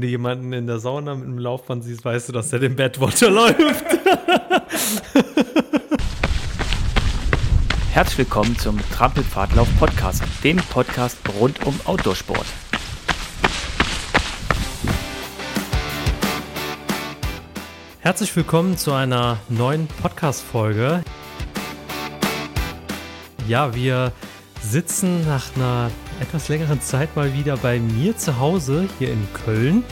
Wenn 0.00 0.06
du 0.06 0.12
jemanden 0.12 0.54
in 0.54 0.66
der 0.66 0.78
Sauna 0.78 1.14
mit 1.14 1.26
einem 1.26 1.36
Laufband 1.36 1.84
siehst, 1.84 2.06
weißt 2.06 2.30
du, 2.30 2.32
dass 2.32 2.48
der 2.48 2.58
den 2.58 2.74
Badwater 2.74 3.28
läuft. 3.30 3.84
Herzlich 7.92 8.16
willkommen 8.16 8.56
zum 8.56 8.78
Trampelpfadlauf 8.92 9.68
Podcast, 9.78 10.22
dem 10.42 10.56
Podcast 10.56 11.18
rund 11.38 11.66
um 11.66 11.78
Outdoorsport. 11.84 12.46
Herzlich 17.98 18.34
willkommen 18.34 18.78
zu 18.78 18.94
einer 18.94 19.36
neuen 19.50 19.86
Podcast-Folge. 19.86 21.04
Ja, 23.46 23.74
wir 23.74 24.12
sitzen 24.62 25.26
nach 25.26 25.54
einer 25.56 25.90
etwas 26.20 26.50
längeren 26.50 26.82
Zeit 26.82 27.16
mal 27.16 27.32
wieder 27.32 27.56
bei 27.56 27.80
mir 27.80 28.14
zu 28.14 28.38
Hause 28.38 28.86
hier 28.98 29.10
in 29.10 29.26
Köln. 29.32 29.82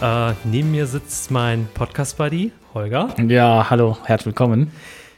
Äh, 0.00 0.32
neben 0.44 0.70
mir 0.70 0.86
sitzt 0.86 1.32
mein 1.32 1.66
Podcast-Buddy, 1.74 2.52
Holger. 2.72 3.08
Ja, 3.26 3.68
hallo, 3.68 3.98
herzlich 4.04 4.26
willkommen. 4.26 4.70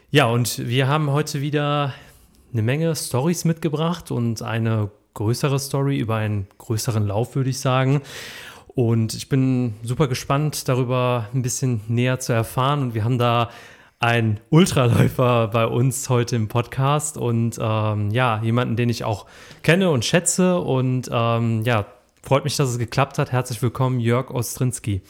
Ja, 0.09 0.25
und 0.25 0.67
wir 0.67 0.87
haben 0.87 1.11
heute 1.11 1.41
wieder 1.41 1.93
eine 2.51 2.63
Menge 2.63 2.95
Stories 2.95 3.45
mitgebracht 3.45 4.09
und 4.09 4.41
eine 4.41 4.89
größere 5.13 5.59
Story 5.59 5.99
über 5.99 6.15
einen 6.15 6.47
größeren 6.57 7.05
Lauf, 7.05 7.35
würde 7.35 7.51
ich 7.51 7.59
sagen. 7.59 8.01
Und 8.73 9.13
ich 9.13 9.29
bin 9.29 9.75
super 9.83 10.07
gespannt, 10.07 10.67
darüber 10.67 11.27
ein 11.31 11.43
bisschen 11.43 11.81
näher 11.87 12.19
zu 12.19 12.33
erfahren. 12.33 12.81
Und 12.81 12.93
wir 12.95 13.03
haben 13.03 13.19
da 13.19 13.51
einen 13.99 14.39
Ultraläufer 14.49 15.49
bei 15.49 15.65
uns 15.65 16.07
heute 16.07 16.37
im 16.37 16.47
Podcast 16.47 17.17
und 17.17 17.57
ähm, 17.59 18.11
ja, 18.11 18.41
jemanden, 18.41 18.77
den 18.77 18.87
ich 18.87 19.03
auch 19.03 19.25
kenne 19.61 19.89
und 19.91 20.05
schätze. 20.05 20.59
Und 20.59 21.09
ähm, 21.11 21.63
ja, 21.63 21.85
freut 22.23 22.45
mich, 22.45 22.55
dass 22.55 22.69
es 22.69 22.79
geklappt 22.79 23.17
hat. 23.17 23.33
Herzlich 23.33 23.61
willkommen, 23.61 23.99
Jörg 23.99 24.31
Ostrinski. 24.31 25.01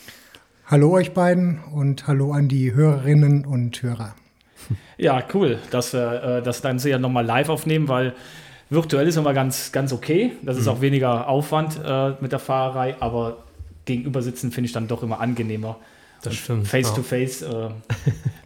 Hallo 0.66 0.92
euch 0.92 1.14
beiden 1.14 1.60
und 1.72 2.08
hallo 2.08 2.32
an 2.32 2.48
die 2.48 2.74
Hörerinnen 2.74 3.46
und 3.46 3.82
Hörer. 3.82 4.16
Ja, 4.98 5.24
cool, 5.34 5.60
dass 5.72 5.94
wir 5.94 6.24
äh, 6.24 6.42
das 6.44 6.62
Ganze 6.62 6.90
ja 6.90 7.00
nochmal 7.00 7.26
live 7.26 7.48
aufnehmen, 7.48 7.88
weil 7.88 8.14
virtuell 8.70 9.08
ist 9.08 9.16
immer 9.16 9.34
ganz, 9.34 9.72
ganz 9.72 9.94
okay. 9.94 10.34
Das 10.42 10.58
ist 10.58 10.66
mhm. 10.66 10.72
auch 10.72 10.82
weniger 10.82 11.30
Aufwand 11.30 11.80
äh, 11.84 12.12
mit 12.20 12.34
der 12.34 12.40
Fahrerei, 12.40 12.98
aber 13.00 13.38
gegenüber 13.86 14.22
sitzen 14.22 14.52
finde 14.52 14.66
ich 14.66 14.74
dann 14.74 14.90
doch 14.90 15.02
immer 15.02 15.22
angenehmer. 15.22 15.78
Das 16.22 16.36
stimmt. 16.36 16.68
Face 16.68 16.90
ja. 16.90 16.96
to 16.96 17.02
face. 17.02 17.42
Äh, 17.42 17.70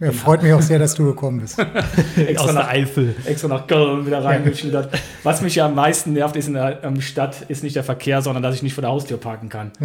ja, 0.00 0.12
freut 0.12 0.42
mich 0.42 0.52
auch 0.52 0.62
sehr, 0.62 0.78
dass 0.78 0.94
du 0.94 1.06
gekommen 1.06 1.40
bist. 1.40 1.58
extra 2.16 2.48
Aus 2.48 2.54
nach 2.54 2.68
Eifel. 2.68 3.16
Extra 3.24 3.48
nach 3.48 3.66
Köln 3.66 4.06
wieder 4.06 4.24
reingeschlittert. 4.24 4.96
Was 5.22 5.40
mich 5.42 5.56
ja 5.56 5.66
am 5.66 5.74
meisten 5.74 6.12
nervt, 6.12 6.36
ist 6.36 6.46
in 6.46 6.54
der 6.54 6.80
Stadt, 7.00 7.42
ist 7.48 7.62
nicht 7.62 7.74
der 7.74 7.84
Verkehr, 7.84 8.22
sondern 8.22 8.42
dass 8.42 8.54
ich 8.54 8.62
nicht 8.62 8.74
vor 8.74 8.82
der 8.82 8.90
Haustür 8.90 9.16
parken 9.16 9.48
kann. 9.48 9.72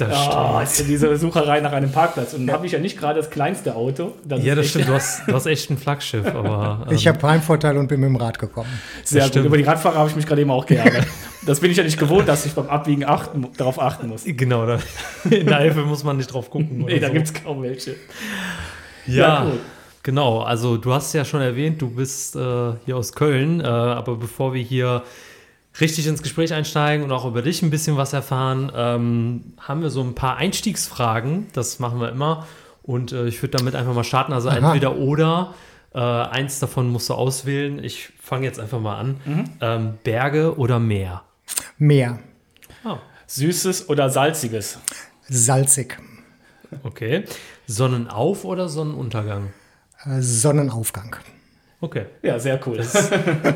Das 0.00 0.28
oh, 0.32 0.60
stimmt. 0.66 0.88
Diese 0.88 1.16
Sucherei 1.16 1.60
nach 1.60 1.72
einem 1.72 1.92
Parkplatz. 1.92 2.32
Und 2.32 2.46
dann 2.46 2.56
habe 2.56 2.66
ich 2.66 2.72
ja 2.72 2.78
nicht 2.78 2.98
gerade 2.98 3.20
das 3.20 3.28
kleinste 3.28 3.74
Auto. 3.74 4.14
Das 4.24 4.42
ja, 4.42 4.54
das 4.54 4.68
stimmt. 4.68 4.88
Du 4.88 4.94
hast, 4.94 5.28
du 5.28 5.34
hast 5.34 5.46
echt 5.46 5.70
ein 5.70 5.76
Flaggschiff. 5.76 6.26
Aber, 6.34 6.86
ähm, 6.88 6.94
ich 6.94 7.06
habe 7.06 7.26
Heimvorteil 7.26 7.76
und 7.76 7.88
bin 7.88 8.00
mit 8.00 8.08
dem 8.08 8.16
Rad 8.16 8.38
gekommen. 8.38 8.70
Sehr 9.04 9.28
gut. 9.28 9.36
Über 9.36 9.56
die 9.56 9.64
Radfahrer 9.64 9.98
habe 9.98 10.08
ich 10.08 10.16
mich 10.16 10.26
gerade 10.26 10.40
eben 10.40 10.50
auch 10.50 10.64
geärgert. 10.64 11.06
das 11.46 11.60
bin 11.60 11.70
ich 11.70 11.76
ja 11.76 11.84
nicht 11.84 11.98
gewohnt, 11.98 12.28
dass 12.28 12.46
ich 12.46 12.52
beim 12.52 12.68
Abwiegen 12.68 13.04
achten, 13.04 13.46
darauf 13.56 13.80
achten 13.80 14.08
muss. 14.08 14.24
Genau. 14.24 14.66
Da, 14.66 14.78
in 15.30 15.46
der 15.46 15.58
Eifel 15.58 15.84
muss 15.84 16.02
man 16.02 16.16
nicht 16.16 16.32
drauf 16.32 16.50
gucken. 16.50 16.84
nee, 16.86 16.98
da 16.98 17.08
so. 17.08 17.12
gibt 17.12 17.26
es 17.26 17.34
kaum 17.34 17.62
welche. 17.62 17.96
Ja, 19.06 19.14
ja 19.16 19.44
cool. 19.44 19.58
genau. 20.02 20.40
Also 20.40 20.78
du 20.78 20.94
hast 20.94 21.12
ja 21.12 21.24
schon 21.24 21.42
erwähnt, 21.42 21.82
du 21.82 21.90
bist 21.90 22.36
äh, 22.36 22.72
hier 22.86 22.96
aus 22.96 23.12
Köln. 23.12 23.60
Äh, 23.60 23.64
aber 23.64 24.16
bevor 24.16 24.54
wir 24.54 24.62
hier 24.62 25.02
richtig 25.78 26.06
ins 26.06 26.22
Gespräch 26.22 26.52
einsteigen 26.52 27.04
und 27.04 27.12
auch 27.12 27.24
über 27.24 27.42
dich 27.42 27.62
ein 27.62 27.70
bisschen 27.70 27.96
was 27.96 28.12
erfahren, 28.12 28.72
ähm, 28.74 29.54
haben 29.58 29.82
wir 29.82 29.90
so 29.90 30.02
ein 30.02 30.14
paar 30.14 30.36
Einstiegsfragen. 30.36 31.46
Das 31.52 31.78
machen 31.78 32.00
wir 32.00 32.10
immer. 32.10 32.46
Und 32.82 33.12
äh, 33.12 33.26
ich 33.26 33.42
würde 33.42 33.58
damit 33.58 33.74
einfach 33.74 33.94
mal 33.94 34.04
starten. 34.04 34.32
Also 34.32 34.48
Aha. 34.48 34.56
entweder 34.56 34.96
oder. 34.96 35.54
Äh, 35.92 35.98
eins 35.98 36.60
davon 36.60 36.88
musst 36.88 37.08
du 37.08 37.14
auswählen. 37.14 37.82
Ich 37.82 38.12
fange 38.20 38.46
jetzt 38.46 38.60
einfach 38.60 38.80
mal 38.80 38.96
an. 38.96 39.20
Mhm. 39.24 39.44
Ähm, 39.60 39.98
Berge 40.04 40.56
oder 40.56 40.78
Meer? 40.78 41.22
Meer. 41.78 42.20
Oh. 42.84 42.96
Süßes 43.26 43.88
oder 43.88 44.08
salziges? 44.08 44.78
Salzig. 45.28 45.98
Okay. 46.82 47.24
Sonnenauf 47.66 48.44
oder 48.44 48.68
Sonnenuntergang? 48.68 49.52
Äh, 50.04 50.20
Sonnenaufgang. 50.20 51.16
Okay. 51.82 52.06
Ja, 52.22 52.38
sehr 52.38 52.60
cool. 52.66 52.76
Das, 52.76 52.92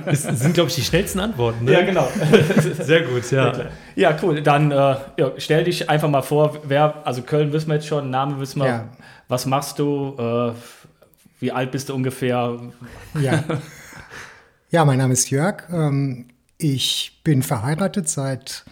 das 0.06 0.22
sind, 0.22 0.54
glaube 0.54 0.70
ich, 0.70 0.76
die 0.76 0.82
schnellsten 0.82 1.20
Antworten. 1.20 1.66
Ne? 1.66 1.72
Ja, 1.72 1.82
genau. 1.82 2.08
sehr 2.80 3.02
gut, 3.02 3.30
ja. 3.30 3.52
Ja, 3.96 4.16
cool. 4.22 4.42
Dann 4.42 4.70
äh, 4.70 4.74
ja, 4.74 5.32
stell 5.36 5.64
dich 5.64 5.90
einfach 5.90 6.08
mal 6.08 6.22
vor, 6.22 6.58
wer, 6.64 7.06
also 7.06 7.20
Köln 7.22 7.52
wissen 7.52 7.68
wir 7.68 7.74
jetzt 7.74 7.86
schon, 7.86 8.08
Name 8.08 8.40
wissen 8.40 8.60
wir. 8.60 8.68
Ja. 8.68 8.88
Was 9.28 9.44
machst 9.44 9.78
du? 9.78 10.16
Äh, 10.18 10.52
wie 11.40 11.52
alt 11.52 11.70
bist 11.72 11.90
du 11.90 11.94
ungefähr? 11.94 12.58
Ja. 13.20 13.44
Ja, 14.70 14.84
mein 14.84 14.98
Name 14.98 15.12
ist 15.12 15.30
Jörg. 15.30 15.68
Ähm, 15.70 16.26
ich 16.58 17.20
bin 17.22 17.42
verheiratet 17.42 18.08
seit, 18.08 18.64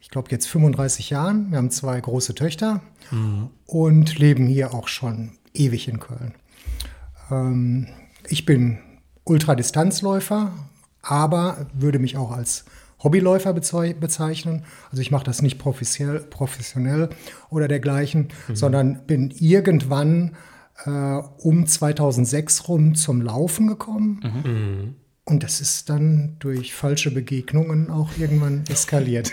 ich 0.00 0.10
glaube, 0.10 0.28
jetzt 0.30 0.46
35 0.46 1.10
Jahren. 1.10 1.50
Wir 1.50 1.58
haben 1.58 1.70
zwei 1.70 1.98
große 2.00 2.34
Töchter 2.34 2.82
mhm. 3.10 3.50
und 3.66 4.18
leben 4.18 4.46
hier 4.46 4.74
auch 4.74 4.86
schon 4.86 5.32
ewig 5.54 5.88
in 5.88 5.98
Köln. 5.98 6.34
Ähm, 7.30 7.88
ich 8.28 8.44
bin 8.44 8.78
Ultradistanzläufer, 9.30 10.52
aber 11.02 11.66
würde 11.72 11.98
mich 11.98 12.16
auch 12.16 12.32
als 12.32 12.64
Hobbyläufer 13.02 13.54
bezeichnen. 13.54 14.64
Also 14.90 15.00
ich 15.00 15.10
mache 15.10 15.24
das 15.24 15.40
nicht 15.40 15.58
professionell, 15.58 16.20
professionell 16.20 17.08
oder 17.48 17.68
dergleichen, 17.68 18.28
mhm. 18.48 18.56
sondern 18.56 19.06
bin 19.06 19.30
irgendwann 19.30 20.36
äh, 20.84 20.90
um 20.90 21.66
2006 21.66 22.68
rum 22.68 22.94
zum 22.94 23.22
Laufen 23.22 23.68
gekommen. 23.68 24.20
Mhm. 24.44 24.94
Und 25.30 25.44
das 25.44 25.60
ist 25.60 25.88
dann 25.88 26.34
durch 26.40 26.74
falsche 26.74 27.12
Begegnungen 27.12 27.88
auch 27.88 28.08
irgendwann 28.18 28.64
eskaliert. 28.68 29.30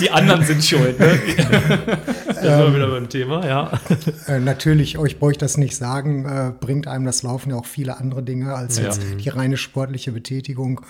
Die 0.00 0.10
anderen 0.12 0.44
sind 0.44 0.64
schuld. 0.64 1.00
Ne? 1.00 1.18
das 2.28 2.44
ähm, 2.44 2.74
wieder 2.76 2.88
beim 2.88 3.08
Thema, 3.08 3.44
ja. 3.44 3.72
Äh, 4.28 4.38
natürlich, 4.38 4.98
euch 4.98 5.18
brauche 5.18 5.32
ich 5.32 5.38
das 5.38 5.56
nicht 5.56 5.74
sagen, 5.74 6.26
äh, 6.26 6.52
bringt 6.60 6.86
einem 6.86 7.04
das 7.06 7.24
Laufen 7.24 7.50
ja 7.50 7.56
auch 7.56 7.66
viele 7.66 7.98
andere 7.98 8.22
Dinge 8.22 8.54
als 8.54 8.78
ja. 8.78 8.84
jetzt 8.84 9.02
die 9.18 9.28
reine 9.28 9.56
sportliche 9.56 10.12
Betätigung. 10.12 10.80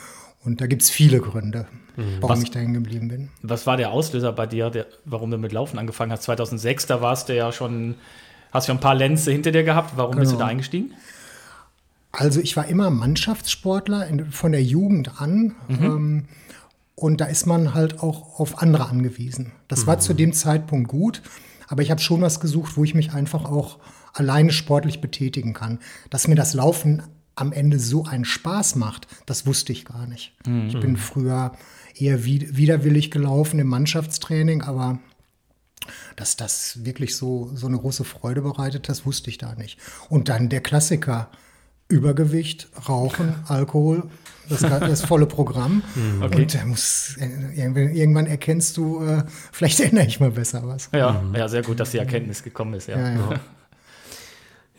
Und 0.44 0.60
da 0.60 0.66
gibt 0.66 0.82
es 0.82 0.90
viele 0.90 1.20
Gründe, 1.20 1.66
mhm. 1.96 2.18
warum 2.20 2.36
was, 2.36 2.42
ich 2.42 2.50
da 2.50 2.58
hängen 2.58 2.74
geblieben 2.74 3.08
bin. 3.08 3.30
Was 3.40 3.66
war 3.66 3.78
der 3.78 3.90
Auslöser 3.90 4.32
bei 4.34 4.46
dir, 4.46 4.68
der, 4.68 4.84
warum 5.06 5.30
du 5.30 5.38
mit 5.38 5.52
Laufen 5.52 5.78
angefangen 5.78 6.12
hast? 6.12 6.24
2006, 6.24 6.84
da 6.84 7.00
warst 7.00 7.30
du 7.30 7.34
ja 7.34 7.50
schon, 7.52 7.94
hast 8.52 8.68
du 8.68 8.72
ein 8.72 8.80
paar 8.80 8.94
Lenze 8.94 9.32
hinter 9.32 9.50
dir 9.50 9.64
gehabt. 9.64 9.94
Warum 9.96 10.12
genau. 10.12 10.20
bist 10.20 10.32
du 10.32 10.36
genau. 10.36 10.46
da 10.46 10.50
eingestiegen? 10.50 10.90
Also 12.16 12.40
ich 12.40 12.56
war 12.56 12.66
immer 12.66 12.90
Mannschaftssportler 12.90 14.06
in, 14.06 14.30
von 14.32 14.52
der 14.52 14.62
Jugend 14.62 15.20
an. 15.20 15.54
Mhm. 15.68 15.84
Ähm, 15.84 16.24
und 16.94 17.20
da 17.20 17.26
ist 17.26 17.46
man 17.46 17.74
halt 17.74 18.00
auch 18.00 18.40
auf 18.40 18.62
andere 18.62 18.88
angewiesen. 18.88 19.52
Das 19.68 19.82
mhm. 19.82 19.86
war 19.88 19.98
zu 19.98 20.14
dem 20.14 20.32
Zeitpunkt 20.32 20.88
gut, 20.88 21.22
aber 21.68 21.82
ich 21.82 21.90
habe 21.90 22.00
schon 22.00 22.22
was 22.22 22.40
gesucht, 22.40 22.76
wo 22.76 22.84
ich 22.84 22.94
mich 22.94 23.12
einfach 23.12 23.44
auch 23.44 23.78
alleine 24.14 24.50
sportlich 24.50 25.02
betätigen 25.02 25.52
kann. 25.52 25.78
Dass 26.08 26.26
mir 26.26 26.36
das 26.36 26.54
Laufen 26.54 27.02
am 27.34 27.52
Ende 27.52 27.78
so 27.78 28.06
einen 28.06 28.24
Spaß 28.24 28.76
macht, 28.76 29.08
das 29.26 29.46
wusste 29.46 29.72
ich 29.72 29.84
gar 29.84 30.06
nicht. 30.06 30.32
Mhm. 30.46 30.68
Ich 30.68 30.80
bin 30.80 30.96
früher 30.96 31.52
eher 31.94 32.24
widerwillig 32.24 33.10
gelaufen 33.10 33.58
im 33.58 33.68
Mannschaftstraining, 33.68 34.62
aber 34.62 34.98
dass 36.16 36.36
das 36.36 36.84
wirklich 36.86 37.14
so, 37.14 37.50
so 37.54 37.66
eine 37.66 37.78
große 37.78 38.04
Freude 38.04 38.40
bereitet, 38.40 38.88
das 38.88 39.04
wusste 39.04 39.28
ich 39.28 39.36
da 39.36 39.54
nicht. 39.54 39.78
Und 40.08 40.30
dann 40.30 40.48
der 40.48 40.62
Klassiker, 40.62 41.28
Übergewicht, 41.88 42.68
Rauchen, 42.88 43.34
Alkohol, 43.46 44.04
das, 44.48 44.60
das 44.60 45.04
volle 45.04 45.26
Programm. 45.26 45.82
Hm, 45.94 46.22
okay. 46.22 46.42
Und 46.42 46.54
der 46.54 46.66
muss, 46.66 47.16
irgendwann 47.16 48.26
erkennst 48.26 48.76
du, 48.76 49.04
äh, 49.04 49.22
vielleicht 49.52 49.80
ändere 49.80 50.06
ich 50.06 50.20
mal 50.20 50.30
besser 50.30 50.62
was. 50.64 50.90
Ja, 50.92 51.12
mhm. 51.12 51.34
ja, 51.34 51.48
sehr 51.48 51.62
gut, 51.62 51.80
dass 51.80 51.90
die 51.90 51.98
Erkenntnis 51.98 52.42
gekommen 52.42 52.74
ist. 52.74 52.88
Ja, 52.88 52.98
ja, 52.98 53.14
ja. 53.14 53.40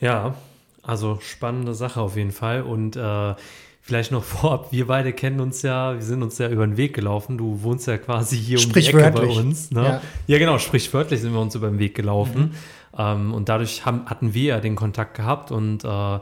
ja 0.00 0.34
also 0.88 1.18
spannende 1.20 1.74
Sache 1.74 2.00
auf 2.00 2.16
jeden 2.16 2.32
Fall. 2.32 2.62
Und 2.62 2.96
äh, 2.96 3.34
vielleicht 3.82 4.10
noch 4.10 4.24
vorab, 4.40 4.72
wir 4.72 4.86
beide 4.86 5.12
kennen 5.12 5.40
uns 5.40 5.62
ja, 5.62 5.94
wir 5.94 6.02
sind 6.02 6.22
uns 6.22 6.38
ja 6.38 6.48
über 6.48 6.66
den 6.66 6.76
Weg 6.76 6.94
gelaufen. 6.94 7.36
Du 7.36 7.62
wohnst 7.62 7.86
ja 7.86 7.98
quasi 7.98 8.36
hier 8.36 8.58
um 8.58 8.72
die 8.72 8.86
Ecke 8.86 9.10
bei 9.10 9.26
uns. 9.26 9.70
Ne? 9.70 9.82
Ja. 9.82 10.00
ja, 10.26 10.38
genau, 10.38 10.58
sprichwörtlich 10.58 11.20
sind 11.20 11.32
wir 11.32 11.40
uns 11.40 11.54
über 11.54 11.68
den 11.68 11.78
Weg 11.78 11.94
gelaufen. 11.94 12.40
Mhm. 12.40 12.98
Ähm, 12.98 13.34
und 13.34 13.48
dadurch 13.48 13.84
haben, 13.84 14.06
hatten 14.06 14.32
wir 14.34 14.44
ja 14.44 14.60
den 14.60 14.76
Kontakt 14.76 15.14
gehabt 15.14 15.50
und 15.50 15.84
äh, 15.84 16.18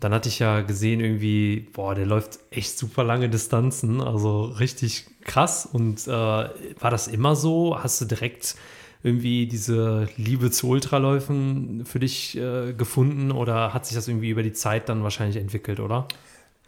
dann 0.00 0.12
hatte 0.14 0.28
ich 0.28 0.38
ja 0.38 0.62
gesehen, 0.62 1.00
irgendwie, 1.00 1.68
boah, 1.72 1.94
der 1.94 2.06
läuft 2.06 2.40
echt 2.50 2.78
super 2.78 3.04
lange 3.04 3.28
Distanzen, 3.28 4.00
also 4.00 4.44
richtig 4.44 5.06
krass. 5.22 5.68
Und 5.70 6.06
äh, 6.06 6.10
war 6.10 6.90
das 6.90 7.06
immer 7.06 7.36
so? 7.36 7.78
Hast 7.82 8.00
du 8.00 8.06
direkt 8.06 8.56
irgendwie 9.02 9.46
diese 9.46 10.08
Liebe 10.16 10.50
zu 10.50 10.68
Ultraläufen 10.68 11.84
für 11.86 12.00
dich 12.00 12.36
äh, 12.36 12.72
gefunden 12.72 13.30
oder 13.30 13.72
hat 13.72 13.86
sich 13.86 13.94
das 13.94 14.08
irgendwie 14.08 14.30
über 14.30 14.42
die 14.42 14.52
Zeit 14.52 14.88
dann 14.88 15.02
wahrscheinlich 15.02 15.36
entwickelt, 15.36 15.80
oder? 15.80 16.06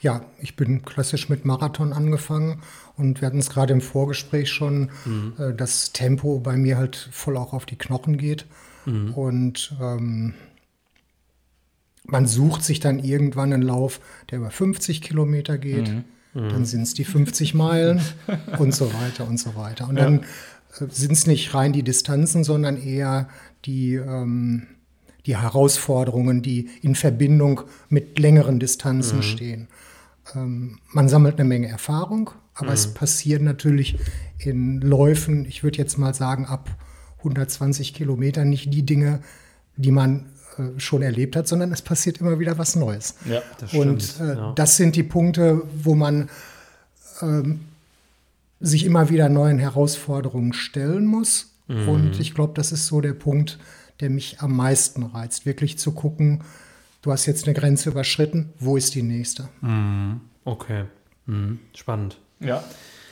ja, 0.03 0.23
ich 0.41 0.57
bin 0.57 0.83
klassisch 0.83 1.29
mit 1.29 1.45
Marathon 1.45 1.93
angefangen 1.93 2.61
und 2.97 3.21
wir 3.21 3.27
hatten 3.27 3.39
es 3.39 3.51
gerade 3.51 3.73
im 3.73 3.81
Vorgespräch 3.81 4.51
schon, 4.51 4.91
mhm. 5.05 5.33
äh, 5.39 5.55
das 5.55 5.93
Tempo 5.93 6.41
bei 6.41 6.57
mir 6.57 6.77
halt 6.77 6.97
voll 7.13 7.37
auch 7.37 7.53
auf 7.53 7.67
die 7.67 7.79
Knochen 7.79 8.19
geht. 8.19 8.47
Mhm. 8.85 9.15
Und 9.15 9.77
ähm, 9.81 10.35
man 12.13 12.27
sucht 12.27 12.63
sich 12.63 12.79
dann 12.79 12.99
irgendwann 12.99 13.53
einen 13.53 13.63
Lauf, 13.63 14.01
der 14.31 14.39
über 14.39 14.51
50 14.51 15.01
Kilometer 15.01 15.57
geht. 15.57 15.89
Mhm. 15.89 16.05
Dann 16.35 16.65
sind 16.67 16.83
es 16.83 16.95
die 16.95 17.05
50 17.05 17.55
Meilen 17.55 18.01
und 18.59 18.75
so 18.75 18.93
weiter 18.93 19.27
und 19.27 19.39
so 19.39 19.57
weiter. 19.57 19.89
Und 19.89 19.97
ja. 19.97 20.05
dann 20.05 20.21
äh, 20.21 20.87
sind 20.89 21.13
es 21.13 21.27
nicht 21.27 21.55
rein 21.55 21.73
die 21.73 21.83
Distanzen, 21.83 22.45
sondern 22.45 22.77
eher 22.77 23.29
die, 23.65 23.95
ähm, 23.95 24.67
die 25.25 25.39
Herausforderungen, 25.39 26.43
die 26.43 26.69
in 26.83 26.95
Verbindung 26.95 27.63
mit 27.89 28.19
längeren 28.19 28.61
Distanzen 28.61 29.19
mhm. 29.19 29.23
stehen. 29.23 29.69
Ähm, 30.35 30.79
man 30.91 31.09
sammelt 31.09 31.41
eine 31.41 31.49
Menge 31.49 31.69
Erfahrung, 31.69 32.31
aber 32.55 32.69
mhm. 32.69 32.75
es 32.75 32.93
passiert 32.93 33.41
natürlich 33.41 33.99
in 34.39 34.83
Läufen, 34.83 35.47
ich 35.47 35.63
würde 35.63 35.79
jetzt 35.79 35.97
mal 35.97 36.15
sagen, 36.15 36.45
ab 36.45 36.69
120 37.19 37.95
Kilometern 37.95 38.51
nicht 38.51 38.73
die 38.73 38.85
Dinge, 38.85 39.21
die 39.77 39.93
man 39.93 40.27
äh, 40.59 40.79
schon 40.79 41.03
erlebt 41.03 41.37
hat, 41.37 41.49
sondern 41.49 41.73
es 41.73 41.83
passiert 41.83 42.19
immer 42.19 42.39
wieder 42.39 42.59
was 42.59 42.77
Neues. 42.77 43.15
Ja, 43.25 43.43
das 43.59 43.71
stimmt. 43.71 43.87
Und 43.87 44.21
äh, 44.21 44.35
ja. 44.35 44.53
das 44.55 44.77
sind 44.77 44.97
die 44.97 45.03
Punkte, 45.03 45.63
wo 45.83 45.95
man 45.95 46.29
ähm, 47.21 47.61
sich 48.61 48.85
immer 48.85 49.11
wieder 49.11 49.29
neuen 49.29 49.59
Herausforderungen 49.59 50.53
stellen 50.53 51.07
muss. 51.07 51.55
Mhm. 51.69 51.89
Und 51.89 52.21
ich 52.21 52.35
glaube, 52.35 52.53
das 52.55 52.73
ist 52.73 52.87
so 52.87 53.01
der 53.01 53.15
Punkt, 53.15 53.59
der 54.01 54.11
mich 54.11 54.41
am 54.41 54.57
meisten 54.57 55.03
reizt, 55.03 55.47
wirklich 55.47 55.79
zu 55.79 55.93
gucken, 55.93 56.43
du 57.03 57.13
hast 57.13 57.27
jetzt 57.27 57.47
eine 57.47 57.55
Grenze 57.55 57.91
überschritten, 57.91 58.53
wo 58.59 58.77
ist 58.77 58.95
die 58.95 59.03
nächste? 59.03 59.49
Mhm. 59.61 60.21
Okay, 60.45 60.85
mhm. 61.27 61.59
spannend. 61.75 62.19
Ja, 62.41 62.65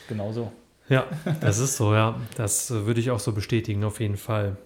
genau 0.07 0.33
so. 0.33 0.51
Ja, 0.89 1.07
das 1.39 1.59
ist 1.59 1.77
so, 1.77 1.93
ja. 1.93 2.19
Das 2.35 2.69
äh, 2.69 2.85
würde 2.85 2.99
ich 2.99 3.11
auch 3.11 3.19
so 3.19 3.31
bestätigen, 3.31 3.83
auf 3.83 3.99
jeden 3.99 4.17
Fall. 4.17 4.57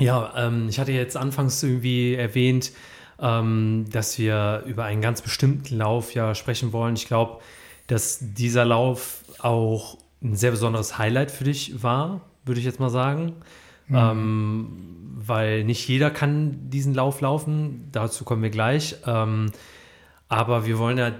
Ja, 0.00 0.32
ähm, 0.36 0.68
ich 0.68 0.78
hatte 0.78 0.92
jetzt 0.92 1.16
anfangs 1.16 1.62
irgendwie 1.62 2.14
erwähnt, 2.14 2.72
ähm, 3.20 3.86
dass 3.90 4.18
wir 4.18 4.64
über 4.66 4.84
einen 4.84 5.00
ganz 5.00 5.22
bestimmten 5.22 5.76
Lauf 5.76 6.14
ja 6.14 6.34
sprechen 6.34 6.72
wollen. 6.72 6.96
Ich 6.96 7.06
glaube, 7.06 7.40
dass 7.86 8.18
dieser 8.20 8.64
Lauf 8.64 9.24
auch 9.38 9.98
ein 10.22 10.36
sehr 10.36 10.50
besonderes 10.50 10.98
Highlight 10.98 11.30
für 11.30 11.44
dich 11.44 11.82
war, 11.82 12.22
würde 12.44 12.60
ich 12.60 12.66
jetzt 12.66 12.80
mal 12.80 12.90
sagen. 12.90 13.34
Mhm. 13.88 13.96
Ähm, 13.96 14.68
weil 15.14 15.64
nicht 15.64 15.86
jeder 15.88 16.10
kann 16.10 16.70
diesen 16.70 16.94
Lauf 16.94 17.20
laufen. 17.20 17.88
Dazu 17.92 18.24
kommen 18.24 18.42
wir 18.42 18.50
gleich. 18.50 18.96
Ähm, 19.06 19.52
aber 20.28 20.66
wir 20.66 20.78
wollen 20.78 20.98
ja 20.98 21.12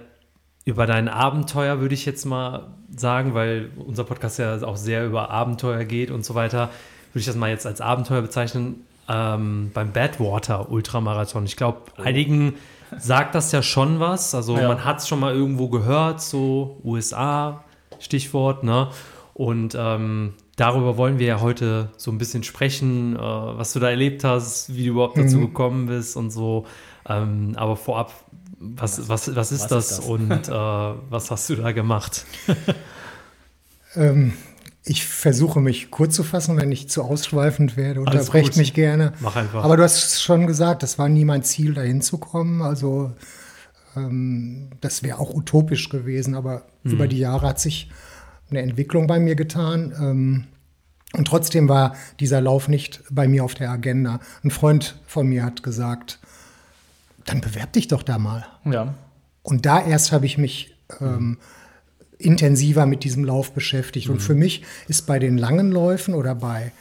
über 0.65 0.87
dein 0.87 1.09
Abenteuer, 1.09 1.81
würde 1.81 1.95
ich 1.95 2.07
jetzt 2.07 2.25
mal 2.25 2.75
sagen, 2.97 3.35
weil 3.35 3.71
unser 3.77 4.05
Podcast 4.05 4.39
ja 4.39 4.63
auch 4.63 4.77
sehr 4.77 5.07
über 5.07 5.31
Abenteuer 5.31 5.85
geht 5.85 6.11
und 6.11 6.25
so 6.25 6.35
weiter, 6.35 6.71
würde 7.13 7.21
ich 7.21 7.27
das 7.27 7.37
mal 7.37 7.51
jetzt 7.51 7.67
als 7.67 7.81
Abenteuer 7.81 8.23
bezeichnen. 8.23 8.87
Ähm, 9.09 9.71
beim 9.75 9.93
Badwater 9.93 10.71
Ultramarathon. 10.71 11.45
Ich 11.45 11.57
glaube, 11.57 11.83
oh. 11.99 12.03
einigen 12.03 12.55
sagt 12.99 13.35
das 13.35 13.53
ja 13.53 13.63
schon 13.63 14.01
was. 14.01 14.35
Also 14.35 14.57
ja. 14.57 14.69
man 14.69 14.85
hat 14.85 14.99
es 14.99 15.09
schon 15.09 15.21
mal 15.21 15.35
irgendwo 15.35 15.69
gehört, 15.69 16.21
so 16.21 16.81
USA, 16.85 17.65
Stichwort, 17.99 18.65
ne? 18.65 18.89
Und 19.35 19.75
ähm, 19.79 20.35
darüber 20.57 20.97
wollen 20.97 21.19
wir 21.19 21.27
ja 21.27 21.41
heute 21.41 21.89
so 21.97 22.11
ein 22.11 22.19
bisschen 22.19 22.43
sprechen, 22.43 23.17
äh, 23.17 23.19
was 23.19 23.73
du 23.73 23.81
da 23.81 23.91
erlebt 23.91 24.25
hast, 24.25 24.75
wie 24.75 24.85
du 24.85 24.91
überhaupt 24.91 25.17
dazu 25.17 25.39
mhm. 25.39 25.47
gekommen 25.47 25.87
bist 25.87 26.17
und 26.17 26.31
so. 26.31 26.67
Ähm, 27.09 27.55
aber 27.57 27.77
vorab, 27.77 28.13
was, 28.59 29.09
was, 29.09 29.35
was, 29.35 29.53
ist, 29.53 29.63
was 29.63 29.69
das 29.69 29.91
ist 29.91 29.99
das 29.99 30.01
und 30.01 30.49
äh, 30.49 30.53
was 30.53 31.31
hast 31.31 31.49
du 31.51 31.57
da 31.57 31.73
gemacht? 31.73 32.25
ähm, 33.97 34.35
ich 34.85 35.07
versuche 35.07 35.61
mich 35.61 35.91
kurz 35.91 36.17
zu 36.17 36.25
fassen, 36.25 36.57
wenn 36.57 36.73
ich 36.73 36.89
zu 36.89 37.03
ausschweifend 37.03 37.77
werde. 37.77 38.01
Unterbrecht 38.01 38.57
mich 38.57 38.75
gerne. 38.75 39.13
Mach 39.21 39.37
einfach. 39.37 39.63
Aber 39.63 39.77
du 39.77 39.83
hast 39.85 40.21
schon 40.21 40.47
gesagt, 40.47 40.83
das 40.83 40.99
war 40.99 41.09
nie 41.09 41.25
mein 41.25 41.45
Ziel, 41.45 41.75
dahin 41.75 42.03
zu 42.03 42.19
kommen. 42.19 42.63
Also 42.63 43.13
ähm, 43.97 44.71
das 44.81 45.05
wäre 45.05 45.19
auch 45.19 45.33
utopisch 45.33 45.89
gewesen. 45.89 46.35
Aber 46.35 46.65
mhm. 46.83 46.93
über 46.93 47.07
die 47.07 47.19
Jahre 47.19 47.47
hat 47.47 47.61
sich 47.61 47.91
eine 48.51 48.61
Entwicklung 48.61 49.07
bei 49.07 49.21
mir 49.21 49.37
getan. 49.37 49.95
Ähm, 50.01 50.45
und 51.13 51.29
trotzdem 51.29 51.69
war 51.69 51.95
dieser 52.19 52.41
Lauf 52.41 52.67
nicht 52.67 53.03
bei 53.09 53.29
mir 53.29 53.45
auf 53.45 53.55
der 53.55 53.71
Agenda. 53.71 54.19
Ein 54.43 54.51
Freund 54.51 54.97
von 55.07 55.29
mir 55.29 55.45
hat 55.45 55.63
gesagt, 55.63 56.19
dann 57.25 57.41
bewerb 57.41 57.73
dich 57.75 57.87
doch 57.87 58.03
da 58.03 58.19
mal. 58.19 58.47
Ja. 58.65 58.95
Und 59.43 59.65
da 59.65 59.81
erst 59.81 60.11
habe 60.11 60.27
ich 60.27 60.39
mich 60.39 60.75
ähm, 61.01 61.39
intensiver 62.25 62.87
mit 62.87 63.05
diesem 63.05 63.25
Lauf 63.25 63.53
beschäftigt. 63.53 64.09
Mhm. 64.09 64.15
Und 64.15 64.21
für 64.21 64.35
mich 64.35 64.63
ist 64.89 65.07
bei 65.07 65.19
den 65.19 65.39
langen 65.39 65.73
Läufen 65.73 66.15
oder 66.15 66.35
bei, 66.35 66.73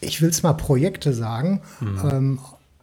ich 0.00 0.22
will 0.22 0.30
es 0.30 0.42
mal 0.42 0.54
Projekte 0.54 1.12
sagen, 1.12 1.62
mhm. 1.80 2.10
ähm, 2.10 2.38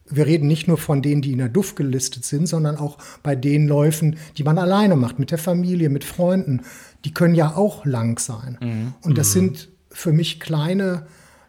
wir 0.10 0.26
reden 0.26 0.48
nicht 0.48 0.68
nur 0.68 0.78
von 0.78 1.02
denen, 1.02 1.22
die 1.22 1.34
in 1.34 1.38
der 1.38 1.50
Duft 1.50 1.76
gelistet 1.76 2.24
sind, 2.24 2.48
sondern 2.48 2.78
auch 2.78 2.98
bei 3.24 3.36
den 3.36 3.68
Läufen, 3.68 4.18
die 4.38 4.44
man 4.44 4.58
alleine 4.58 4.96
macht, 4.96 5.20
mit 5.20 5.32
der 5.32 5.38
Familie, 5.38 5.90
mit 5.90 6.04
Freunden. 6.04 6.62
Die 7.04 7.14
können 7.14 7.36
ja 7.36 7.56
auch 7.56 7.86
lang 7.86 8.20
sein. 8.20 8.58
Mhm. 8.62 8.94
Und 9.02 9.18
das 9.18 9.30
mhm. 9.30 9.40
sind 9.40 9.70
für 9.92 10.14
mich 10.14 10.40
kleine, 10.40 11.08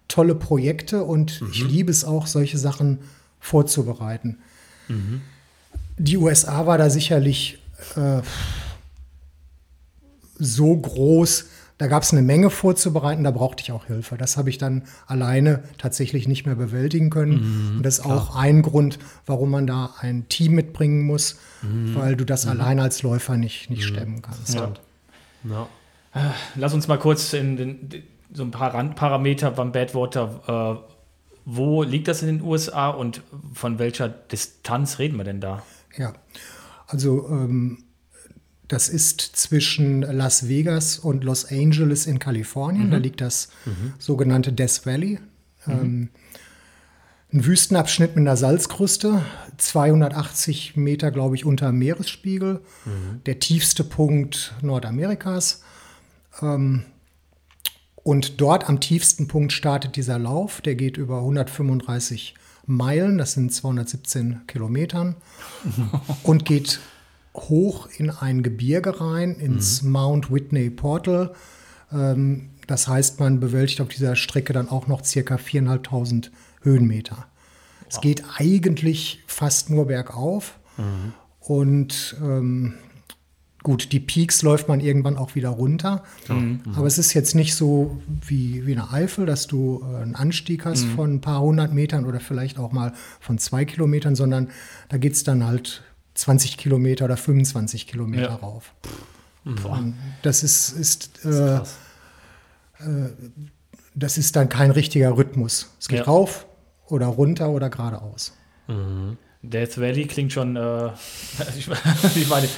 tolle 0.08 0.34
Projekte 0.34 1.04
und 1.04 1.40
mhm. 1.40 1.48
ich 1.52 1.64
liebe 1.64 1.90
es 1.90 2.04
auch, 2.04 2.26
solche 2.26 2.58
Sachen 2.58 2.98
vorzubereiten. 3.38 4.38
Mhm. 4.88 5.20
Die 5.98 6.16
USA 6.16 6.66
war 6.66 6.78
da 6.78 6.90
sicherlich 6.90 7.58
äh, 7.96 8.22
so 10.38 10.76
groß, 10.76 11.46
da 11.78 11.86
gab 11.86 12.02
es 12.02 12.12
eine 12.12 12.22
Menge 12.22 12.50
vorzubereiten, 12.50 13.22
da 13.22 13.30
brauchte 13.30 13.62
ich 13.62 13.70
auch 13.70 13.86
Hilfe. 13.86 14.16
Das 14.16 14.36
habe 14.36 14.50
ich 14.50 14.58
dann 14.58 14.82
alleine 15.06 15.62
tatsächlich 15.78 16.26
nicht 16.26 16.44
mehr 16.44 16.56
bewältigen 16.56 17.08
können. 17.08 17.70
Mhm, 17.70 17.76
und 17.76 17.82
das 17.84 17.98
ist 17.98 18.04
klar. 18.04 18.16
auch 18.16 18.36
ein 18.36 18.62
Grund, 18.62 18.98
warum 19.26 19.50
man 19.50 19.66
da 19.66 19.94
ein 20.00 20.28
Team 20.28 20.54
mitbringen 20.54 21.06
muss, 21.06 21.38
mhm. 21.62 21.94
weil 21.94 22.16
du 22.16 22.24
das 22.24 22.46
mhm. 22.46 22.52
alleine 22.52 22.82
als 22.82 23.02
Läufer 23.02 23.36
nicht, 23.36 23.70
nicht 23.70 23.84
mhm. 23.84 23.94
stemmen 23.94 24.22
kannst. 24.22 24.54
Ja. 24.54 24.72
Ja. 25.44 25.68
Äh, 26.14 26.30
lass 26.56 26.74
uns 26.74 26.88
mal 26.88 26.98
kurz 26.98 27.32
in 27.32 27.56
den, 27.56 28.02
so 28.32 28.42
ein 28.42 28.50
paar 28.50 28.74
Randparameter 28.74 29.52
beim 29.52 29.70
Badwater. 29.70 30.80
Äh, 30.82 30.88
wo 31.44 31.82
liegt 31.82 32.08
das 32.08 32.22
in 32.22 32.28
den 32.28 32.42
USA 32.42 32.90
und 32.90 33.22
von 33.54 33.78
welcher 33.78 34.08
Distanz 34.08 34.98
reden 34.98 35.16
wir 35.16 35.24
denn 35.24 35.40
da? 35.40 35.62
Ja, 35.96 36.12
also 36.86 37.26
ähm, 37.30 37.84
das 38.68 38.88
ist 38.90 39.20
zwischen 39.20 40.02
Las 40.02 40.48
Vegas 40.48 40.98
und 40.98 41.24
Los 41.24 41.50
Angeles 41.50 42.06
in 42.06 42.18
Kalifornien. 42.18 42.86
Mhm. 42.86 42.90
Da 42.90 42.96
liegt 42.98 43.20
das 43.20 43.48
mhm. 43.64 43.94
sogenannte 43.98 44.52
Death 44.52 44.84
Valley. 44.84 45.18
Mhm. 45.66 45.72
Ähm, 45.72 46.08
ein 47.32 47.44
Wüstenabschnitt 47.44 48.14
mit 48.14 48.22
einer 48.22 48.36
Salzkruste, 48.36 49.22
280 49.58 50.76
Meter, 50.76 51.10
glaube 51.10 51.34
ich, 51.34 51.44
unter 51.44 51.72
Meeresspiegel. 51.72 52.60
Mhm. 52.84 53.22
Der 53.24 53.38
tiefste 53.38 53.84
Punkt 53.84 54.54
Nordamerikas. 54.62 55.62
Ähm, 56.40 56.84
und 57.96 58.40
dort 58.40 58.68
am 58.68 58.80
tiefsten 58.80 59.28
Punkt 59.28 59.52
startet 59.52 59.96
dieser 59.96 60.18
Lauf. 60.18 60.60
Der 60.60 60.74
geht 60.74 60.96
über 60.96 61.18
135 61.18 62.34
Meilen, 62.66 63.16
das 63.16 63.32
sind 63.32 63.52
217 63.52 64.42
Kilometern, 64.46 65.16
und 66.22 66.44
geht 66.44 66.80
hoch 67.38 67.88
in 67.96 68.10
ein 68.10 68.42
Gebirge 68.42 69.00
rein, 69.00 69.34
ins 69.36 69.82
mhm. 69.82 69.92
Mount 69.92 70.32
Whitney 70.32 70.70
Portal. 70.70 71.34
Ähm, 71.92 72.50
das 72.66 72.86
heißt, 72.86 73.18
man 73.18 73.40
bewältigt 73.40 73.80
auf 73.80 73.88
dieser 73.88 74.14
Strecke 74.14 74.52
dann 74.52 74.68
auch 74.68 74.86
noch 74.86 75.04
circa 75.04 75.36
4.500 75.36 76.30
Höhenmeter. 76.62 77.16
Wow. 77.16 77.86
Es 77.88 78.00
geht 78.00 78.24
eigentlich 78.36 79.22
fast 79.26 79.70
nur 79.70 79.86
bergauf. 79.86 80.58
Mhm. 80.76 81.14
Und 81.40 82.16
ähm, 82.22 82.74
gut, 83.62 83.92
die 83.92 84.00
Peaks 84.00 84.42
läuft 84.42 84.68
man 84.68 84.80
irgendwann 84.80 85.16
auch 85.16 85.34
wieder 85.34 85.48
runter. 85.48 86.04
Mhm. 86.28 86.60
Aber 86.74 86.86
es 86.86 86.98
ist 86.98 87.14
jetzt 87.14 87.34
nicht 87.34 87.54
so 87.54 88.00
wie, 88.26 88.66
wie 88.66 88.72
eine 88.72 88.92
Eifel, 88.92 89.24
dass 89.24 89.46
du 89.46 89.82
äh, 89.82 90.02
einen 90.02 90.14
Anstieg 90.14 90.64
hast 90.64 90.84
mhm. 90.84 90.94
von 90.94 91.14
ein 91.14 91.20
paar 91.20 91.40
hundert 91.40 91.72
Metern 91.72 92.04
oder 92.04 92.20
vielleicht 92.20 92.58
auch 92.58 92.72
mal 92.72 92.92
von 93.20 93.38
zwei 93.38 93.64
Kilometern, 93.64 94.14
sondern 94.14 94.48
da 94.90 94.98
geht 94.98 95.14
es 95.14 95.24
dann 95.24 95.46
halt 95.46 95.82
20 96.18 96.56
Kilometer 96.56 97.04
oder 97.04 97.16
25 97.16 97.86
Kilometer 97.86 98.22
ja. 98.22 98.34
rauf. 98.34 98.74
Das 100.22 100.42
ist, 100.42 100.70
ist, 100.70 101.24
äh, 101.24 101.56
äh, 101.56 101.60
das 103.94 104.18
ist 104.18 104.34
dann 104.34 104.48
kein 104.48 104.72
richtiger 104.72 105.16
Rhythmus. 105.16 105.74
Es 105.78 105.88
geht 105.88 106.00
ja. 106.00 106.04
rauf 106.04 106.46
oder 106.88 107.06
runter 107.06 107.50
oder 107.50 107.70
geradeaus. 107.70 108.36
Mhm. 108.66 109.16
Death 109.42 109.78
Valley 109.78 110.06
klingt 110.06 110.32
schon, 110.32 110.56
äh, 110.56 110.88
ich, 111.56 111.68
meine, 112.28 112.48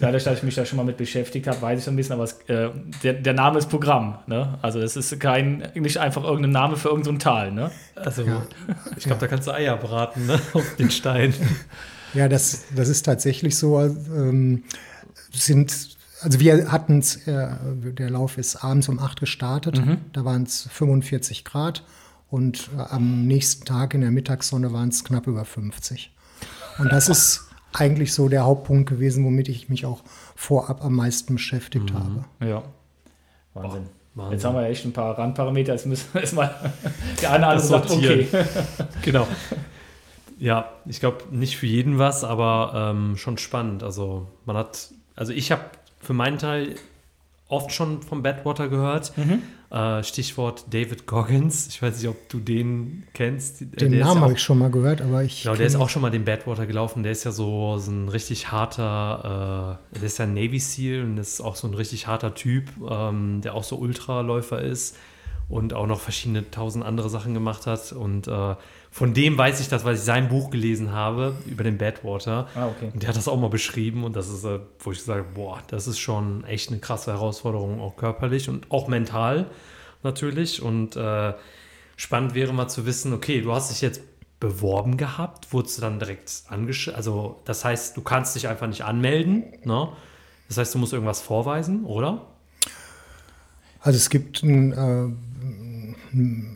dadurch, 0.00 0.24
dass 0.24 0.38
ich 0.38 0.42
mich 0.42 0.56
da 0.56 0.66
schon 0.66 0.76
mal 0.76 0.84
mit 0.84 0.96
beschäftigt 0.96 1.46
habe, 1.46 1.62
weiß 1.62 1.78
ich 1.78 1.84
so 1.84 1.92
ein 1.92 1.96
bisschen, 1.96 2.14
aber 2.14 2.24
es, 2.24 2.32
äh, 2.48 2.70
der, 3.04 3.12
der, 3.14 3.34
Name 3.34 3.60
ist 3.60 3.68
Programm. 3.68 4.18
Ne? 4.26 4.58
Also 4.62 4.80
es 4.80 4.96
ist 4.96 5.20
kein, 5.20 5.68
nicht 5.74 5.98
einfach 5.98 6.24
irgendein 6.24 6.50
Name 6.50 6.76
für 6.76 6.88
irgendein 6.88 7.20
Tal. 7.20 7.52
Ne? 7.52 7.70
Also 7.94 8.22
ja. 8.22 8.44
ich 8.96 9.04
glaube, 9.04 9.20
da 9.20 9.28
kannst 9.28 9.46
du 9.46 9.52
Eier 9.52 9.76
braten 9.76 10.26
ne? 10.26 10.40
auf 10.54 10.74
den 10.76 10.90
Stein. 10.90 11.32
Ja, 12.16 12.28
das, 12.28 12.64
das 12.74 12.88
ist 12.88 13.02
tatsächlich 13.04 13.56
so. 13.56 13.78
Ähm, 13.80 14.64
sind, 15.32 15.96
also 16.22 16.40
wir 16.40 16.72
hatten 16.72 16.98
es, 17.00 17.26
äh, 17.26 17.48
der 17.92 18.10
Lauf 18.10 18.38
ist 18.38 18.56
abends 18.64 18.88
um 18.88 18.98
8 18.98 19.20
gestartet, 19.20 19.84
Mhm. 19.84 19.98
da 20.12 20.24
waren 20.24 20.44
es 20.44 20.68
45 20.72 21.44
Grad 21.44 21.84
und 22.30 22.70
äh, 22.76 22.80
am 22.80 23.26
nächsten 23.26 23.64
Tag 23.64 23.92
in 23.94 24.00
der 24.00 24.10
Mittagssonne 24.10 24.72
waren 24.72 24.88
es 24.88 25.04
knapp 25.04 25.26
über 25.26 25.44
50. 25.44 26.12
Und 26.78 26.90
das 26.92 27.08
ist 27.08 27.42
eigentlich 27.72 28.12
so 28.14 28.28
der 28.28 28.44
Hauptpunkt 28.44 28.88
gewesen, 28.88 29.24
womit 29.24 29.48
ich 29.48 29.68
mich 29.68 29.84
auch 29.84 30.02
vorab 30.34 30.82
am 30.84 30.94
meisten 30.94 31.34
beschäftigt 31.34 31.92
habe. 31.92 32.24
Ja. 32.40 32.62
Wahnsinn. 33.54 33.86
Wahnsinn. 34.14 34.32
Jetzt 34.32 34.44
haben 34.44 34.54
wir 34.56 34.62
echt 34.66 34.84
ein 34.86 34.92
paar 34.92 35.18
Randparameter. 35.18 35.72
Jetzt 35.74 35.84
müssen 35.86 36.06
wir 36.14 36.22
erstmal 36.22 36.54
der 37.20 37.32
eine 37.32 37.46
andere 37.46 37.66
sagt, 37.66 37.90
okay. 37.90 38.26
Genau. 39.02 39.26
Ja, 40.38 40.70
ich 40.86 41.00
glaube 41.00 41.24
nicht 41.30 41.56
für 41.56 41.66
jeden 41.66 41.98
was, 41.98 42.24
aber 42.24 42.92
ähm, 42.94 43.16
schon 43.16 43.38
spannend. 43.38 43.82
Also 43.82 44.26
man 44.44 44.56
hat, 44.56 44.90
also 45.14 45.32
ich 45.32 45.50
habe 45.50 45.62
für 46.00 46.12
meinen 46.12 46.38
Teil 46.38 46.76
oft 47.48 47.72
schon 47.72 48.02
vom 48.02 48.22
Badwater 48.22 48.68
gehört. 48.68 49.12
Äh, 49.70 50.02
Stichwort 50.02 50.64
David 50.70 51.06
Goggins. 51.06 51.68
Ich 51.68 51.82
weiß 51.82 51.98
nicht, 51.98 52.08
ob 52.08 52.28
du 52.28 52.38
den 52.38 53.04
kennst. 53.14 53.60
Den 53.60 53.70
Der 53.70 53.88
Namen 53.88 54.16
ja 54.16 54.20
habe 54.20 54.32
ich 54.32 54.42
schon 54.42 54.58
mal 54.58 54.70
gehört, 54.70 55.00
aber 55.00 55.22
ich. 55.22 55.42
Genau, 55.42 55.56
der 55.56 55.66
ist 55.66 55.76
auch 55.76 55.88
schon 55.88 56.02
mal 56.02 56.10
den 56.10 56.24
Badwater 56.24 56.66
gelaufen. 56.66 57.02
Der 57.02 57.12
ist 57.12 57.24
ja 57.24 57.32
so, 57.32 57.78
so 57.78 57.90
ein 57.90 58.08
richtig 58.08 58.52
harter, 58.52 59.78
äh, 59.94 59.98
der 59.98 60.04
ist 60.04 60.18
ja 60.18 60.24
ein 60.24 60.34
Navy 60.34 60.58
SEAL 60.58 61.02
und 61.02 61.18
ist 61.18 61.40
auch 61.40 61.56
so 61.56 61.66
ein 61.66 61.74
richtig 61.74 62.06
harter 62.06 62.34
Typ, 62.34 62.64
ähm, 62.88 63.40
der 63.42 63.54
auch 63.54 63.64
so 63.64 63.76
Ultraläufer 63.76 64.60
ist 64.60 64.96
und 65.48 65.74
auch 65.74 65.86
noch 65.86 66.00
verschiedene 66.00 66.48
tausend 66.50 66.84
andere 66.84 67.10
Sachen 67.10 67.34
gemacht 67.34 67.66
hat. 67.66 67.92
Und 67.92 68.28
äh, 68.28 68.54
von 68.96 69.12
dem 69.12 69.36
weiß 69.36 69.60
ich 69.60 69.68
das, 69.68 69.84
weil 69.84 69.96
ich 69.96 70.00
sein 70.00 70.30
Buch 70.30 70.48
gelesen 70.48 70.90
habe 70.90 71.36
über 71.44 71.62
den 71.64 71.76
Badwater. 71.76 72.48
Ah, 72.54 72.68
okay. 72.68 72.88
Und 72.94 73.02
der 73.02 73.10
hat 73.10 73.16
das 73.18 73.28
auch 73.28 73.38
mal 73.38 73.50
beschrieben 73.50 74.04
und 74.04 74.16
das 74.16 74.30
ist, 74.30 74.42
äh, 74.44 74.58
wo 74.78 74.90
ich 74.90 75.02
sage, 75.02 75.26
boah, 75.34 75.62
das 75.66 75.86
ist 75.86 75.98
schon 75.98 76.44
echt 76.44 76.70
eine 76.70 76.78
krasse 76.78 77.12
Herausforderung, 77.12 77.78
auch 77.78 77.96
körperlich 77.96 78.48
und 78.48 78.70
auch 78.70 78.88
mental 78.88 79.50
natürlich. 80.02 80.62
Und 80.62 80.96
äh, 80.96 81.34
spannend 81.96 82.34
wäre 82.34 82.54
mal 82.54 82.68
zu 82.68 82.86
wissen, 82.86 83.12
okay, 83.12 83.42
du 83.42 83.52
hast 83.52 83.70
dich 83.70 83.82
jetzt 83.82 84.00
beworben 84.40 84.96
gehabt, 84.96 85.52
wurdest 85.52 85.76
du 85.76 85.82
dann 85.82 85.98
direkt 85.98 86.44
angeschrieben, 86.48 86.96
also 86.96 87.42
das 87.44 87.66
heißt, 87.66 87.98
du 87.98 88.00
kannst 88.00 88.34
dich 88.34 88.48
einfach 88.48 88.66
nicht 88.66 88.84
anmelden, 88.84 89.44
ne? 89.64 89.90
Das 90.48 90.56
heißt, 90.56 90.74
du 90.74 90.78
musst 90.78 90.94
irgendwas 90.94 91.20
vorweisen, 91.20 91.84
oder? 91.84 92.28
Also 93.82 93.98
es 93.98 94.08
gibt 94.08 94.42
ein, 94.42 94.72
äh, 94.72 95.35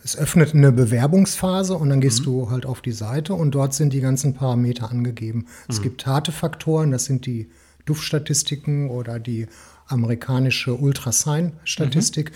es 0.03 0.17
öffnet 0.17 0.53
eine 0.53 0.71
Bewerbungsphase 0.71 1.75
und 1.75 1.89
dann 1.89 2.01
gehst 2.01 2.25
du 2.25 2.49
halt 2.49 2.65
auf 2.65 2.81
die 2.81 2.91
Seite 2.91 3.33
und 3.33 3.51
dort 3.51 3.73
sind 3.73 3.93
die 3.93 4.01
ganzen 4.01 4.33
Parameter 4.33 4.89
angegeben. 4.89 5.45
Es 5.67 5.81
gibt 5.81 6.05
harte 6.05 6.31
Faktoren, 6.31 6.91
das 6.91 7.05
sind 7.05 7.25
die 7.25 7.49
Duftstatistiken 7.85 8.89
oder 8.89 9.19
die 9.19 9.47
amerikanische 9.87 10.75
Ultrasign-Statistik. 10.75 12.31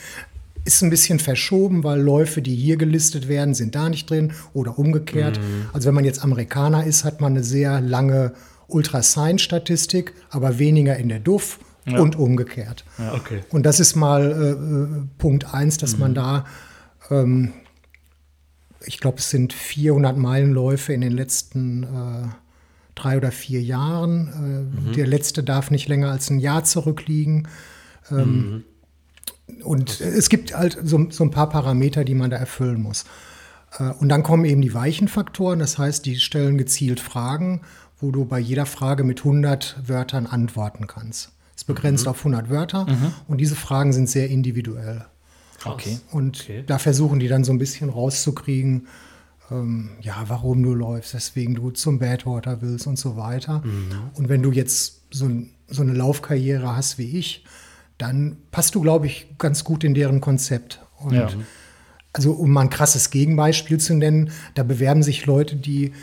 Ist 0.65 0.81
ein 0.81 0.89
bisschen 0.89 1.19
verschoben, 1.19 1.83
weil 1.83 2.01
Läufe, 2.01 2.41
die 2.41 2.55
hier 2.55 2.77
gelistet 2.77 3.27
werden, 3.27 3.53
sind 3.53 3.75
da 3.75 3.87
nicht 3.87 4.09
drin 4.09 4.33
oder 4.53 4.79
umgekehrt. 4.79 5.39
Also 5.73 5.87
wenn 5.87 5.95
man 5.95 6.05
jetzt 6.05 6.23
Amerikaner 6.23 6.85
ist, 6.85 7.03
hat 7.03 7.21
man 7.21 7.33
eine 7.33 7.43
sehr 7.43 7.81
lange 7.81 8.33
Ultrasign-Statistik, 8.67 10.13
aber 10.31 10.57
weniger 10.57 10.97
in 10.97 11.09
der 11.09 11.19
Duft 11.19 11.59
und 11.85 12.15
umgekehrt. 12.15 12.83
okay. 13.13 13.41
Und 13.51 13.65
das 13.65 13.79
ist 13.79 13.95
mal 13.95 14.31
äh, 14.31 14.51
äh, 14.51 14.87
Punkt 15.19 15.53
eins, 15.53 15.77
dass 15.77 15.97
man 15.97 16.15
da, 16.15 16.45
ähm, 17.11 17.53
ich 18.85 18.99
glaube, 18.99 19.17
es 19.17 19.29
sind 19.29 19.53
400 19.53 20.17
Meilenläufe 20.17 20.93
in 20.93 21.01
den 21.01 21.11
letzten 21.13 21.83
äh, 21.83 22.27
drei 22.95 23.17
oder 23.17 23.31
vier 23.31 23.61
Jahren. 23.61 24.67
Äh, 24.91 24.93
Der 24.95 25.07
letzte 25.07 25.43
darf 25.43 25.71
nicht 25.71 25.87
länger 25.87 26.11
als 26.11 26.29
ein 26.29 26.39
Jahr 26.39 26.63
zurückliegen. 26.63 27.47
Ähm, 28.11 28.63
Und 29.63 30.01
es 30.01 30.29
gibt 30.29 30.55
halt 30.55 30.77
so, 30.83 31.07
so 31.09 31.23
ein 31.23 31.31
paar 31.31 31.49
Parameter, 31.49 32.03
die 32.03 32.15
man 32.15 32.29
da 32.29 32.37
erfüllen 32.37 32.81
muss. 32.81 33.05
Äh, 33.79 33.89
Und 33.99 34.09
dann 34.09 34.23
kommen 34.23 34.45
eben 34.45 34.61
die 34.61 34.73
weichen 34.73 35.07
Faktoren, 35.07 35.59
das 35.59 35.77
heißt, 35.77 36.05
die 36.05 36.17
stellen 36.17 36.57
gezielt 36.57 36.99
Fragen, 36.99 37.61
wo 37.99 38.11
du 38.11 38.25
bei 38.25 38.39
jeder 38.39 38.65
Frage 38.65 39.03
mit 39.03 39.19
100 39.19 39.77
Wörtern 39.87 40.27
antworten 40.27 40.85
kannst. 40.87 41.31
Es 41.55 41.61
ist 41.61 41.65
begrenzt 41.65 42.07
auf 42.07 42.17
100 42.19 42.49
Wörter 42.49 42.85
und 43.27 43.39
diese 43.39 43.55
Fragen 43.55 43.93
sind 43.93 44.09
sehr 44.09 44.29
individuell. 44.29 45.05
Okay. 45.73 45.99
Und 46.11 46.39
Okay. 46.41 46.63
da 46.65 46.77
versuchen 46.79 47.19
die 47.19 47.27
dann 47.27 47.43
so 47.43 47.51
ein 47.51 47.57
bisschen 47.57 47.89
rauszukriegen, 47.89 48.87
ähm, 49.51 49.89
ja, 50.01 50.23
warum 50.27 50.63
du 50.63 50.73
läufst, 50.73 51.13
weswegen 51.13 51.55
du 51.55 51.71
zum 51.71 51.99
Badwater 51.99 52.61
willst 52.61 52.87
und 52.87 52.97
so 52.97 53.15
weiter. 53.17 53.61
Und 54.15 54.29
wenn 54.29 54.41
du 54.41 54.51
jetzt 54.51 55.01
so, 55.11 55.29
so 55.67 55.81
eine 55.81 55.93
Laufkarriere 55.93 56.75
hast 56.75 56.97
wie 56.97 57.17
ich, 57.17 57.45
dann 57.97 58.37
passt 58.51 58.75
du, 58.75 58.81
glaube 58.81 59.05
ich, 59.05 59.27
ganz 59.37 59.63
gut 59.63 59.83
in 59.83 59.93
deren 59.93 60.19
Konzept. 60.21 60.81
Und 60.97 61.13
Ja. 61.13 61.29
also 62.13 62.31
um 62.33 62.51
mal 62.51 62.61
ein 62.61 62.69
krasses 62.69 63.09
Gegenbeispiel 63.11 63.79
zu 63.79 63.93
nennen, 63.93 64.31
da 64.55 64.63
bewerben 64.63 65.03
sich 65.03 65.25
Leute, 65.25 65.55
die 65.55 65.93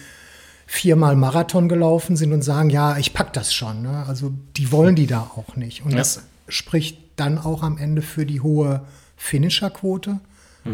viermal 0.67 1.17
Marathon 1.17 1.69
gelaufen 1.69 2.17
sind 2.17 2.33
und 2.33 2.43
sagen, 2.43 2.71
ja, 2.71 2.97
ich 2.97 3.13
pack 3.13 3.33
das 3.33 3.53
schon. 3.53 3.83
Ne? 3.83 4.05
Also 4.07 4.33
die 4.57 4.73
wollen 4.73 4.95
die 4.95 5.07
da 5.07 5.21
auch 5.37 5.57
nicht. 5.57 5.85
Und 5.85 5.91
Ja. 5.91 5.99
das 5.99 6.23
spricht 6.49 6.99
dann 7.17 7.39
auch 7.39 7.63
am 7.63 7.77
Ende 7.77 8.01
für 8.03 8.25
die 8.25 8.41
hohe 8.41 8.83
Finisher-Quote. 9.23 10.21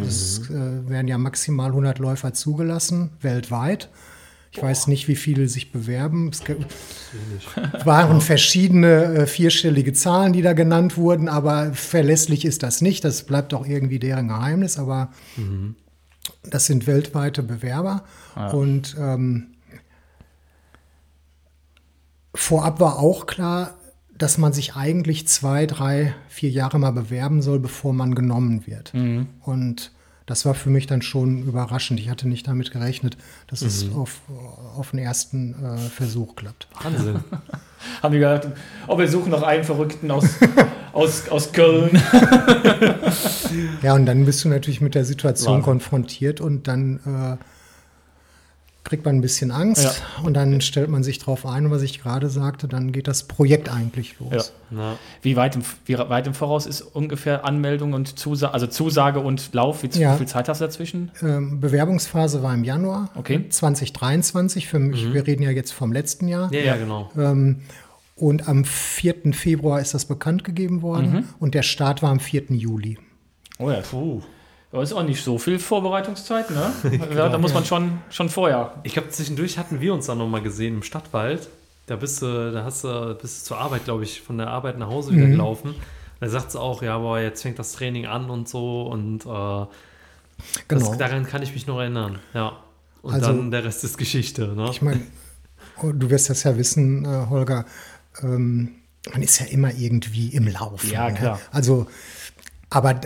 Es 0.03 0.51
äh, 0.51 0.89
werden 0.89 1.09
ja 1.09 1.17
maximal 1.17 1.69
100 1.69 1.99
Läufer 1.99 2.33
zugelassen, 2.35 3.11
weltweit. 3.21 3.89
Ich 4.51 4.63
weiß 4.63 4.87
nicht, 4.87 5.09
wie 5.09 5.17
viele 5.17 5.49
sich 5.49 5.73
bewerben. 5.73 6.31
Es 6.31 6.43
waren 7.87 8.21
verschiedene 8.21 9.05
äh, 9.05 9.27
vierstellige 9.27 9.93
Zahlen, 9.93 10.33
die 10.33 10.43
da 10.43 10.55
genannt 10.55 10.97
wurden, 10.97 11.29
aber 11.29 11.73
verlässlich 11.75 12.45
ist 12.45 12.63
das 12.63 12.81
nicht. 12.81 13.05
Das 13.05 13.25
bleibt 13.25 13.55
auch 13.55 13.67
irgendwie 13.67 13.99
deren 13.99 14.29
Geheimnis, 14.29 14.79
aber 14.79 15.13
das 16.43 16.67
sind 16.67 16.87
weltweite 16.87 17.43
Bewerber. 17.43 18.05
Und 18.53 18.97
ähm, 18.99 19.55
vorab 22.35 22.81
war 22.81 22.99
auch 22.99 23.27
klar, 23.27 23.78
dass 24.19 24.37
man 24.39 24.53
sich 24.53 24.75
eigentlich 24.75 25.27
zwei, 25.29 25.67
drei, 25.67 26.15
vier 26.29 26.51
Jahre 26.51 26.79
mal 26.79 26.91
bewerben 26.91 27.41
soll, 27.41 27.61
bevor 27.61 27.93
man 27.93 28.15
genommen 28.15 28.67
wird. 28.67 28.93
Und 29.43 29.93
das 30.29 30.45
war 30.45 30.55
für 30.55 30.69
mich 30.69 30.87
dann 30.87 31.01
schon 31.01 31.43
überraschend. 31.45 31.99
Ich 32.01 32.11
hatte 32.11 32.29
nicht 32.29 32.47
damit 32.47 32.71
gerechnet, 32.71 33.17
dass 33.47 33.63
es 33.63 33.91
auf, 33.95 34.21
auf 34.77 34.91
den 34.91 34.99
ersten 34.99 35.55
äh, 35.55 35.79
Versuch 35.79 36.37
klappt. 36.37 36.69
Wahnsinn. 36.83 37.21
Haben 38.03 38.13
die 38.13 38.19
gesagt, 38.19 38.49
oh, 38.89 38.99
wir 38.99 39.09
suchen 39.09 39.31
noch 39.31 39.43
einen 39.43 39.65
Verrückten 39.65 40.11
aus, 40.11 40.27
aus, 40.93 41.29
aus 41.31 41.51
Köln. 41.53 41.99
Ja, 43.83 43.95
und 43.95 44.05
dann 44.05 44.27
bist 44.27 44.45
du 44.45 44.51
natürlich 44.51 44.83
mit 44.83 44.95
der 44.95 45.07
Situation 45.07 45.55
Wahnsinn. 45.55 45.65
konfrontiert 45.65 46.43
und 46.43 46.69
dann 46.69 47.01
äh, 47.07 47.45
kriegt 48.89 49.05
man 49.05 49.17
ein 49.17 49.21
bisschen 49.21 49.51
Angst 49.51 49.85
Ja. 49.85 50.23
und 50.25 50.35
dann 50.35 50.61
stellt 50.61 50.89
man 50.89 51.03
sich 51.03 51.19
drauf 51.19 51.45
ein, 51.45 51.71
was 51.71 51.83
ich 51.83 52.01
gerade 52.03 52.31
sagte, 52.31 52.69
dann 52.69 52.91
geht 52.91 53.07
das 53.07 53.25
Projekt 53.25 53.71
eigentlich 53.71 54.19
los. 54.19 54.33
Ja. 54.33 54.43
Na, 54.71 54.99
Wie 55.23 55.37
weit, 55.37 55.57
im, 55.57 55.63
wie 55.87 55.99
weit 55.99 56.27
im 56.27 56.35
Voraus 56.35 56.67
ist 56.67 56.81
ungefähr 56.81 57.45
Anmeldung 57.45 57.93
und 57.93 58.19
Zusage, 58.19 58.55
also 58.55 58.67
Zusage 58.67 59.21
und 59.21 59.53
Lauf? 59.53 59.83
Wie, 59.83 59.89
Ja. 59.99 60.15
wie 60.15 60.19
viel 60.19 60.27
Zeit 60.27 60.49
hast 60.49 60.61
du 60.61 60.65
dazwischen? 60.65 61.11
Ähm, 61.23 61.61
Bewerbungsphase 61.61 62.43
war 62.43 62.55
im 62.55 62.65
Januar 62.65 63.11
Okay. 63.15 63.47
2023. 63.49 64.67
Für 64.67 64.79
mich, 64.79 65.13
wir 65.13 65.27
reden 65.27 65.43
ja 65.43 65.51
jetzt 65.51 65.73
vom 65.73 65.93
letzten 65.93 66.27
Jahr. 66.29 66.53
ja, 66.53 66.61
ja, 66.61 66.77
genau. 66.77 67.11
Ähm, 67.17 67.61
und 68.17 68.49
am 68.49 68.65
4. 68.65 69.33
Februar 69.33 69.81
ist 69.81 69.95
das 69.95 70.07
bekannt 70.07 70.45
gegeben 70.45 70.83
worden 70.83 71.11
Mhm. 71.13 71.25
und 71.41 71.55
der 71.55 71.63
Start 71.63 72.03
war 72.03 72.11
am 72.11 72.21
4. 72.21 72.45
Juli. 72.57 72.99
Oh 73.59 73.71
ja, 73.71 73.81
puh. 73.81 74.23
Da 74.71 74.83
ist 74.83 74.93
auch 74.93 75.03
nicht 75.03 75.23
so 75.25 75.39
viel 75.39 75.59
Vorbereitungszeit, 75.59 76.51
ne? 76.51 76.73
ja, 77.15 77.29
da 77.31 77.39
muss 77.39 77.55
man 77.55 77.65
schon, 77.65 78.01
schon 78.11 78.29
vorher. 78.29 78.75
Ich 78.83 78.93
glaube, 78.93 79.09
zwischendurch 79.09 79.57
hatten 79.59 79.81
wir 79.81 79.95
uns 79.95 80.07
dann 80.07 80.19
nochmal 80.19 80.43
gesehen 80.43 80.75
im 80.77 80.83
Stadtwald. 80.83 81.49
Da 81.87 81.97
bist 81.97 82.21
du, 82.21 82.53
da 82.53 82.65
hast 82.65 82.85
du, 82.85 83.17
bist 83.21 83.41
du 83.43 83.47
zur 83.49 83.59
Arbeit, 83.59 83.85
glaube 83.85 84.05
ich, 84.05 84.21
von 84.21 84.37
der 84.37 84.49
Arbeit 84.49 84.79
nach 84.79 84.89
Hause 84.89 85.13
wieder 85.13 85.27
gelaufen. 85.27 85.75
Da 86.21 86.29
sagt 86.29 86.53
sie 86.53 86.61
auch, 86.61 86.83
ja, 86.83 86.99
boah, 86.99 87.19
jetzt 87.19 87.41
fängt 87.43 87.59
das 87.59 87.73
Training 87.73 88.05
an 88.07 88.29
und 88.29 88.49
so 88.49 88.83
und 88.83 89.25
äh, 89.25 89.67
Genau. 90.69 90.89
das, 90.91 90.99
daran 90.99 91.27
kann 91.27 91.43
ich 91.43 91.53
mich 91.55 91.67
noch 91.67 91.79
erinnern. 91.81 92.19
Ja. 92.35 92.53
Und 93.03 93.15
Also- 93.15 93.29
dann 93.29 93.51
der 93.51 93.65
Rest 93.65 93.85
ist 93.85 93.99
Geschichte. 93.99 94.49
Ne? 94.49 94.69
Ich 94.71 94.83
meine, 94.83 95.01
oh, 95.83 95.93
du 95.93 96.11
wirst 96.11 96.31
das 96.31 96.43
ja 96.43 96.57
wissen, 96.57 97.05
äh, 97.05 97.27
Holger, 97.29 97.65
ähm, 98.23 98.75
man 99.13 99.23
ist 99.23 99.39
ja 99.41 99.47
immer 99.47 99.73
irgendwie 99.75 100.29
im 100.29 100.47
Laufen. 100.47 100.91
Ja, 100.91 101.09
ne? 101.09 101.15
klar. 101.15 101.41
Also, 101.53 101.87
aber 102.71 103.01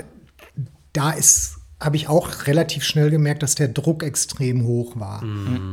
da 0.93 1.11
ist, 1.11 1.59
habe 1.81 1.97
ich 1.97 2.09
auch 2.09 2.47
relativ 2.47 2.85
schnell 2.85 3.11
gemerkt, 3.11 3.43
dass 3.43 3.55
der 3.55 3.69
Druck 3.69 4.03
extrem 4.03 4.65
hoch 4.65 4.99
war. 4.99 5.23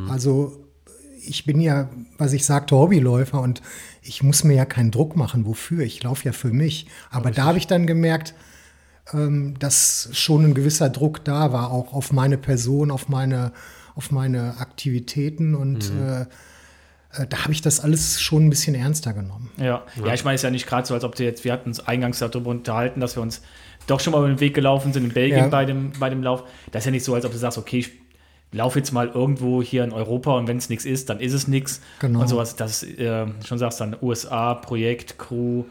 Also 0.10 0.66
ich 1.26 1.46
bin 1.46 1.62
ja, 1.62 1.90
was 2.18 2.34
ich 2.34 2.46
sagte, 2.46 2.76
Hobbyläufer 2.76 3.42
und 3.42 3.62
ich 4.02 4.24
muss 4.24 4.44
mir 4.44 4.56
ja 4.56 4.66
keinen 4.66 4.92
Druck 4.92 5.16
machen. 5.16 5.46
Wofür? 5.46 5.84
Ich 5.84 6.02
laufe 6.04 6.26
ja 6.26 6.32
für 6.32 6.52
mich. 6.52 6.88
Aber 7.12 7.32
da 7.32 7.44
habe 7.44 7.58
ich 7.58 7.68
dann 7.68 7.86
gemerkt, 7.86 8.34
ähm, 9.14 9.56
dass 9.60 10.10
schon 10.14 10.46
ein 10.46 10.54
gewisser 10.54 10.90
Druck 10.90 11.24
da 11.24 11.52
war, 11.52 11.72
auch 11.72 11.94
auf 11.94 12.12
meine 12.12 12.38
Person, 12.38 12.92
auf 12.92 13.10
meine, 13.10 13.52
auf 13.96 14.12
meine 14.12 14.58
Aktivitäten. 14.60 15.56
Und 15.56 15.92
äh, 15.92 16.22
äh, 16.22 17.28
da 17.28 17.44
habe 17.44 17.54
ich 17.54 17.62
das 17.62 17.80
alles 17.80 18.22
schon 18.22 18.48
ein 18.48 18.50
bisschen 18.50 18.76
ernster 18.76 19.14
genommen. 19.14 19.52
Ja, 19.58 19.84
ja. 20.04 20.14
ich 20.14 20.24
meine, 20.24 20.36
es 20.36 20.42
ist 20.42 20.44
ja 20.44 20.52
nicht 20.52 20.68
gerade 20.68 20.88
so, 20.88 20.94
als 20.94 21.04
ob 21.04 21.16
du 21.16 21.24
jetzt, 21.24 21.44
wir 21.44 21.54
hatten 21.54 21.70
uns 21.70 21.80
eingangs 21.80 22.20
darüber 22.20 22.50
unterhalten, 22.50 23.00
dass 23.00 23.16
wir 23.16 23.22
uns 23.22 23.42
doch 23.90 24.00
schon 24.00 24.12
mal 24.12 24.20
über 24.20 24.28
den 24.28 24.40
Weg 24.40 24.54
gelaufen 24.54 24.94
sind 24.94 25.04
in 25.04 25.12
Belgien 25.12 25.40
ja. 25.40 25.48
bei, 25.48 25.66
dem, 25.66 25.92
bei 26.00 26.10
dem 26.10 26.24
Lauf. 26.24 26.44
Das 26.72 26.82
ist 26.82 26.86
ja 26.86 26.92
nicht 26.92 27.04
so, 27.04 27.14
als 27.14 27.26
ob 27.26 27.32
du 27.32 27.38
sagst, 27.38 27.58
okay, 27.58 27.80
ich 27.80 27.92
laufe 28.52 28.80
jetzt 28.80 28.92
mal 28.92 29.08
irgendwo 29.08 29.62
hier 29.62 29.84
in 29.84 29.92
Europa 29.92 30.36
und 30.38 30.48
wenn 30.48 30.58
es 30.58 30.70
nichts 30.70 30.86
ist, 30.86 31.10
dann 31.10 31.20
ist 31.20 31.34
es 31.34 31.48
nichts. 31.48 31.82
Genau. 32.00 32.22
Und 32.22 32.28
sowas, 32.28 32.56
das 32.56 32.84
äh, 32.84 33.28
schon 33.46 33.58
sagst 33.58 33.80
dann 33.80 33.96
USA, 34.02 34.56
Projekt, 34.56 35.20
Crew, 35.20 35.64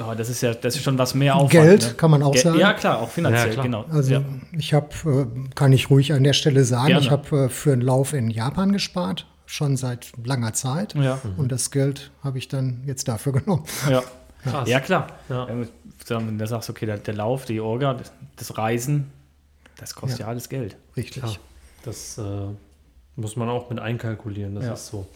oh, 0.00 0.14
das 0.16 0.28
ist 0.28 0.40
ja 0.40 0.54
das 0.54 0.76
ist 0.76 0.82
schon 0.82 0.98
was 0.98 1.14
mehr 1.14 1.36
Aufwand. 1.36 1.50
Geld 1.50 1.82
ne? 1.82 1.94
kann 1.96 2.10
man 2.10 2.22
auch 2.22 2.32
Geld, 2.32 2.44
sagen. 2.44 2.58
Ja, 2.58 2.72
klar, 2.72 2.98
auch 3.00 3.08
finanziell, 3.08 3.54
ja, 3.54 3.62
genau. 3.62 3.84
Also 3.90 4.14
ja. 4.14 4.22
ich 4.56 4.74
habe, 4.74 4.88
äh, 5.06 5.54
kann 5.54 5.72
ich 5.72 5.90
ruhig 5.90 6.12
an 6.12 6.24
der 6.24 6.32
Stelle 6.32 6.64
sagen, 6.64 6.88
Gerne. 6.88 7.04
ich 7.04 7.10
habe 7.10 7.44
äh, 7.44 7.48
für 7.48 7.72
einen 7.72 7.82
Lauf 7.82 8.12
in 8.12 8.30
Japan 8.30 8.72
gespart, 8.72 9.26
schon 9.46 9.76
seit 9.76 10.12
langer 10.24 10.52
Zeit. 10.54 10.94
Ja. 10.94 11.20
Und 11.36 11.52
das 11.52 11.70
Geld 11.70 12.10
habe 12.22 12.38
ich 12.38 12.48
dann 12.48 12.82
jetzt 12.86 13.06
dafür 13.08 13.32
genommen. 13.44 13.64
Ja. 13.88 14.02
Krass. 14.42 14.68
Ja, 14.68 14.80
klar. 14.80 15.08
Ja. 15.28 15.48
Wenn 15.48 16.38
du 16.38 16.46
sagst, 16.46 16.70
okay, 16.70 16.86
der, 16.86 16.98
der 16.98 17.14
Lauf, 17.14 17.44
die 17.44 17.60
Orga, 17.60 17.96
das 18.36 18.56
Reisen, 18.56 19.12
das 19.76 19.94
kostet 19.94 20.20
ja, 20.20 20.26
ja 20.26 20.30
alles 20.30 20.48
Geld. 20.48 20.76
Richtig. 20.96 21.22
Ja. 21.22 21.30
Das 21.84 22.18
äh, 22.18 22.22
muss 23.16 23.36
man 23.36 23.48
auch 23.48 23.70
mit 23.70 23.78
einkalkulieren. 23.78 24.54
Das 24.54 24.64
ja. 24.64 24.72
ist 24.72 24.88
so. 24.88 25.06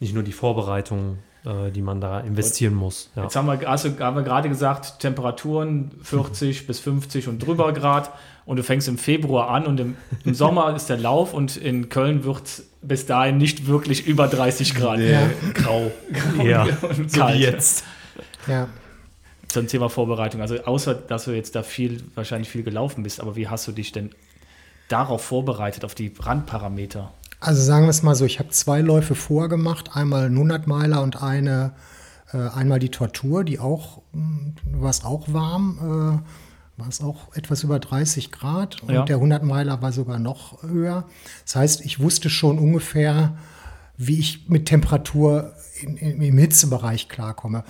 Nicht 0.00 0.14
nur 0.14 0.22
die 0.22 0.32
Vorbereitung, 0.32 1.18
äh, 1.44 1.70
die 1.70 1.82
man 1.82 2.00
da 2.00 2.20
investieren 2.20 2.74
muss. 2.74 3.10
Ja. 3.16 3.24
Jetzt 3.24 3.36
haben 3.36 3.46
wir, 3.46 3.68
also, 3.68 3.90
haben 3.98 4.16
wir 4.16 4.22
gerade 4.22 4.48
gesagt, 4.48 5.00
Temperaturen 5.00 5.90
40 6.02 6.66
bis 6.66 6.80
50 6.80 7.28
und 7.28 7.38
drüber 7.44 7.72
Grad. 7.72 8.10
Und 8.44 8.56
du 8.56 8.62
fängst 8.62 8.88
im 8.88 8.96
Februar 8.96 9.50
an 9.50 9.66
und 9.66 9.78
im, 9.78 9.96
im 10.24 10.34
Sommer 10.34 10.72
ist 10.76 10.88
der 10.88 10.96
Lauf 10.96 11.34
und 11.34 11.56
in 11.56 11.88
Köln 11.90 12.24
wird 12.24 12.46
es 12.46 12.66
bis 12.80 13.06
dahin 13.06 13.38
nicht 13.38 13.66
wirklich 13.66 14.06
über 14.06 14.26
30 14.26 14.74
Grad. 14.74 14.98
Nee. 14.98 15.12
Ja. 15.12 15.30
Grau. 15.54 15.90
Grau 16.12 16.44
ja, 16.44 16.66
und 16.82 17.10
so 17.10 17.20
wie 17.28 17.32
jetzt. 17.32 17.84
Ja. 18.46 18.68
Zum 19.48 19.66
Thema 19.66 19.88
Vorbereitung. 19.88 20.40
Also 20.40 20.62
außer, 20.62 20.94
dass 20.94 21.24
du 21.24 21.32
jetzt 21.32 21.54
da 21.54 21.62
viel, 21.62 22.04
wahrscheinlich 22.14 22.50
viel 22.50 22.62
gelaufen 22.62 23.02
bist, 23.02 23.20
aber 23.20 23.34
wie 23.34 23.48
hast 23.48 23.66
du 23.66 23.72
dich 23.72 23.92
denn 23.92 24.10
darauf 24.88 25.24
vorbereitet, 25.24 25.84
auf 25.84 25.94
die 25.94 26.12
Randparameter? 26.18 27.10
Also 27.40 27.62
sagen 27.62 27.86
wir 27.86 27.90
es 27.90 28.02
mal 28.02 28.14
so, 28.14 28.24
ich 28.24 28.38
habe 28.40 28.50
zwei 28.50 28.80
Läufe 28.80 29.14
vorgemacht, 29.14 29.96
einmal 29.96 30.26
100 30.26 30.66
Meiler 30.66 31.02
und 31.02 31.22
eine, 31.22 31.72
äh, 32.32 32.38
einmal 32.38 32.78
die 32.78 32.90
Tortur, 32.90 33.44
die 33.44 33.58
auch, 33.58 34.02
hm, 34.12 34.56
war 34.72 34.90
es 34.90 35.04
auch 35.04 35.32
warm, 35.32 35.78
äh, 35.78 36.80
war 36.80 36.88
es 36.88 37.00
auch 37.00 37.34
etwas 37.34 37.62
über 37.62 37.78
30 37.78 38.32
Grad 38.32 38.82
und 38.82 38.94
ja. 38.94 39.04
der 39.04 39.16
100 39.16 39.42
Meiler 39.42 39.82
war 39.82 39.92
sogar 39.92 40.18
noch 40.18 40.62
höher. 40.62 41.04
Das 41.44 41.56
heißt, 41.56 41.80
ich 41.84 42.00
wusste 42.00 42.28
schon 42.30 42.58
ungefähr, 42.58 43.36
wie 43.96 44.18
ich 44.18 44.48
mit 44.48 44.66
Temperatur 44.66 45.54
in, 45.80 45.96
in, 45.96 46.22
im 46.22 46.38
Hitzebereich 46.38 47.08
klarkomme. 47.08 47.64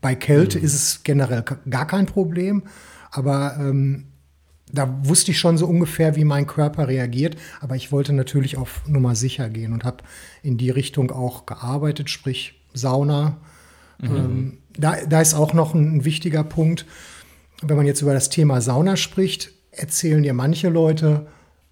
Bei 0.00 0.14
Kälte 0.14 0.58
mhm. 0.58 0.64
ist 0.64 0.74
es 0.74 1.02
generell 1.02 1.44
gar 1.68 1.86
kein 1.86 2.06
Problem, 2.06 2.62
aber 3.10 3.56
ähm, 3.58 4.06
da 4.72 5.04
wusste 5.04 5.32
ich 5.32 5.38
schon 5.38 5.58
so 5.58 5.66
ungefähr, 5.66 6.16
wie 6.16 6.24
mein 6.24 6.46
Körper 6.46 6.88
reagiert, 6.88 7.36
aber 7.60 7.76
ich 7.76 7.92
wollte 7.92 8.12
natürlich 8.12 8.56
auf 8.56 8.82
Nummer 8.86 9.14
sicher 9.14 9.48
gehen 9.48 9.72
und 9.72 9.84
habe 9.84 10.04
in 10.42 10.58
die 10.58 10.70
Richtung 10.70 11.10
auch 11.10 11.46
gearbeitet, 11.46 12.08
sprich 12.08 12.60
Sauna. 12.72 13.38
Mhm. 13.98 14.16
Ähm, 14.16 14.58
da, 14.78 14.96
da 15.04 15.20
ist 15.20 15.34
auch 15.34 15.52
noch 15.52 15.74
ein, 15.74 15.96
ein 15.96 16.04
wichtiger 16.04 16.44
Punkt, 16.44 16.86
wenn 17.62 17.76
man 17.76 17.86
jetzt 17.86 18.00
über 18.00 18.14
das 18.14 18.30
Thema 18.30 18.60
Sauna 18.60 18.96
spricht, 18.96 19.50
erzählen 19.70 20.22
dir 20.22 20.34
manche 20.34 20.68
Leute, 20.68 21.26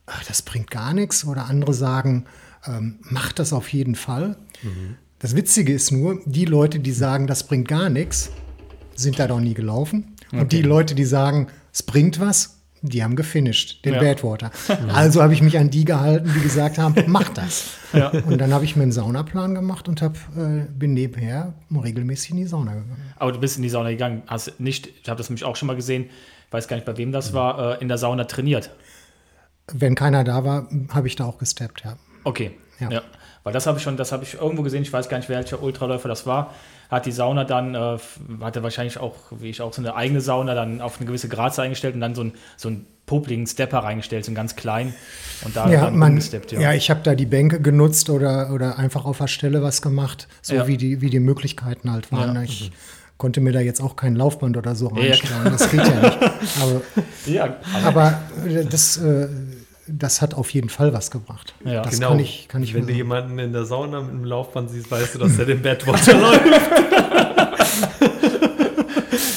ach, 0.07 0.25
das 0.25 0.43
bringt 0.43 0.71
gar 0.71 0.93
nichts, 0.93 1.25
oder 1.25 1.47
andere 1.47 1.75
sagen, 1.75 2.27
ähm, 2.67 2.99
mach 3.03 3.33
das 3.33 3.53
auf 3.53 3.73
jeden 3.73 3.95
Fall. 3.95 4.37
Mhm. 4.63 4.97
Das 5.21 5.35
Witzige 5.35 5.73
ist 5.73 5.91
nur, 5.91 6.21
die 6.27 6.45
Leute, 6.45 6.79
die 6.79 6.93
sagen, 6.93 7.27
das 7.27 7.43
bringt 7.43 7.67
gar 7.67 7.91
nichts, 7.91 8.31
sind 8.95 9.19
da 9.19 9.27
doch 9.27 9.41
nie 9.41 9.55
gelaufen. 9.55 10.15
Okay. 10.29 10.41
Und 10.41 10.53
die 10.53 10.63
Leute, 10.63 10.95
die 10.95 11.05
sagen, 11.05 11.49
es 11.73 11.83
bringt 11.83 12.21
was, 12.21 12.59
die 12.83 13.03
haben 13.03 13.17
gefinisht, 13.17 13.85
den 13.85 13.95
ja. 13.95 14.01
Badwater. 14.01 14.53
Also 14.95 15.21
habe 15.21 15.33
ich 15.33 15.43
mich 15.43 15.59
an 15.59 15.71
die 15.71 15.85
gehalten, 15.85 16.31
die 16.37 16.41
gesagt 16.41 16.79
haben, 16.79 16.95
mach 17.09 17.29
das. 17.31 17.71
Ja. 17.93 18.11
Und 18.11 18.39
dann 18.39 18.53
habe 18.53 18.65
ich 18.65 18.77
mir 18.77 18.85
einen 18.85 18.93
Saunaplan 18.93 19.57
gemacht 19.57 19.89
und 19.89 20.03
hab, 20.03 20.17
äh, 20.37 20.67
bin 20.73 20.95
nebenher 20.95 21.55
regelmäßig 21.75 22.31
in 22.31 22.37
die 22.37 22.47
Sauna 22.47 22.75
gegangen. 22.75 23.15
Aber 23.17 23.33
du 23.33 23.41
bist 23.41 23.57
in 23.57 23.65
die 23.65 23.69
Sauna 23.69 23.91
gegangen, 23.91 24.23
hast 24.29 24.61
nicht, 24.61 24.89
ich 25.03 25.09
habe 25.09 25.19
das 25.19 25.29
nämlich 25.29 25.45
auch 25.45 25.57
schon 25.57 25.67
mal 25.67 25.75
gesehen, 25.75 26.11
weiß 26.53 26.69
gar 26.69 26.77
nicht, 26.77 26.87
bei 26.87 26.97
wem 26.97 27.11
das 27.11 27.33
war, 27.33 27.79
äh, 27.79 27.83
in 27.83 27.89
der 27.89 27.99
Sauna 27.99 28.25
trainiert. 28.25 28.71
Wenn 29.73 29.97
keiner 29.97 30.23
da 30.23 30.45
war, 30.45 30.69
habe 30.91 31.09
ich 31.09 31.17
da 31.17 31.25
auch 31.25 31.39
gesteppt, 31.39 31.83
ja. 31.85 31.97
Okay, 32.23 32.53
ja. 32.79 32.91
ja. 32.91 33.03
Weil 33.45 33.53
das 33.53 33.67
habe 33.67 33.79
ich 33.79 33.85
schon, 33.85 33.97
das 33.97 34.13
habe 34.13 34.25
ich 34.25 34.35
irgendwo 34.35 34.63
gesehen, 34.63 34.83
ich 34.83 34.93
weiß 34.93 35.09
gar 35.09 35.19
nicht, 35.19 35.29
welcher 35.29 35.63
Ultraläufer 35.63 36.09
das 36.09 36.27
war 36.27 36.55
hat 36.91 37.07
die 37.07 37.13
Sauna 37.13 37.45
dann, 37.45 37.75
äh, 37.75 37.99
hatte 38.41 38.63
wahrscheinlich 38.63 38.99
auch, 38.99 39.15
wie 39.31 39.51
ich 39.51 39.61
auch, 39.61 39.73
so 39.73 39.83
eine 39.83 39.95
eigene 39.95 40.21
Sauna 40.21 40.55
dann 40.55 40.81
auf 40.81 40.99
eine 40.99 41.07
gewisse 41.07 41.29
Grad 41.29 41.59
eingestellt 41.59 41.95
und 41.95 42.01
dann 42.01 42.15
so 42.15 42.25
ein, 42.25 42.33
so 42.57 42.71
ein 42.71 42.87
popligen 43.07 43.47
Stepper 43.47 43.79
reingestellt, 43.79 44.25
so 44.25 44.33
ein 44.33 44.35
ganz 44.35 44.57
klein 44.57 44.95
und 45.45 45.57
da 45.57 45.69
ja, 45.69 45.85
dann 45.85 45.97
man, 45.97 46.11
umgesteppt. 46.11 46.53
Ja, 46.53 46.61
ja 46.61 46.73
ich 46.73 46.91
habe 46.91 47.01
da 47.03 47.15
die 47.15 47.27
Bänke 47.27 47.61
genutzt 47.61 48.11
oder, 48.11 48.53
oder 48.53 48.79
einfach 48.79 49.05
auf 49.05 49.19
der 49.19 49.29
Stelle 49.29 49.63
was 49.63 49.83
gemacht, 49.83 50.29
so 50.43 50.55
ja. 50.55 50.67
wie, 50.67 50.77
die, 50.77 51.01
wie 51.01 51.11
die 51.11 51.21
Möglichkeiten 51.21 51.93
halt 51.93 52.11
waren. 52.13 52.35
Ja. 52.35 52.43
Ich, 52.43 52.73
konnte 53.17 53.41
mir 53.41 53.53
da 53.53 53.59
jetzt 53.59 53.81
auch 53.81 53.97
kein 53.97 54.15
Laufband 54.15 54.57
oder 54.57 54.77
so 54.77 54.87
reinstellen. 54.87 55.43
Ja, 55.45 55.51
das 55.51 55.69
geht 55.73 55.81
ja 55.81 56.01
nicht. 56.01 56.19
Aber, 56.63 56.83
ja, 57.27 57.57
aber 57.85 58.21
das, 58.71 58.97
äh, 58.99 59.27
das 59.91 60.21
hat 60.23 60.35
auf 60.35 60.51
jeden 60.51 60.69
Fall 60.69 60.93
was 60.93 61.11
gebracht. 61.11 61.55
Ja, 61.65 61.83
das 61.83 61.95
genau. 61.95 62.11
kann 62.11 62.21
ich, 62.21 62.47
kann 62.49 62.63
ich 62.63 62.75
Wenn 62.75 62.87
du 62.87 62.93
jemanden 62.93 63.39
in 63.39 63.53
der 63.53 63.65
Sauna 63.65 64.01
mit 64.01 64.11
einem 64.11 64.25
Laufband 64.25 64.71
siehst, 64.71 64.91
weißt 64.91 65.15
du, 65.15 65.19
dass 65.19 65.37
der 65.37 65.47
den 65.47 65.63
Badwater 65.63 66.15
läuft. 66.19 66.47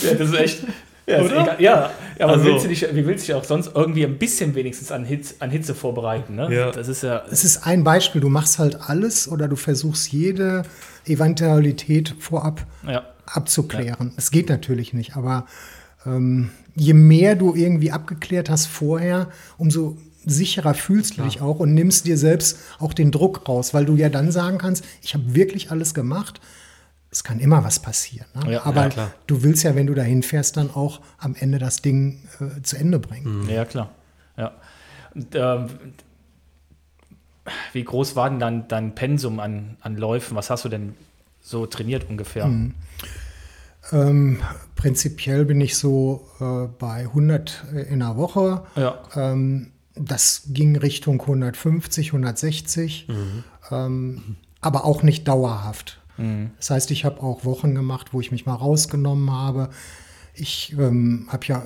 ja, 0.04 0.14
das 0.18 0.30
ist 0.30 0.36
echt. 0.36 0.64
Ja, 1.08 1.22
Oder? 1.22 1.60
ja, 1.60 1.92
aber 2.20 2.34
also, 2.34 2.46
willst 2.46 2.66
du 2.66 2.70
dich, 2.70 2.86
wie 2.94 3.06
willst 3.06 3.28
du 3.28 3.34
dich 3.34 3.36
auch 3.36 3.44
sonst 3.44 3.72
irgendwie 3.76 4.06
ein 4.06 4.18
bisschen 4.18 4.54
wenigstens 4.56 4.92
an, 4.92 5.04
Hitze, 5.04 5.36
an 5.40 5.50
Hitze 5.50 5.76
vorbereiten? 5.76 6.36
Ne? 6.36 6.54
Ja. 6.54 6.72
Das 6.72 6.88
ist 6.88 7.04
ja. 7.04 7.24
Es 7.30 7.44
ist 7.44 7.66
ein 7.66 7.84
Beispiel. 7.84 8.22
Du 8.22 8.30
machst 8.30 8.60
halt 8.60 8.80
alles 8.88 9.28
oder 9.28 9.48
du 9.48 9.56
versuchst 9.56 10.12
jede 10.12 10.64
Eventualität 11.06 12.16
vorab 12.20 12.66
ja. 12.88 13.04
abzuklären. 13.26 14.14
Es 14.16 14.32
geht 14.32 14.50
natürlich 14.50 14.94
nicht, 14.94 15.16
aber 15.16 15.48
ähm, 16.06 16.52
je 16.76 16.94
mehr 16.94 17.36
du 17.36 17.56
irgendwie 17.56 17.92
abgeklärt 17.92 18.50
hast 18.50 18.68
vorher, 18.68 19.30
umso 19.58 19.98
sicherer 20.26 20.74
fühlst 20.74 21.18
du 21.18 21.24
dich 21.24 21.42
auch 21.42 21.60
und 21.60 21.74
nimmst 21.74 22.06
dir 22.06 22.18
selbst 22.18 22.60
auch 22.80 22.94
den 22.94 23.12
Druck 23.12 23.48
raus, 23.48 23.74
weil 23.74 23.86
du 23.86 23.96
ja 23.96 24.10
dann 24.10 24.32
sagen 24.32 24.58
kannst, 24.58 24.84
ich 25.02 25.14
habe 25.14 25.36
wirklich 25.36 25.72
alles 25.72 25.94
gemacht. 25.94 26.40
Es 27.10 27.24
kann 27.24 27.40
immer 27.40 27.64
was 27.64 27.80
passieren. 27.80 28.28
Ne? 28.34 28.54
Ja, 28.54 28.66
Aber 28.66 28.88
ja, 28.88 29.12
du 29.28 29.44
willst 29.44 29.64
ja, 29.64 29.76
wenn 29.76 29.88
du 29.88 29.94
dahin 29.94 30.24
fährst, 30.24 30.56
dann 30.56 30.70
auch 30.70 31.02
am 31.18 31.36
Ende 31.36 31.60
das 31.60 31.82
Ding 31.82 32.20
äh, 32.40 32.62
zu 32.62 32.78
Ende 32.78 33.00
bringen. 33.00 33.44
Mhm. 33.44 33.50
Ja, 33.50 33.66
klar. 33.66 33.90
Ja. 34.38 34.54
Und, 35.14 35.36
ähm, 35.36 35.68
wie 37.74 37.84
groß 37.84 38.16
war 38.16 38.30
denn 38.30 38.40
dann 38.40 38.68
dein 38.68 38.96
Pensum 38.96 39.40
an, 39.40 39.78
an 39.82 39.98
Läufen? 39.98 40.38
Was 40.38 40.50
hast 40.50 40.64
du 40.64 40.70
denn 40.70 40.96
so 41.42 41.66
trainiert 41.66 42.10
ungefähr? 42.10 42.46
Mhm. 42.46 42.76
Ähm, 43.92 44.42
prinzipiell 44.76 45.46
bin 45.46 45.60
ich 45.60 45.76
so 45.76 46.28
äh, 46.40 46.68
bei 46.78 47.02
100 47.02 47.66
in 47.90 48.00
der 48.00 48.16
Woche. 48.16 48.64
Ja. 48.76 49.00
Ähm, 49.16 49.72
das 49.96 50.44
ging 50.48 50.76
Richtung 50.78 51.22
150, 51.22 52.08
160, 52.08 53.08
mhm. 53.08 53.44
ähm, 53.72 54.36
aber 54.62 54.86
auch 54.86 55.04
nicht 55.04 55.28
dauerhaft. 55.28 56.00
Mhm. 56.18 56.52
Das 56.58 56.70
heißt, 56.70 56.92
ich 56.92 57.06
habe 57.06 57.22
auch 57.22 57.46
Wochen 57.46 57.76
gemacht, 57.76 58.14
wo 58.14 58.22
ich 58.22 58.32
mich 58.32 58.46
mal 58.46 58.56
rausgenommen 58.56 59.32
habe. 59.32 59.70
Ich 60.34 60.76
ähm, 60.78 61.28
habe 61.30 61.46
ja 61.46 61.64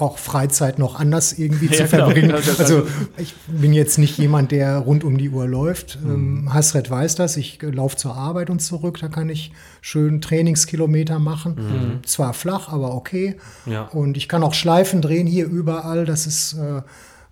auch 0.00 0.18
Freizeit 0.18 0.78
noch 0.78 0.98
anders 0.98 1.32
irgendwie 1.32 1.66
ja, 1.72 1.72
zu 1.72 1.84
genau. 1.84 2.06
verbringen. 2.06 2.28
Genau. 2.28 2.58
Also 2.58 2.86
ich 3.16 3.34
bin 3.48 3.72
jetzt 3.72 3.98
nicht 3.98 4.18
jemand, 4.18 4.52
der 4.52 4.78
rund 4.78 5.04
um 5.04 5.18
die 5.18 5.30
Uhr 5.30 5.46
läuft. 5.46 5.98
Mhm. 6.02 6.10
Ähm, 6.10 6.54
Hasret 6.54 6.90
weiß 6.90 7.16
das. 7.16 7.36
Ich 7.36 7.60
laufe 7.62 7.96
zur 7.96 8.14
Arbeit 8.14 8.50
und 8.50 8.60
zurück. 8.60 8.98
Da 9.00 9.08
kann 9.08 9.28
ich 9.28 9.52
schön 9.80 10.20
Trainingskilometer 10.20 11.18
machen. 11.18 11.56
Mhm. 11.56 12.06
Zwar 12.06 12.32
flach, 12.32 12.68
aber 12.68 12.94
okay. 12.94 13.36
Ja. 13.66 13.84
Und 13.86 14.16
ich 14.16 14.28
kann 14.28 14.42
auch 14.42 14.54
Schleifen 14.54 15.02
drehen 15.02 15.26
hier 15.26 15.46
überall. 15.46 16.04
Das 16.04 16.26
ist 16.26 16.54
äh, 16.54 16.82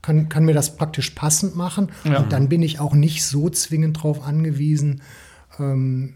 kann, 0.06 0.28
kann 0.28 0.44
mir 0.44 0.54
das 0.54 0.76
praktisch 0.76 1.10
passend 1.10 1.56
machen. 1.56 1.90
Ja. 2.04 2.18
Und 2.18 2.32
dann 2.32 2.48
bin 2.48 2.62
ich 2.62 2.78
auch 2.78 2.94
nicht 2.94 3.24
so 3.24 3.50
zwingend 3.50 3.96
darauf 3.96 4.24
angewiesen, 4.24 5.02
ähm, 5.58 6.14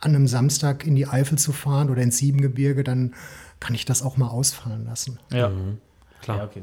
an 0.00 0.14
einem 0.14 0.26
Samstag 0.26 0.86
in 0.86 0.94
die 0.94 1.06
Eifel 1.06 1.36
zu 1.36 1.52
fahren 1.52 1.90
oder 1.90 2.02
ins 2.02 2.16
Siebengebirge, 2.16 2.82
dann 2.82 3.14
kann 3.60 3.74
ich 3.74 3.84
das 3.84 4.02
auch 4.02 4.16
mal 4.16 4.28
ausfallen 4.28 4.86
lassen. 4.86 5.18
Ja, 5.30 5.50
mhm. 5.50 5.78
klar. 6.22 6.38
Ja, 6.38 6.44
okay. 6.44 6.62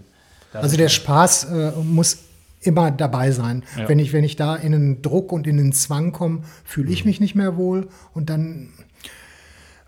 Also 0.53 0.77
der 0.77 0.89
Spaß 0.89 1.45
äh, 1.45 1.71
muss 1.83 2.19
immer 2.61 2.89
dabei 2.91 3.31
sein. 3.31 3.63
Ja. 3.77 3.89
Wenn, 3.89 3.99
ich, 3.99 4.13
wenn 4.13 4.23
ich 4.23 4.35
da 4.35 4.55
in 4.55 4.73
einen 4.73 5.01
Druck 5.01 5.31
und 5.31 5.45
in 5.45 5.59
einen 5.59 5.73
Zwang 5.73 6.11
komme, 6.11 6.41
fühle 6.63 6.91
ich 6.91 7.03
mhm. 7.03 7.09
mich 7.09 7.19
nicht 7.19 7.35
mehr 7.35 7.55
wohl 7.55 7.87
und 8.13 8.29
dann 8.29 8.69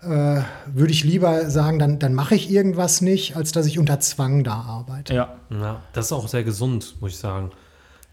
äh, 0.02 0.42
würde 0.66 0.92
ich 0.92 1.04
lieber 1.04 1.50
sagen, 1.50 1.78
dann, 1.78 1.98
dann 1.98 2.14
mache 2.14 2.34
ich 2.34 2.50
irgendwas 2.50 3.00
nicht, 3.00 3.36
als 3.36 3.52
dass 3.52 3.66
ich 3.66 3.78
unter 3.78 4.00
Zwang 4.00 4.44
da 4.44 4.54
arbeite. 4.54 5.14
Ja. 5.14 5.36
ja, 5.50 5.82
das 5.92 6.06
ist 6.06 6.12
auch 6.12 6.28
sehr 6.28 6.44
gesund, 6.44 6.96
muss 7.00 7.12
ich 7.12 7.18
sagen. 7.18 7.50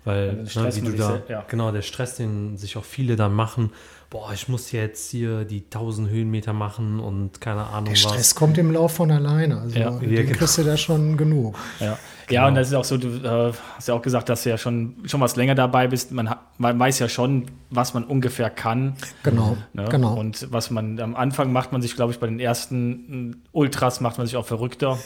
Weil, 0.06 0.34
ne, 0.34 0.46
wie 0.76 0.82
du 0.82 0.92
da, 0.92 1.08
sehr- 1.08 1.24
ja. 1.30 1.46
genau, 1.48 1.72
der 1.72 1.82
Stress, 1.82 2.16
den 2.18 2.58
sich 2.58 2.76
auch 2.78 2.84
viele 2.84 3.16
dann 3.16 3.34
machen, 3.34 3.72
boah, 4.10 4.32
ich 4.34 4.48
muss 4.50 4.72
jetzt 4.74 5.10
hier 5.12 5.44
die 5.46 5.64
1000 5.70 6.10
Höhenmeter 6.10 6.52
machen 6.54 7.00
und 7.00 7.40
keine 7.42 7.64
Ahnung 7.68 7.86
Der 7.86 7.94
was. 7.94 8.00
Stress 8.02 8.36
kommt 8.36 8.58
im 8.58 8.72
Lauf 8.72 8.94
von 8.96 9.10
alleine. 9.10 9.62
Also 9.62 9.80
Ja. 9.80 9.92
den 9.92 10.12
Ja, 10.14 10.22
genau. 10.24 10.38
kriegst 10.38 10.58
du 10.58 10.64
da 10.64 10.78
schon 10.78 11.18
genug. 11.18 11.58
Ja. 11.80 11.98
ja, 12.30 12.48
und 12.48 12.56
das 12.56 12.68
ist 12.68 12.74
auch 12.76 12.84
so, 12.84 12.98
du 12.98 13.08
äh, 13.08 13.54
hast 13.76 13.88
ja 13.88 13.94
auch 13.96 14.02
gesagt, 14.04 14.30
dass 14.30 14.44
du 14.44 14.50
ja 14.50 14.58
schon, 14.58 14.98
schon 15.06 15.20
was 15.22 15.36
länger 15.36 15.56
dabei 15.56 15.88
bist. 15.88 16.12
Man, 16.12 16.30
man 16.60 16.78
weiß 16.78 17.00
ja 17.00 17.08
schon, 17.10 17.46
was 17.72 17.94
man 17.96 18.04
ungefähr 18.04 18.50
kann. 18.52 18.94
Genau, 19.24 19.58
Ne? 19.74 19.88
genau. 19.90 20.14
Und 20.20 20.48
was 20.52 20.70
man 20.70 21.00
am 21.00 21.16
Anfang 21.16 21.52
macht 21.52 21.72
man 21.72 21.82
sich, 21.82 21.96
glaube 21.96 22.12
ich, 22.12 22.20
bei 22.20 22.28
den 22.28 22.40
ersten 22.40 23.32
äh, 23.32 23.36
Ultras 23.54 24.00
macht 24.02 24.18
man 24.20 24.28
sich 24.28 24.36
auch 24.36 24.46
verrückter. 24.46 25.00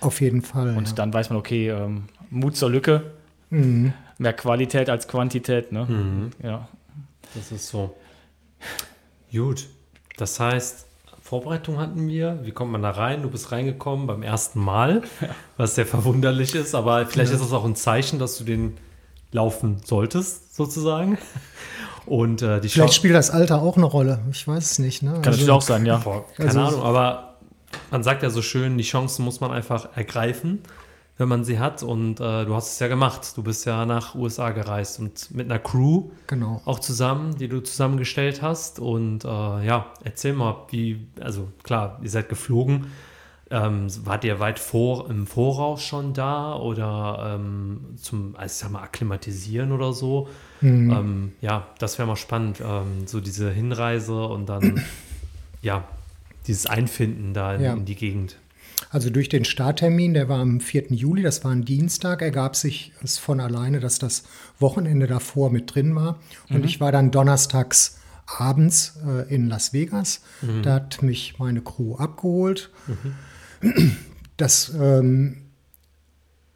Auf 0.00 0.20
jeden 0.20 0.42
Fall. 0.42 0.76
Und 0.76 0.88
ja. 0.88 0.94
dann 0.96 1.14
weiß 1.14 1.30
man, 1.30 1.38
okay, 1.38 1.70
ähm, 1.70 2.04
Mut 2.30 2.56
zur 2.56 2.68
Lücke. 2.70 3.12
Mhm. 3.50 3.92
Mehr 4.20 4.34
Qualität 4.34 4.90
als 4.90 5.08
Quantität. 5.08 5.72
Ne? 5.72 5.86
Mhm. 5.86 6.30
Ja. 6.42 6.68
Das 7.34 7.50
ist 7.52 7.68
so. 7.68 7.96
Gut. 9.32 9.66
Das 10.18 10.38
heißt, 10.38 10.86
Vorbereitung 11.22 11.78
hatten 11.78 12.06
wir. 12.08 12.40
Wie 12.42 12.50
kommt 12.52 12.70
man 12.70 12.82
da 12.82 12.90
rein? 12.90 13.22
Du 13.22 13.30
bist 13.30 13.50
reingekommen 13.50 14.06
beim 14.06 14.22
ersten 14.22 14.60
Mal, 14.60 15.02
was 15.56 15.74
sehr 15.74 15.86
verwunderlich 15.86 16.54
ist, 16.54 16.74
aber 16.74 17.06
vielleicht 17.06 17.32
ist 17.32 17.40
das 17.42 17.52
auch 17.52 17.64
ein 17.64 17.76
Zeichen, 17.76 18.18
dass 18.18 18.36
du 18.36 18.44
den 18.44 18.76
laufen 19.32 19.80
solltest, 19.84 20.54
sozusagen. 20.54 21.16
Und 22.04 22.42
äh, 22.42 22.60
die 22.60 22.68
Vielleicht 22.68 22.74
Chance- 22.88 22.94
spielt 22.94 23.14
das 23.14 23.30
Alter 23.30 23.62
auch 23.62 23.76
eine 23.78 23.86
Rolle. 23.86 24.18
Ich 24.32 24.46
weiß 24.46 24.72
es 24.72 24.78
nicht. 24.80 25.02
Ne? 25.02 25.12
Kann 25.12 25.20
natürlich 25.32 25.50
auch 25.50 25.62
sein, 25.62 25.86
ja. 25.86 25.96
Boah, 25.98 26.26
keine 26.36 26.48
Also- 26.50 26.60
Ahnung, 26.60 26.82
aber 26.82 27.36
man 27.90 28.02
sagt 28.02 28.22
ja 28.22 28.28
so 28.28 28.42
schön, 28.42 28.76
die 28.76 28.84
Chancen 28.84 29.24
muss 29.24 29.40
man 29.40 29.50
einfach 29.52 29.96
ergreifen, 29.96 30.60
wenn 31.20 31.28
man 31.28 31.44
sie 31.44 31.58
hat. 31.60 31.82
Und 31.82 32.18
äh, 32.18 32.44
du 32.46 32.54
hast 32.54 32.72
es 32.72 32.78
ja 32.80 32.88
gemacht. 32.88 33.36
Du 33.36 33.42
bist 33.42 33.64
ja 33.66 33.86
nach 33.86 34.14
USA 34.16 34.50
gereist 34.50 34.98
und 34.98 35.30
mit 35.32 35.46
einer 35.48 35.58
Crew 35.60 36.10
Genau. 36.26 36.60
auch 36.64 36.80
zusammen, 36.80 37.36
die 37.36 37.46
du 37.48 37.60
zusammengestellt 37.60 38.42
hast. 38.42 38.80
Und 38.80 39.24
äh, 39.24 39.28
ja, 39.28 39.86
erzähl 40.02 40.32
mal, 40.32 40.56
wie, 40.70 41.06
also 41.20 41.48
klar, 41.62 41.98
ihr 42.02 42.10
seid 42.10 42.28
geflogen. 42.28 42.86
Ähm, 43.52 43.88
wart 44.04 44.22
ihr 44.24 44.38
weit 44.38 44.60
vor, 44.60 45.10
im 45.10 45.26
Voraus 45.26 45.82
schon 45.82 46.14
da 46.14 46.54
oder 46.54 47.34
ähm, 47.34 47.80
zum, 47.96 48.36
also 48.36 48.46
ich 48.46 48.52
sag 48.52 48.70
mal, 48.70 48.82
akklimatisieren 48.82 49.72
oder 49.72 49.92
so? 49.92 50.28
Mhm. 50.60 50.90
Ähm, 50.90 51.32
ja, 51.40 51.66
das 51.80 51.98
wäre 51.98 52.06
mal 52.06 52.14
spannend, 52.14 52.60
ähm, 52.64 53.06
so 53.08 53.20
diese 53.20 53.50
Hinreise 53.50 54.22
und 54.24 54.46
dann, 54.48 54.80
ja, 55.62 55.82
dieses 56.46 56.66
Einfinden 56.66 57.34
da 57.34 57.54
in, 57.56 57.62
Ja. 57.62 57.72
in 57.72 57.84
die 57.84 57.96
Gegend. 57.96 58.36
Also 58.92 59.08
durch 59.08 59.28
den 59.28 59.44
Starttermin, 59.44 60.14
der 60.14 60.28
war 60.28 60.40
am 60.40 60.58
4. 60.60 60.88
Juli, 60.92 61.22
das 61.22 61.44
war 61.44 61.52
ein 61.52 61.64
Dienstag, 61.64 62.22
ergab 62.22 62.56
sich 62.56 62.92
es 63.02 63.18
von 63.18 63.38
alleine, 63.40 63.78
dass 63.78 63.98
das 64.00 64.24
Wochenende 64.58 65.06
davor 65.06 65.50
mit 65.50 65.72
drin 65.74 65.94
war. 65.94 66.18
Und 66.50 66.64
ich 66.64 66.80
war 66.80 66.90
dann 66.90 67.12
donnerstags 67.12 67.98
abends 68.26 68.98
äh, 69.06 69.32
in 69.32 69.48
Las 69.48 69.72
Vegas. 69.72 70.22
Da 70.62 70.74
hat 70.74 71.02
mich 71.02 71.36
meine 71.38 71.60
Crew 71.62 71.94
abgeholt. 71.96 72.70
Dass 74.36 74.72
ähm, 74.74 75.36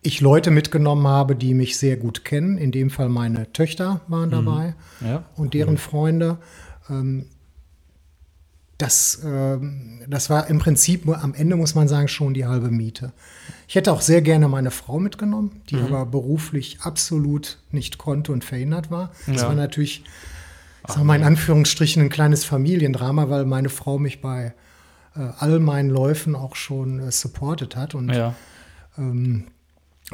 ich 0.02 0.20
Leute 0.20 0.50
mitgenommen 0.50 1.06
habe, 1.06 1.36
die 1.36 1.54
mich 1.54 1.76
sehr 1.78 1.96
gut 1.96 2.24
kennen. 2.24 2.58
In 2.58 2.72
dem 2.72 2.90
Fall 2.90 3.08
meine 3.08 3.52
Töchter 3.52 4.00
waren 4.08 4.30
dabei 4.30 4.74
Ja. 5.00 5.24
und 5.36 5.54
deren 5.54 5.78
Freunde. 5.78 6.38
Ähm, 6.90 7.26
das, 8.78 9.20
ähm, 9.24 10.00
das 10.08 10.30
war 10.30 10.48
im 10.48 10.58
Prinzip 10.58 11.06
nur 11.06 11.22
am 11.22 11.32
Ende, 11.34 11.56
muss 11.56 11.74
man 11.74 11.86
sagen, 11.88 12.08
schon 12.08 12.34
die 12.34 12.44
halbe 12.46 12.70
Miete. 12.70 13.12
Ich 13.68 13.74
hätte 13.76 13.92
auch 13.92 14.00
sehr 14.00 14.20
gerne 14.20 14.48
meine 14.48 14.70
Frau 14.70 14.98
mitgenommen, 14.98 15.62
die 15.70 15.76
aber 15.76 16.06
beruflich 16.06 16.78
absolut 16.82 17.58
nicht 17.70 17.98
konnte 17.98 18.32
und 18.32 18.44
verhindert 18.44 18.90
war. 18.90 19.10
Das 19.26 19.42
Ja. 19.42 19.48
war 19.48 19.54
natürlich, 19.54 20.04
ich 20.86 20.92
sag 20.94 21.04
mal 21.04 21.16
in 21.16 21.24
Anführungsstrichen, 21.24 22.02
ein 22.02 22.08
kleines 22.10 22.44
Familiendrama, 22.44 23.30
weil 23.30 23.44
meine 23.44 23.68
Frau 23.68 23.98
mich 23.98 24.20
bei 24.20 24.54
äh, 25.16 25.20
all 25.38 25.60
meinen 25.60 25.90
Läufen 25.90 26.34
auch 26.34 26.56
schon 26.56 26.98
äh, 26.98 27.12
supportet 27.12 27.76
hat. 27.76 27.94
Und 27.94 28.12
Ja. 28.12 28.34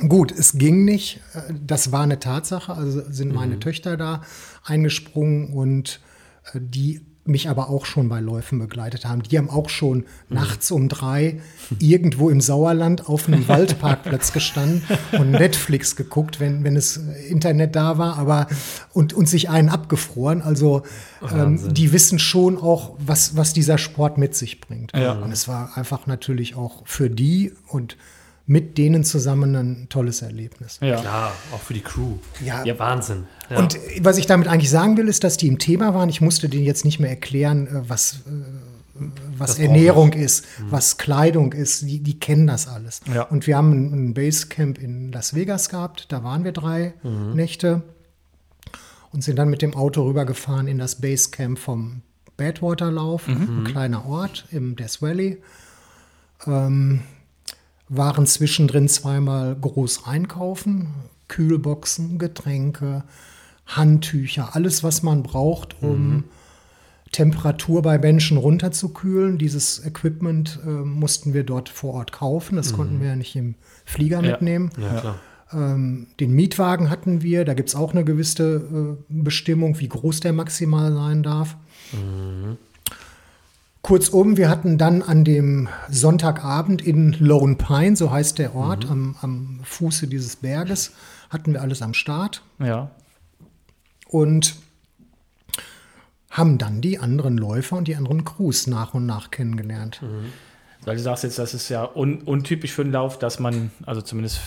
Gut, 0.08 0.30
es 0.32 0.52
ging 0.54 0.84
nicht. 0.84 1.20
Äh, 1.34 1.54
Das 1.66 1.92
war 1.92 2.02
eine 2.02 2.18
Tatsache. 2.20 2.74
Also 2.74 3.02
sind 3.10 3.34
meine 3.34 3.56
Mhm. 3.56 3.60
Töchter 3.60 3.96
da 3.96 4.22
eingesprungen 4.64 5.52
und 5.52 6.00
äh, 6.54 6.60
die 6.62 7.00
mich 7.30 7.48
aber 7.48 7.70
auch 7.70 7.86
schon 7.86 8.08
bei 8.08 8.20
Läufen 8.20 8.58
begleitet 8.58 9.04
haben. 9.06 9.22
Die 9.22 9.38
haben 9.38 9.48
auch 9.50 9.68
schon 9.68 9.98
Mhm. 9.98 10.04
nachts 10.28 10.70
um 10.70 10.88
drei 10.88 11.40
irgendwo 11.78 12.30
im 12.30 12.40
Sauerland 12.40 13.08
auf 13.08 13.28
einem 13.28 13.46
Waldparkplatz 13.48 14.32
gestanden 14.34 14.82
und 15.12 15.30
Netflix 15.30 15.96
geguckt, 15.96 16.40
wenn, 16.40 16.64
wenn 16.64 16.76
es 16.76 17.00
Internet 17.28 17.76
da 17.76 17.98
war, 17.98 18.18
aber 18.18 18.46
und, 18.92 19.12
und 19.12 19.28
sich 19.28 19.48
einen 19.50 19.68
abgefroren. 19.68 20.42
Also 20.42 20.82
ähm, 21.22 21.30
Wahnsinn. 21.30 21.74
die 21.74 21.92
wissen 21.92 22.18
schon 22.18 22.58
auch, 22.58 22.96
was, 22.98 23.36
was 23.36 23.52
dieser 23.52 23.78
Sport 23.78 24.18
mit 24.18 24.34
sich 24.34 24.60
bringt. 24.60 24.92
Ja. 24.94 25.12
Und 25.12 25.32
es 25.32 25.48
war 25.48 25.76
einfach 25.76 26.06
natürlich 26.06 26.54
auch 26.56 26.82
für 26.86 27.08
die 27.10 27.52
und 27.68 27.96
mit 28.50 28.78
denen 28.78 29.04
zusammen 29.04 29.54
ein 29.54 29.86
tolles 29.90 30.22
Erlebnis. 30.22 30.80
Ja. 30.82 31.00
Klar, 31.00 31.32
auch 31.54 31.60
für 31.60 31.72
die 31.72 31.82
Crew. 31.82 32.14
Ja. 32.44 32.64
Ja, 32.64 32.76
Wahnsinn. 32.80 33.28
Ja. 33.48 33.60
Und 33.60 33.78
was 34.00 34.18
ich 34.18 34.26
damit 34.26 34.48
eigentlich 34.48 34.70
sagen 34.70 34.96
will, 34.96 35.06
ist, 35.06 35.22
dass 35.22 35.36
die 35.36 35.46
im 35.46 35.60
Thema 35.60 35.94
waren. 35.94 36.08
Ich 36.08 36.20
musste 36.20 36.48
denen 36.48 36.64
jetzt 36.64 36.84
nicht 36.84 36.98
mehr 36.98 37.10
erklären, 37.10 37.68
äh, 37.68 37.88
was, 37.88 38.14
äh, 38.26 39.02
was 39.38 39.50
Das 39.50 39.58
Ernährung 39.60 40.14
ist, 40.14 40.46
was 40.68 40.98
Kleidung 40.98 41.52
ist. 41.52 41.82
Die, 41.82 42.00
die 42.00 42.18
kennen 42.18 42.48
das 42.48 42.66
alles. 42.66 43.02
Ja. 43.14 43.22
Und 43.22 43.46
wir 43.46 43.56
haben 43.56 43.70
ein, 43.70 43.92
ein 44.08 44.14
Basecamp 44.14 44.78
in 44.78 45.12
Las 45.12 45.32
Vegas 45.32 45.68
gehabt. 45.68 46.06
Da 46.10 46.24
waren 46.24 46.42
wir 46.42 46.50
drei 46.50 46.94
Nächte 47.04 47.82
und 49.12 49.22
sind 49.22 49.38
dann 49.38 49.48
mit 49.48 49.62
dem 49.62 49.76
Auto 49.76 50.02
rübergefahren 50.02 50.66
in 50.66 50.78
das 50.78 50.96
Basecamp 50.96 51.56
vom 51.56 52.02
Badwater-Lauf, 52.36 53.28
ein 53.28 53.62
kleiner 53.64 54.06
Ort 54.06 54.46
im 54.50 54.74
Death 54.74 55.00
Valley. 55.02 55.40
Ähm, 56.46 57.02
waren 57.90 58.24
zwischendrin 58.24 58.88
zweimal 58.88 59.54
groß 59.60 60.06
einkaufen, 60.06 60.88
Kühlboxen, 61.28 62.18
Getränke, 62.18 63.04
Handtücher, 63.66 64.54
alles, 64.54 64.82
was 64.82 65.02
man 65.02 65.22
braucht, 65.22 65.82
um 65.82 66.24
Temperatur 67.12 67.82
bei 67.82 67.98
Menschen 67.98 68.36
runterzukühlen. 68.36 69.36
Dieses 69.38 69.84
Equipment 69.84 70.60
äh, 70.64 70.68
mussten 70.70 71.34
wir 71.34 71.42
dort 71.44 71.68
vor 71.68 71.94
Ort 71.94 72.12
kaufen, 72.12 72.56
das 72.56 72.72
konnten 72.72 73.00
wir 73.00 73.08
ja 73.08 73.16
nicht 73.16 73.34
im 73.36 73.56
Flieger 73.84 74.22
Ja. 74.22 74.30
mitnehmen. 74.32 74.70
ja, 74.80 75.00
klar. 75.00 75.18
Ähm, 75.52 76.06
den 76.20 76.32
Mietwagen 76.32 76.90
hatten 76.90 77.22
wir, 77.22 77.44
da 77.44 77.54
gibt 77.54 77.70
es 77.70 77.74
auch 77.74 77.90
eine 77.92 78.04
gewisse 78.04 78.96
äh, 79.00 79.02
Bestimmung, 79.08 79.80
wie 79.80 79.88
groß 79.88 80.20
der 80.20 80.32
maximal 80.32 80.92
sein 80.94 81.24
darf. 81.24 81.56
Kurzum, 83.82 84.36
wir 84.36 84.50
hatten 84.50 84.76
dann 84.76 85.02
an 85.02 85.24
dem 85.24 85.68
Sonntagabend 85.90 86.82
in 86.82 87.12
Lone 87.18 87.54
Pine, 87.56 87.96
so 87.96 88.10
heißt 88.10 88.38
der 88.38 88.54
Ort, 88.54 88.88
am, 88.90 89.16
am 89.22 89.60
Fuße 89.64 90.06
dieses 90.06 90.36
Berges, 90.36 90.92
hatten 91.30 91.54
wir 91.54 91.62
alles 91.62 91.80
am 91.80 91.94
Start 91.94 92.42
Ja. 92.58 92.90
und 94.08 94.56
haben 96.30 96.58
dann 96.58 96.80
die 96.80 96.98
anderen 96.98 97.38
Läufer 97.38 97.76
und 97.76 97.88
die 97.88 97.96
anderen 97.96 98.24
Crews 98.24 98.66
nach 98.66 98.94
und 98.94 99.06
nach 99.06 99.30
kennengelernt. 99.30 100.00
Weil 100.84 100.96
du 100.96 101.02
sagst 101.02 101.24
jetzt, 101.24 101.38
das 101.38 101.54
ist 101.54 101.68
ja 101.70 101.84
un 101.84 102.18
untypisch 102.22 102.72
für 102.72 102.82
einen 102.82 102.92
Lauf, 102.92 103.18
dass 103.18 103.40
man, 103.40 103.70
also 103.86 104.00
zumindest 104.02 104.40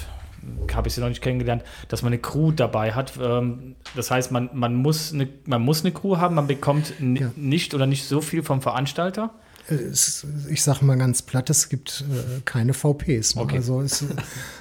habe 0.74 0.88
ich 0.88 0.94
sie 0.96 1.02
noch 1.02 1.10
nicht 1.10 1.22
kennengelernt, 1.22 1.64
dass 1.88 2.02
man 2.02 2.12
eine 2.14 2.22
Crew 2.22 2.52
dabei 2.52 2.94
hat. 2.94 3.14
Ähm, 3.22 3.76
Das 3.96 4.12
heißt, 4.12 4.32
man, 4.32 4.50
man, 4.54 4.76
muss 4.76 5.14
eine, 5.14 5.28
man 5.46 5.62
muss 5.62 5.82
eine 5.82 5.92
Crew 5.94 6.18
haben, 6.18 6.36
man 6.36 6.48
bekommt 6.48 6.94
Ja. 7.00 7.32
nicht 7.36 7.74
oder 7.74 7.86
nicht 7.86 8.06
so 8.06 8.22
viel 8.22 8.44
vom 8.44 8.62
Veranstalter. 8.62 9.32
Es, 9.70 10.28
ich 10.50 10.62
sage 10.62 10.84
mal 10.84 10.98
ganz 10.98 11.22
platt, 11.22 11.50
es 11.50 11.70
gibt 11.70 12.04
äh, 12.12 12.42
keine 12.44 12.74
VPs. 12.74 13.36
Ne? 13.36 13.42
Okay. 13.44 13.56
Also 13.58 13.80
es, 13.82 14.02
es 14.02 14.10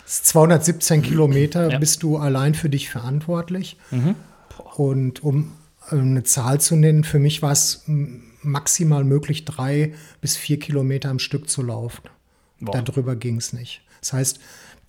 ist 0.06 0.26
217 0.26 1.02
Kilometer, 1.02 1.70
Ja. 1.72 1.78
bist 1.78 2.02
du 2.04 2.18
allein 2.18 2.54
für 2.54 2.68
dich 2.68 2.88
verantwortlich. 2.88 3.76
Und 4.76 5.22
um 5.24 5.52
äh, 5.90 5.96
eine 5.96 6.22
Zahl 6.22 6.60
zu 6.60 6.76
nennen, 6.76 7.04
für 7.04 7.18
mich 7.18 7.42
war 7.42 7.52
es 7.52 7.84
maximal 8.42 9.04
möglich, 9.04 9.44
drei 9.44 9.94
bis 10.20 10.36
vier 10.36 10.58
Kilometer 10.58 11.10
am 11.10 11.18
Stück 11.18 11.48
zu 11.48 11.62
laufen. 11.62 12.02
Boah. 12.60 12.80
Darüber 12.82 13.16
ging 13.16 13.36
es 13.38 13.52
nicht. 13.52 13.82
Das 14.00 14.12
heißt, 14.12 14.40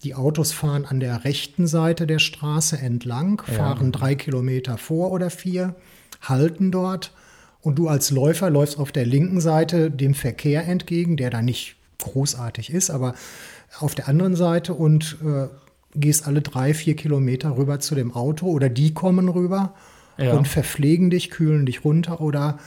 die 0.04 0.16
Autos 0.16 0.52
fahren 0.52 0.86
an 0.86 1.00
der 1.00 1.24
rechten 1.24 1.68
Seite 1.68 2.06
der 2.08 2.20
Straße 2.20 2.78
entlang, 2.78 3.42
fahren 3.46 3.92
drei 3.92 4.16
Kilometer 4.16 4.78
vor 4.78 5.12
oder 5.12 5.30
vier, 5.30 5.76
halten 6.22 6.72
dort 6.72 7.14
und 7.62 7.80
du 7.80 7.88
als 7.88 8.12
Läufer 8.12 8.50
läufst 8.50 8.78
auf 8.78 8.92
der 8.92 9.06
linken 9.06 9.40
Seite 9.40 9.90
dem 9.90 10.14
Verkehr 10.14 10.68
entgegen, 10.68 11.16
der 11.18 11.30
da 11.30 11.42
nicht 11.42 11.76
großartig 12.00 12.72
ist, 12.74 12.90
aber 12.90 13.16
auf 13.80 13.96
der 13.96 14.08
anderen 14.10 14.36
Seite 14.36 14.74
und 14.74 15.18
äh, 15.24 15.48
gehst 15.96 16.28
alle 16.28 16.42
drei, 16.42 16.74
vier 16.74 16.96
Kilometer 16.96 17.56
rüber 17.56 17.80
zu 17.80 17.96
dem 17.96 18.14
Auto 18.14 18.48
oder 18.48 18.68
die 18.70 18.94
kommen 18.94 19.30
rüber 19.30 19.74
Ja. 20.18 20.34
und 20.34 20.48
verpflegen 20.48 21.10
dich, 21.10 21.30
kühlen 21.30 21.66
dich 21.66 21.86
runter 21.86 22.20
oder 22.20 22.60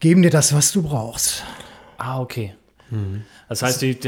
geben 0.00 0.22
dir 0.22 0.30
das, 0.30 0.52
was 0.54 0.72
du 0.72 0.82
brauchst. 0.82 1.44
Ah, 1.98 2.20
okay. 2.20 2.54
Das 3.48 3.62
heißt, 3.62 3.82
die, 3.82 3.98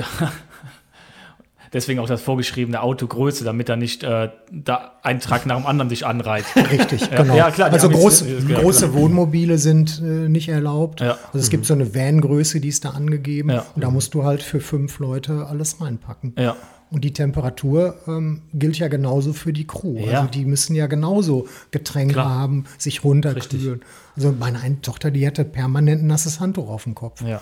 Deswegen 1.72 2.00
auch 2.00 2.06
das 2.06 2.20
vorgeschriebene 2.20 2.82
Autogröße, 2.82 3.44
damit 3.44 3.68
er 3.70 3.76
nicht 3.76 4.02
äh, 4.02 4.28
da 4.50 4.92
ein 5.02 5.20
Trag 5.20 5.46
nach 5.46 5.56
dem 5.56 5.66
anderen 5.66 5.88
sich 5.88 6.04
anreiht. 6.04 6.44
Richtig, 6.70 7.10
genau. 7.10 7.34
Ja, 7.34 7.50
klar, 7.50 7.72
also 7.72 7.88
groß, 7.88 8.22
ist 8.22 8.46
klar, 8.46 8.60
große 8.60 8.88
klar. 8.88 9.00
Wohnmobile 9.00 9.56
sind 9.56 10.00
äh, 10.00 10.28
nicht 10.28 10.48
erlaubt. 10.50 11.00
Ja. 11.00 11.16
Also 11.28 11.38
es 11.38 11.48
gibt 11.48 11.64
so 11.64 11.72
eine 11.72 11.94
Van-Größe, 11.94 12.60
die 12.60 12.68
ist 12.68 12.84
da 12.84 12.90
angegeben. 12.90 13.50
Ja. 13.50 13.64
Und 13.74 13.82
da 13.82 13.90
musst 13.90 14.12
du 14.12 14.24
halt 14.24 14.42
für 14.42 14.60
fünf 14.60 14.98
Leute 14.98 15.46
alles 15.46 15.80
reinpacken. 15.80 16.34
Ja. 16.38 16.56
Und 16.90 17.04
die 17.04 17.14
Temperatur 17.14 17.96
ähm, 18.06 18.42
gilt 18.52 18.78
ja 18.78 18.88
genauso 18.88 19.32
für 19.32 19.54
die 19.54 19.66
Crew. 19.66 19.96
Ja. 19.98 20.20
Also 20.20 20.30
die 20.30 20.44
müssen 20.44 20.76
ja 20.76 20.86
genauso 20.88 21.48
Getränke 21.70 22.14
Klar. 22.14 22.28
haben, 22.28 22.64
sich 22.76 23.02
runterkühlen. 23.02 23.80
Also 24.14 24.34
meine 24.38 24.60
eine 24.60 24.82
Tochter, 24.82 25.10
die 25.10 25.26
hatte 25.26 25.46
permanent 25.46 26.02
ein 26.02 26.06
nasses 26.06 26.38
Handtuch 26.38 26.68
auf 26.68 26.84
dem 26.84 26.94
Kopf. 26.94 27.22
Ja. 27.22 27.40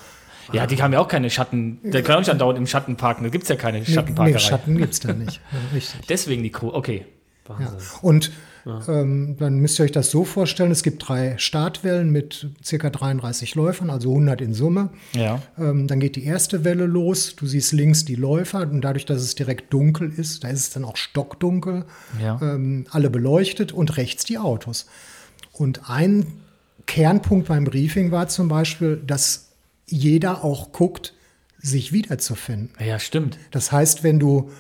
Ja, 0.53 0.67
die 0.67 0.81
haben 0.83 0.93
ja 0.93 1.01
auch 1.01 1.09
keine 1.09 1.31
Schatten. 1.31 1.79
Der 1.83 2.03
kann 2.03 2.17
auch 2.17 2.21
nicht 2.21 2.31
andauernd 2.31 2.59
im 2.59 2.67
Schatten 2.67 2.97
parken. 2.97 3.25
Da 3.25 3.31
gibt 3.31 3.45
es 3.45 3.49
ja 3.51 3.57
keine 3.57 3.85
Schattenparkerei. 3.85 4.33
nee, 4.33 4.39
Schatten 4.39 4.77
gibt 4.77 4.93
es 4.93 5.01
da 5.01 5.13
nicht. 5.13 5.41
Ja, 5.53 5.59
richtig. 5.75 6.01
Deswegen 6.09 6.43
die 6.43 6.51
Crew. 6.51 6.71
Okay. 6.73 7.05
Ja. 7.49 7.73
Und 8.03 8.31
ähm, 8.87 9.37
dann 9.39 9.59
müsst 9.59 9.81
ihr 9.81 9.85
euch 9.85 9.91
das 9.93 10.11
so 10.11 10.25
vorstellen, 10.25 10.71
es 10.71 10.83
gibt 10.83 11.09
drei 11.09 11.35
Startwellen 11.39 12.11
mit 12.11 12.47
circa 12.63 12.91
33 12.91 13.55
Läufern, 13.55 13.91
also 13.91 14.11
100 14.11 14.41
in 14.43 14.55
Summe. 14.55 14.91
Ja. 15.17 15.41
Ähm, 15.59 15.87
dann 15.89 15.99
geht 15.99 16.15
die 16.15 16.25
erste 16.25 16.63
Welle 16.65 16.87
los. 16.87 17.35
Du 17.35 17.47
siehst 17.47 17.73
links 17.73 18.05
die 18.05 18.15
Läufer 18.17 18.61
und 18.63 18.83
dadurch, 18.83 19.07
dass 19.07 19.21
es 19.23 19.35
direkt 19.35 19.73
dunkel 19.73 20.13
ist, 20.17 20.45
da 20.45 20.49
ist 20.49 20.61
es 20.61 20.71
dann 20.71 20.85
auch 20.85 20.97
stockdunkel, 20.97 21.87
Ja. 22.23 22.39
ähm, 22.43 22.87
alle 22.91 23.11
beleuchtet 23.11 23.73
und 23.73 23.97
rechts 23.97 24.25
die 24.25 24.39
Autos. 24.39 24.87
Und 25.53 25.89
ein 25.91 26.27
Kernpunkt 26.87 27.49
beim 27.49 27.65
Briefing 27.65 28.11
war 28.13 28.29
zum 28.29 28.49
Beispiel, 28.49 29.01
dass 29.07 29.50
jeder 29.90 30.44
auch 30.44 30.72
guckt, 30.72 31.14
sich 31.59 31.92
wiederzufinden. 31.92 32.70
Ja, 32.85 32.98
stimmt. 32.98 33.38
Das 33.50 33.70
heißt, 33.72 34.03
wenn 34.03 34.18
du 34.18 34.50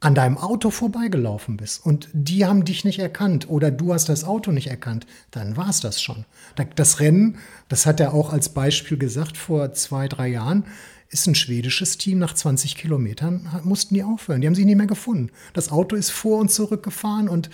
an 0.00 0.14
deinem 0.14 0.38
Auto 0.38 0.70
vorbeigelaufen 0.70 1.58
bist 1.58 1.84
und 1.84 2.08
die 2.14 2.46
haben 2.46 2.64
dich 2.64 2.84
nicht 2.84 2.98
erkannt 2.98 3.48
oder 3.50 3.70
du 3.70 3.92
hast 3.92 4.08
das 4.08 4.24
Auto 4.24 4.50
nicht 4.50 4.68
erkannt, 4.68 5.06
dann 5.30 5.56
war 5.58 5.68
es 5.68 5.80
das 5.80 6.00
schon. 6.02 6.24
Da- 6.56 6.64
Das 6.64 7.00
Rennen, 7.00 7.36
das 7.68 7.84
hat 7.86 8.00
er 8.00 8.14
auch 8.14 8.32
als 8.32 8.48
Beispiel 8.48 8.96
gesagt 8.96 9.36
vor 9.36 9.72
zwei, 9.74 10.08
drei 10.08 10.28
Jahren, 10.28 10.64
ist 11.10 11.26
ein 11.26 11.34
schwedisches 11.34 11.98
Team. 11.98 12.18
Nach 12.18 12.32
20 12.34 12.76
Kilometern 12.76 13.48
mussten 13.64 13.94
die 13.94 14.02
aufhören. 14.02 14.40
Die 14.40 14.46
haben 14.46 14.54
sich 14.54 14.64
nicht 14.64 14.76
mehr 14.76 14.86
gefunden. 14.86 15.30
Das 15.52 15.70
Auto 15.70 15.96
ist 15.96 16.10
vor 16.10 16.38
und 16.38 16.50
zurück 16.50 16.82
gefahren 16.82 17.28
und 17.28 17.50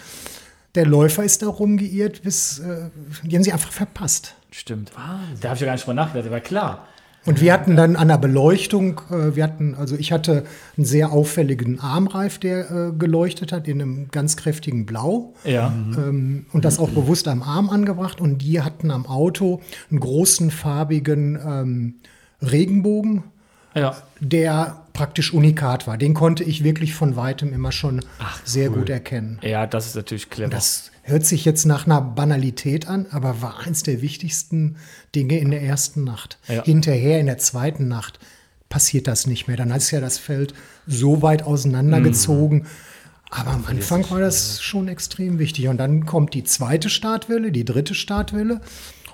der 0.76 0.86
Läufer 0.86 1.24
ist 1.24 1.42
da 1.42 1.48
rumgeirrt, 1.48 2.22
bis 2.22 2.58
äh, 2.60 2.90
die 3.24 3.34
haben 3.34 3.42
sie 3.42 3.52
einfach 3.52 3.72
verpasst. 3.72 4.34
Stimmt. 4.50 4.92
Da 4.94 5.48
habe 5.48 5.54
ich 5.54 5.60
ja 5.60 5.66
gar 5.66 5.72
nicht 5.74 5.86
mal 5.86 5.94
nachgedacht. 5.94 6.26
Aber 6.28 6.40
klar. 6.40 6.86
Und 7.26 7.40
wir 7.40 7.52
hatten 7.52 7.76
dann 7.76 7.96
an 7.96 8.08
der 8.08 8.18
Beleuchtung, 8.18 9.00
äh, 9.10 9.34
wir 9.36 9.44
hatten, 9.44 9.74
also 9.74 9.96
ich 9.96 10.12
hatte 10.12 10.44
einen 10.76 10.86
sehr 10.86 11.12
auffälligen 11.12 11.80
Armreif, 11.80 12.38
der 12.38 12.70
äh, 12.70 12.92
geleuchtet 12.96 13.52
hat 13.52 13.66
in 13.68 13.82
einem 13.82 14.08
ganz 14.10 14.36
kräftigen 14.36 14.86
Blau. 14.86 15.34
Ja. 15.44 15.72
Ähm, 15.96 16.46
und 16.52 16.64
das 16.64 16.78
auch 16.78 16.90
bewusst 16.90 17.26
am 17.28 17.42
Arm 17.42 17.68
angebracht. 17.68 18.20
Und 18.20 18.38
die 18.38 18.62
hatten 18.62 18.90
am 18.90 19.06
Auto 19.06 19.60
einen 19.90 20.00
großen 20.00 20.50
farbigen 20.50 21.38
ähm, 21.44 21.94
Regenbogen, 22.40 23.24
Ja. 23.74 23.96
der 24.20 24.82
praktisch 24.92 25.34
unikat 25.34 25.86
war. 25.86 25.98
Den 25.98 26.14
konnte 26.14 26.44
ich 26.44 26.64
wirklich 26.64 26.94
von 26.94 27.16
weitem 27.16 27.52
immer 27.52 27.72
schon 27.72 28.00
sehr 28.44 28.70
gut 28.70 28.88
erkennen. 28.88 29.38
Ja, 29.42 29.66
das 29.66 29.86
ist 29.86 29.96
natürlich 29.96 30.30
clever. 30.30 30.50
Das 30.50 30.90
hört 31.07 31.25
sich 31.25 31.45
jetzt 31.45 31.64
nach 31.64 31.87
einer 31.87 32.01
Banalität 32.01 32.88
an, 32.88 33.07
aber 33.11 33.40
war 33.40 33.61
eins 33.61 33.83
der 33.83 34.03
wichtigsten 34.03 34.77
Dinge 35.14 35.38
in 35.38 35.51
der 35.51 35.62
ersten 35.62 36.05
Nacht. 36.05 36.38
Ja. 36.49 36.64
Hinterher 36.64 37.21
in 37.21 37.27
der 37.27 37.38
zweiten 37.38 37.87
Nacht 37.88 38.19
passiert 38.69 39.07
das 39.07 39.27
nicht 39.27 39.47
mehr. 39.47 39.57
Dann 39.57 39.71
ist 39.71 39.92
ja 39.92 40.01
das 40.01 40.19
Feld 40.19 40.53
so 40.87 41.23
weit 41.23 41.45
auseinandergezogen. 41.45 42.66
Aber 43.31 43.51
am 43.53 43.64
Anfang 43.66 44.09
war 44.11 44.21
das 44.21 44.61
schon 44.62 44.88
extrem 44.88 45.38
wichtig. 45.38 45.69
Und 45.69 45.79
dann 45.79 46.07
kommt 46.07 46.35
die 46.35 46.45
zweite 46.45 46.90
Startwelle, 46.90 47.53
die 47.53 47.64
dritte 47.64 47.95
Startwelle. 47.95 48.61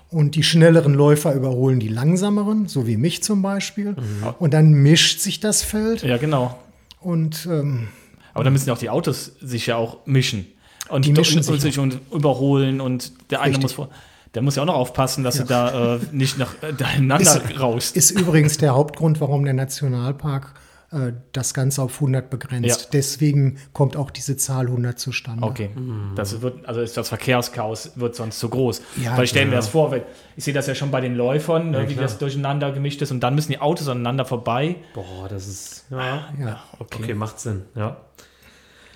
Und 0.09 0.35
die 0.35 0.43
schnelleren 0.43 0.93
Läufer 0.93 1.33
überholen 1.35 1.81
die 1.81 1.89
langsameren, 1.89 2.69
so 2.69 2.87
wie 2.87 2.99
mich 2.99 3.23
zum 3.23 3.41
Beispiel. 3.41 3.97
Und 4.39 4.53
dann 4.53 4.73
mischt 4.73 5.21
sich 5.21 5.41
das 5.41 5.63
Feld. 5.63 6.03
ja, 6.03 6.19
genau. 6.19 6.59
Und 7.01 7.47
ähm, 7.51 7.89
Aber 8.35 8.45
dann 8.45 8.53
müssen 8.53 8.69
ja 8.69 8.75
auch 8.75 8.79
die 8.79 8.91
Autos 8.91 9.33
sich 9.41 9.67
ja 9.67 9.77
auch 9.77 10.07
mischen. 10.07 10.47
Und 10.93 11.07
Die 11.07 11.13
mischen 11.13 11.43
sich 11.43 11.53
und 11.53 11.61
sich 11.61 11.79
und 11.79 12.01
überholen 12.13 12.81
und 12.81 13.13
der 13.31 13.41
eine 13.41 13.51
Richtig. 13.51 13.63
muss 13.63 13.73
vor. 13.73 13.89
Der 14.35 14.43
muss 14.43 14.57
ja 14.57 14.63
auch 14.63 14.67
noch 14.67 14.75
aufpassen, 14.75 15.25
dass 15.25 15.37
du 15.37 15.45
da 15.45 15.97
äh, 15.97 16.01
nicht 16.11 16.39
nach 16.39 16.55
äh, 16.63 16.73
daheinander 16.73 17.43
rauscht. 17.59 17.97
Ist 17.97 18.11
übrigens 18.11 18.57
der 18.59 18.75
Hauptgrund, 18.75 19.21
warum 19.21 19.45
der 19.45 19.55
Nationalpark 19.55 20.55
äh, 20.93 21.13
das 21.33 21.55
Ganze 21.55 21.83
auf 21.83 21.95
100 21.95 22.29
begrenzt. 22.29 22.83
Ja. 22.83 22.89
Deswegen 22.93 23.59
kommt 23.73 23.97
auch 23.97 24.11
diese 24.11 24.37
Zahl 24.37 24.67
100 24.67 24.99
zustande. 24.99 25.43
Okay, 25.47 25.71
das 26.15 26.43
wird, 26.43 26.67
also 26.67 26.83
ist 26.83 26.97
das 26.97 27.09
Verkehrschaos 27.09 27.93
wird 27.97 28.15
sonst 28.15 28.39
zu 28.39 28.51
groß. 28.51 28.83
Ja, 29.03 29.17
weil 29.17 29.25
ich 29.25 29.31
stelle 29.31 29.47
mir 29.47 29.53
ja. 29.53 29.59
das 29.59 29.69
vor, 29.69 29.91
weil 29.91 30.05
ich 30.37 30.45
sehe 30.45 30.53
das 30.53 30.67
ja 30.67 30.75
schon 30.75 30.91
bei 30.91 31.01
den 31.01 31.15
Läufern, 31.15 31.71
ne, 31.71 31.89
wie 31.89 31.95
klar. 31.95 32.05
das 32.05 32.19
durcheinander 32.19 32.73
gemischt 32.73 33.01
ist 33.01 33.11
und 33.11 33.21
dann 33.21 33.35
müssen 33.35 33.53
die 33.53 33.61
Autos 33.61 33.89
aneinander 33.89 34.27
vorbei. 34.27 34.77
Boah, 34.95 35.29
das 35.29 35.47
ist. 35.47 35.85
Ja, 35.91 36.29
Ja. 36.39 36.63
okay. 36.79 37.15
macht 37.15 37.41
Sinn. 37.41 37.63
Ja. 37.75 37.97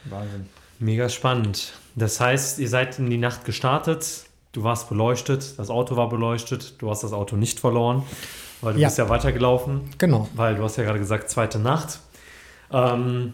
Wahnsinn. 0.05 0.47
Mega 0.79 1.09
spannend. 1.09 1.73
Das 1.97 2.21
heißt, 2.21 2.59
ihr 2.59 2.69
seid 2.69 2.99
in 2.99 3.09
die 3.11 3.17
Nacht 3.19 3.45
gestartet, 3.45 4.27
du 4.53 4.63
warst 4.63 4.89
beleuchtet, 4.89 5.59
das 5.59 5.71
Auto 5.71 5.97
war 5.97 6.09
beleuchtet, 6.09 6.75
du 6.81 6.91
hast 6.91 7.03
das 7.03 7.13
Auto 7.13 7.37
nicht 7.37 7.59
verloren, 7.59 8.03
weil 8.61 8.75
du 8.75 8.81
Ja. 8.81 8.89
bist 8.89 8.99
ja 8.99 9.09
weitergelaufen, 9.09 9.91
Genau. 9.99 10.29
weil 10.35 10.55
du 10.57 10.63
hast 10.63 10.77
ja 10.77 10.85
gerade 10.85 10.99
gesagt, 10.99 11.31
zweite 11.31 11.59
Nacht. 11.59 12.01
Ähm, 12.71 13.33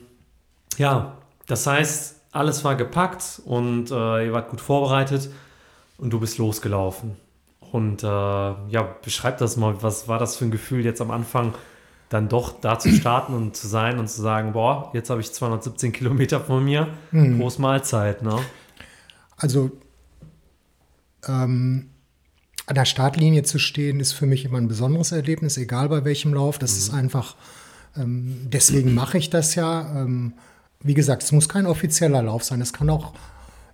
ja, 0.78 1.18
das 1.46 1.66
heißt, 1.66 2.16
alles 2.32 2.64
war 2.64 2.76
gepackt 2.76 3.42
und 3.44 3.90
äh, 3.90 4.26
ihr 4.26 4.32
wart 4.32 4.48
gut 4.50 4.60
vorbereitet 4.60 5.28
und 5.98 6.10
du 6.10 6.20
bist 6.20 6.38
losgelaufen. 6.38 7.16
Und 7.72 8.02
äh, 8.02 8.06
ja, 8.06 8.82
beschreib 9.02 9.38
das 9.38 9.56
mal, 9.56 9.82
was 9.82 10.06
war 10.08 10.18
das 10.18 10.36
für 10.36 10.44
ein 10.44 10.50
Gefühl 10.50 10.84
jetzt 10.84 11.00
am 11.00 11.10
Anfang, 11.10 11.54
dann 12.12 12.28
doch 12.28 12.60
da 12.60 12.78
zu 12.78 12.90
starten 12.92 13.34
und 13.34 13.56
zu 13.56 13.68
sein 13.68 13.98
und 13.98 14.08
zu 14.08 14.20
sagen, 14.22 14.52
boah, 14.52 14.90
jetzt 14.92 15.10
habe 15.10 15.20
ich 15.20 15.32
217 15.32 15.92
Kilometer 15.92 16.40
von 16.40 16.64
mir, 16.64 16.88
Prost 17.38 17.58
Mahlzeit, 17.58 18.22
ne? 18.22 18.38
Also 19.36 19.72
ähm, 21.26 21.90
an 22.66 22.74
der 22.74 22.84
Startlinie 22.84 23.42
zu 23.42 23.58
stehen, 23.58 24.00
ist 24.00 24.12
für 24.12 24.26
mich 24.26 24.44
immer 24.44 24.58
ein 24.58 24.68
besonderes 24.68 25.12
Erlebnis, 25.12 25.56
egal 25.56 25.88
bei 25.88 26.04
welchem 26.04 26.32
Lauf. 26.34 26.58
Das 26.58 26.76
ist 26.76 26.92
einfach, 26.92 27.36
ähm, 27.96 28.48
deswegen 28.52 28.94
mache 28.94 29.18
ich 29.18 29.30
das 29.30 29.54
ja. 29.54 30.02
Ähm, 30.02 30.34
wie 30.80 30.94
gesagt, 30.94 31.22
es 31.22 31.32
muss 31.32 31.48
kein 31.48 31.66
offizieller 31.66 32.22
Lauf 32.22 32.44
sein. 32.44 32.60
Es 32.60 32.72
kann 32.72 32.90
auch 32.90 33.14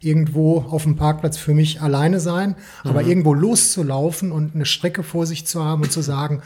irgendwo 0.01 0.61
auf 0.61 0.85
dem 0.85 0.97
Parkplatz 0.97 1.37
für 1.37 1.55
mich 1.55 1.81
alleine 1.81 2.21
sein, 2.21 2.55
aber 2.85 3.03
irgendwo 3.03 3.35
loszulaufen 3.35 4.31
und 4.31 4.55
eine 4.55 4.65
Strecke 4.65 5.03
vor 5.03 5.27
sich 5.27 5.47
zu 5.47 5.65
haben 5.65 5.83
und 5.83 5.93
zu 5.93 6.03
sagen, 6.03 6.43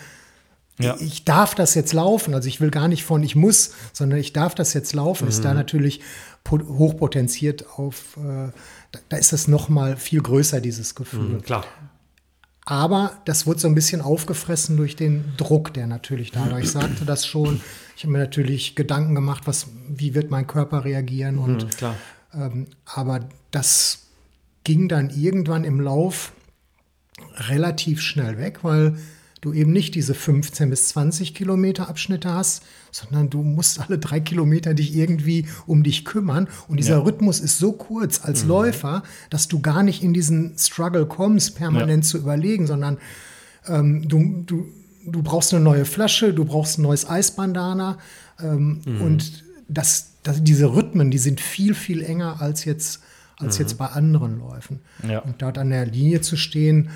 Ja. 0.83 0.97
ich 1.01 1.25
darf 1.25 1.55
das 1.55 1.75
jetzt 1.75 1.92
laufen. 1.92 2.35
Also 2.35 2.49
ich 2.49 2.61
will 2.61 2.71
gar 2.71 2.88
nicht 2.88 3.05
von 3.05 3.23
ich 3.23 3.37
muss, 3.37 3.73
sondern 3.92 4.18
ich 4.18 4.33
darf 4.33 4.55
das 4.55 4.75
jetzt 4.75 4.92
laufen. 4.95 5.29
Ist 5.29 5.45
da 5.45 5.55
natürlich 5.55 6.01
po- 6.45 6.59
hochpotenziert 6.61 7.66
auf, 7.79 8.16
äh, 8.18 8.51
da, 8.92 9.01
da 9.09 9.16
ist 9.16 9.33
es 9.33 9.49
noch 9.49 9.68
mal 9.68 9.97
viel 9.97 10.21
größer, 10.23 10.61
dieses 10.61 10.95
Gefühl. 10.95 11.40
Klar. 11.42 11.64
Aber 12.64 13.12
das 13.25 13.47
wurde 13.47 13.59
so 13.59 13.66
ein 13.66 13.75
bisschen 13.75 14.01
aufgefressen 14.01 14.77
durch 14.77 14.95
den 14.95 15.25
Druck, 15.37 15.75
der 15.75 15.87
natürlich 15.88 16.31
da 16.31 16.51
war. 16.51 16.61
Ich 16.61 16.71
sagte 16.79 17.05
das 17.05 17.27
schon. 17.27 17.61
Ich 17.97 18.05
habe 18.05 18.12
mir 18.12 18.18
natürlich 18.18 18.77
Gedanken 18.77 19.14
gemacht, 19.14 19.42
was, 19.47 19.66
wie 19.88 20.14
wird 20.14 20.31
mein 20.31 20.47
Körper 20.47 20.85
reagieren 20.85 21.38
und 21.38 21.64
Mhm, 21.64 21.71
klar. 21.71 21.95
ähm, 22.35 22.66
aber 22.85 23.21
das 23.51 24.07
ging 24.64 24.88
dann 24.88 25.11
irgendwann 25.11 25.64
im 25.64 25.81
Lauf 25.81 26.33
relativ 27.49 28.01
schnell 28.01 28.38
weg, 28.38 28.61
weil 28.62 28.97
du 29.43 29.53
eben 29.53 29.73
nicht 29.73 29.95
diese 29.97 30.15
15 30.15 30.71
bis 30.71 30.89
20 30.89 31.35
Kilometer 31.35 31.89
Abschnitte 31.89 32.33
hast, 32.33 32.63
sondern 32.93 33.29
du 33.29 33.43
musst 33.43 33.81
alle 33.81 33.99
drei 33.99 34.21
Kilometer 34.21 34.73
dich 34.73 34.95
irgendwie 34.97 35.47
um 35.67 35.83
dich 35.83 36.05
kümmern. 36.05 36.49
Und 36.69 36.79
dieser 36.79 36.99
Ja. 36.99 37.01
Rhythmus 37.01 37.41
ist 37.41 37.59
so 37.59 37.73
kurz 37.73 38.25
als 38.25 38.45
Läufer, 38.45 39.03
dass 39.31 39.49
du 39.49 39.61
gar 39.61 39.83
nicht 39.83 40.03
in 40.03 40.15
diesen 40.15 40.57
Struggle 40.57 41.07
kommst, 41.07 41.57
permanent 41.57 42.07
zu 42.07 42.19
überlegen, 42.19 42.67
sondern 42.69 42.99
ähm, 43.67 44.09
du, 44.09 44.45
du, 44.47 44.67
du 45.05 45.23
brauchst 45.23 45.53
eine 45.53 45.63
neue 45.63 45.85
Flasche, 45.85 46.33
du 46.33 46.45
brauchst 46.45 46.79
ein 46.79 46.83
neues 46.83 47.09
Eisbandana 47.09 47.99
ähm, 48.41 48.81
und 49.01 49.45
das, 49.69 50.13
das, 50.23 50.43
diese 50.45 50.73
Rhythmen, 50.73 51.11
die 51.11 51.19
sind 51.19 51.41
viel, 51.41 51.75
viel 51.75 52.03
enger 52.03 52.41
als 52.41 52.65
jetzt, 52.65 53.01
als 53.39 53.59
jetzt 53.59 53.77
bei 53.77 53.87
anderen 53.87 54.39
Läufen. 54.39 54.79
Ja. 55.09 55.19
Und 55.19 55.43
dort 55.43 55.59
an 55.59 55.71
der 55.71 55.87
Linie 55.87 56.21
zu 56.21 56.37
stehen, 56.37 56.91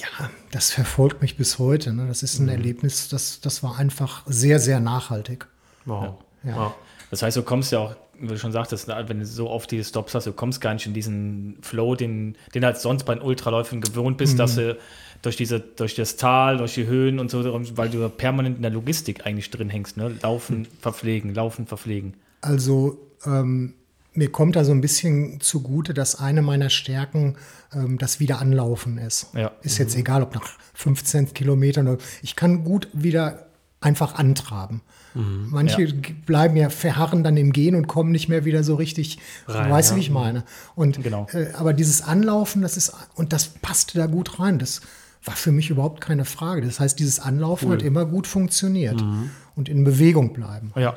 ja, 0.00 0.30
das 0.50 0.70
verfolgt 0.70 1.22
mich 1.22 1.36
bis 1.36 1.58
heute. 1.58 1.92
Ne? 1.92 2.06
Das 2.08 2.22
ist 2.22 2.38
ein 2.38 2.48
Erlebnis, 2.48 3.08
das, 3.08 3.40
das 3.40 3.62
war 3.62 3.78
einfach 3.78 4.22
sehr, 4.26 4.58
sehr 4.58 4.80
nachhaltig. 4.80 5.46
Wow. 5.84 6.14
Ja. 6.42 6.50
Ja. 6.50 6.74
Das 7.10 7.22
heißt, 7.22 7.36
du 7.36 7.42
kommst 7.42 7.72
ja 7.72 7.80
auch 7.80 7.96
wie 8.20 8.26
du 8.26 8.38
schon 8.38 8.52
sagtest, 8.52 8.88
wenn 8.88 9.18
du 9.18 9.26
so 9.26 9.48
oft 9.48 9.70
diese 9.70 9.84
Stops 9.84 10.14
hast, 10.14 10.26
du 10.26 10.32
kommst 10.32 10.60
gar 10.60 10.74
nicht 10.74 10.86
in 10.86 10.92
diesen 10.92 11.56
Flow, 11.62 11.94
den, 11.94 12.36
den 12.54 12.64
halt 12.64 12.78
sonst 12.78 13.04
bei 13.04 13.14
den 13.14 13.22
Ultraläufen 13.22 13.80
gewohnt 13.80 14.18
bist, 14.18 14.34
mhm. 14.34 14.38
dass 14.38 14.56
du 14.56 14.76
durch, 15.22 15.36
diese, 15.36 15.60
durch 15.60 15.94
das 15.94 16.16
Tal, 16.16 16.58
durch 16.58 16.74
die 16.74 16.86
Höhen 16.86 17.18
und 17.18 17.30
so, 17.30 17.42
weil 17.76 17.88
du 17.88 18.08
permanent 18.10 18.56
in 18.56 18.62
der 18.62 18.70
Logistik 18.70 19.26
eigentlich 19.26 19.50
drin 19.50 19.70
hängst. 19.70 19.96
Ne? 19.96 20.14
Laufen, 20.22 20.66
verpflegen, 20.80 21.34
laufen, 21.34 21.66
verpflegen. 21.66 22.14
Also 22.42 22.98
ähm, 23.24 23.74
mir 24.12 24.30
kommt 24.30 24.56
da 24.56 24.64
so 24.64 24.72
ein 24.72 24.80
bisschen 24.80 25.40
zugute, 25.40 25.94
dass 25.94 26.16
eine 26.16 26.42
meiner 26.42 26.70
Stärken 26.70 27.36
ähm, 27.74 27.98
das 27.98 28.20
Wiederanlaufen 28.20 28.98
ist. 28.98 29.28
Ja. 29.34 29.52
Ist 29.62 29.78
jetzt 29.78 29.94
mhm. 29.94 30.00
egal, 30.00 30.22
ob 30.22 30.34
nach 30.34 30.48
15 30.74 31.34
Kilometern. 31.34 31.98
Ich 32.22 32.36
kann 32.36 32.64
gut 32.64 32.88
wieder 32.92 33.46
einfach 33.80 34.14
antraben. 34.14 34.82
Mhm. 35.14 35.48
Manche 35.50 35.82
ja. 35.82 35.94
bleiben 36.26 36.56
ja 36.56 36.70
verharren 36.70 37.24
dann 37.24 37.36
im 37.36 37.52
Gehen 37.52 37.74
und 37.74 37.86
kommen 37.86 38.12
nicht 38.12 38.28
mehr 38.28 38.44
wieder 38.44 38.62
so 38.62 38.74
richtig. 38.74 39.18
Rein, 39.46 39.70
weißt 39.70 39.90
du, 39.90 39.94
ja. 39.94 39.96
wie 39.96 40.02
ich 40.02 40.10
meine? 40.10 40.44
Und 40.74 41.02
genau. 41.02 41.26
äh, 41.32 41.52
aber 41.54 41.72
dieses 41.72 42.02
Anlaufen, 42.02 42.62
das 42.62 42.76
ist 42.76 42.92
und 43.14 43.32
das 43.32 43.48
passte 43.48 43.98
da 43.98 44.06
gut 44.06 44.38
rein. 44.38 44.58
Das 44.58 44.82
war 45.24 45.36
für 45.36 45.52
mich 45.52 45.70
überhaupt 45.70 46.00
keine 46.00 46.24
Frage. 46.24 46.62
Das 46.62 46.80
heißt, 46.80 46.98
dieses 46.98 47.20
Anlaufen 47.20 47.68
cool. 47.68 47.74
hat 47.74 47.82
immer 47.82 48.04
gut 48.04 48.26
funktioniert 48.26 49.00
mhm. 49.00 49.30
und 49.56 49.68
in 49.68 49.84
Bewegung 49.84 50.32
bleiben. 50.32 50.72
Ja. 50.76 50.96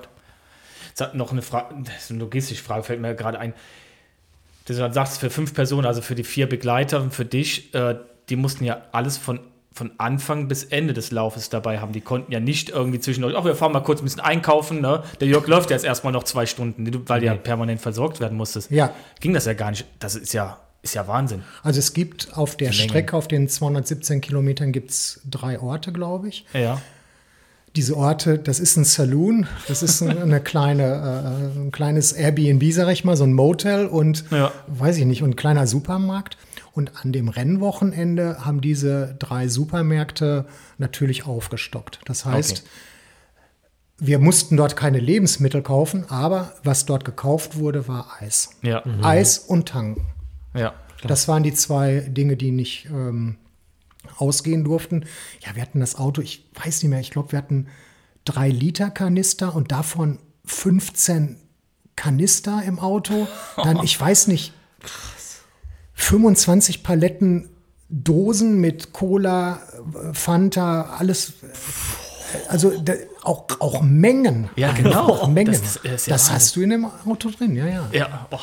Noch 1.14 1.32
eine 1.32 1.42
Frage, 1.42 1.74
eine 1.76 2.20
logistische 2.20 2.64
Frage 2.64 2.84
fällt 2.84 3.02
mir 3.02 3.16
gerade 3.16 3.40
ein. 3.40 3.54
Du 4.66 4.74
sagst, 4.74 5.20
für 5.20 5.30
fünf 5.30 5.54
Personen, 5.54 5.86
also 5.86 6.02
für 6.02 6.16
die 6.16 6.24
vier 6.24 6.48
Begleiter 6.48 7.02
und 7.02 7.14
für 7.14 7.26
dich, 7.26 7.74
äh, 7.74 7.96
die 8.30 8.36
mussten 8.36 8.64
ja 8.64 8.84
alles 8.92 9.18
von 9.18 9.40
von 9.74 9.92
Anfang 9.98 10.48
bis 10.48 10.64
Ende 10.64 10.94
des 10.94 11.12
Laufes 11.12 11.50
dabei 11.50 11.80
haben. 11.80 11.94
Die 11.94 12.02
konnten 12.02 12.32
ja 12.32 12.40
nicht 12.40 12.70
irgendwie 12.70 13.00
zwischendurch, 13.00 13.36
ach, 13.36 13.44
wir 13.44 13.56
fahren 13.56 13.72
mal 13.72 13.82
kurz 13.82 14.02
ein 14.02 14.04
bisschen 14.04 14.22
einkaufen. 14.22 14.82
Ne? 14.82 15.04
Der 15.20 15.28
Jörg 15.28 15.48
läuft 15.48 15.72
jetzt 15.72 15.84
erstmal 15.84 16.14
noch 16.14 16.24
zwei 16.24 16.46
Stunden, 16.46 16.86
weil 17.10 17.20
du 17.20 17.26
ja 17.26 17.34
permanent 17.34 17.82
versorgt 17.82 18.20
werden 18.20 18.38
musstest. 18.38 18.70
Ja. 18.70 18.94
Ging 19.20 19.34
das 19.34 19.46
ja 19.46 19.54
gar 19.54 19.72
nicht. 19.72 19.86
Das 20.00 20.16
ist 20.16 20.34
ja, 20.34 20.60
ist 20.84 20.94
ja 20.94 21.08
Wahnsinn. 21.08 21.44
Also 21.64 21.80
es 21.80 21.94
gibt 21.94 22.38
auf 22.38 22.56
der 22.56 22.72
Strecke, 22.72 23.18
auf 23.18 23.28
den 23.28 23.50
217 23.50 24.22
Kilometern, 24.22 24.72
gibt 24.72 24.92
es 24.92 25.22
drei 25.30 25.60
Orte, 25.60 25.92
glaube 25.92 26.30
ich. 26.30 26.46
Ja. 26.54 26.80
Diese 27.76 27.98
Orte, 27.98 28.38
das 28.38 28.60
ist 28.60 28.78
ein 28.78 28.84
Saloon, 28.84 29.48
das 29.68 29.82
ist 29.82 30.04
eine 30.04 30.40
kleine, 30.42 31.54
äh, 31.56 31.60
ein 31.60 31.72
kleines 31.72 32.12
Airbnb, 32.12 32.64
sag 32.72 32.90
ich 32.90 33.04
mal, 33.04 33.18
so 33.18 33.24
ein 33.24 33.34
Motel 33.34 33.88
und 33.88 34.26
ja. 34.30 34.52
weiß 34.68 34.98
ich 34.98 35.06
nicht, 35.06 35.24
und 35.24 35.32
ein 35.32 35.36
kleiner 35.36 35.66
Supermarkt. 35.66 36.38
Und 36.74 36.92
an 37.04 37.12
dem 37.12 37.30
Rennwochenende 37.30 38.46
haben 38.46 38.62
diese 38.62 39.16
drei 39.20 39.48
Supermärkte 39.48 40.46
natürlich 40.78 41.26
aufgestockt. 41.26 42.00
Das 42.06 42.26
heißt, 42.26 42.60
okay. 42.60 42.68
wir 44.00 44.20
mussten 44.20 44.58
dort 44.58 44.76
keine 44.76 45.00
Lebensmittel 45.00 45.62
kaufen, 45.62 46.06
aber 46.10 46.54
was 46.64 46.86
dort 46.86 47.06
gekauft 47.06 47.58
wurde, 47.58 47.88
war 47.88 48.08
Eis. 48.20 48.52
Ja. 48.64 48.82
Mhm. 48.86 49.04
Eis 49.04 49.38
und 49.38 49.68
Tanken. 49.70 50.08
Ja. 50.56 50.74
Das 51.08 51.28
waren 51.28 51.44
die 51.44 51.54
zwei 51.54 52.00
Dinge, 52.00 52.38
die 52.38 52.52
nicht 52.52 52.88
ähm, 52.90 53.38
ausgehen 54.18 54.64
durften. 54.64 55.06
Ja, 55.46 55.56
wir 55.56 55.62
hatten 55.62 55.80
das 55.80 55.96
Auto, 55.96 56.22
ich 56.22 56.50
weiß 56.54 56.84
nicht 56.84 56.90
mehr, 56.90 57.00
ich 57.00 57.12
glaube, 57.12 57.32
wir 57.32 57.40
hatten 57.40 57.68
drei 58.26 58.50
Liter 58.50 58.90
Kanister 58.90 59.56
und 59.56 59.72
davon 59.72 60.20
15 60.46 61.38
Kanister 61.96 62.64
im 62.64 62.80
Auto. 62.80 63.28
Dann, 63.56 63.84
ich 63.84 64.00
weiß 64.00 64.28
nicht, 64.28 64.54
25 65.94 66.84
Paletten 66.84 67.50
Dosen 67.90 68.60
mit 68.60 68.92
Cola, 68.92 69.62
Fanta, 70.14 70.96
alles. 70.98 71.34
Also 72.48 72.72
da, 72.82 72.94
auch, 73.22 73.46
auch 73.60 73.82
Mengen. 73.82 74.50
Ja, 74.56 74.72
genau. 74.72 75.10
Auch 75.10 75.28
Mengen. 75.28 75.52
Das, 75.52 75.80
das, 75.84 76.06
das 76.06 76.32
hast 76.32 76.56
du 76.56 76.62
in 76.62 76.72
dem 76.72 76.86
Auto 77.06 77.30
drin, 77.30 77.56
ja, 77.56 77.68
ja. 77.68 77.90
Ja, 77.92 78.28
boah. 78.32 78.42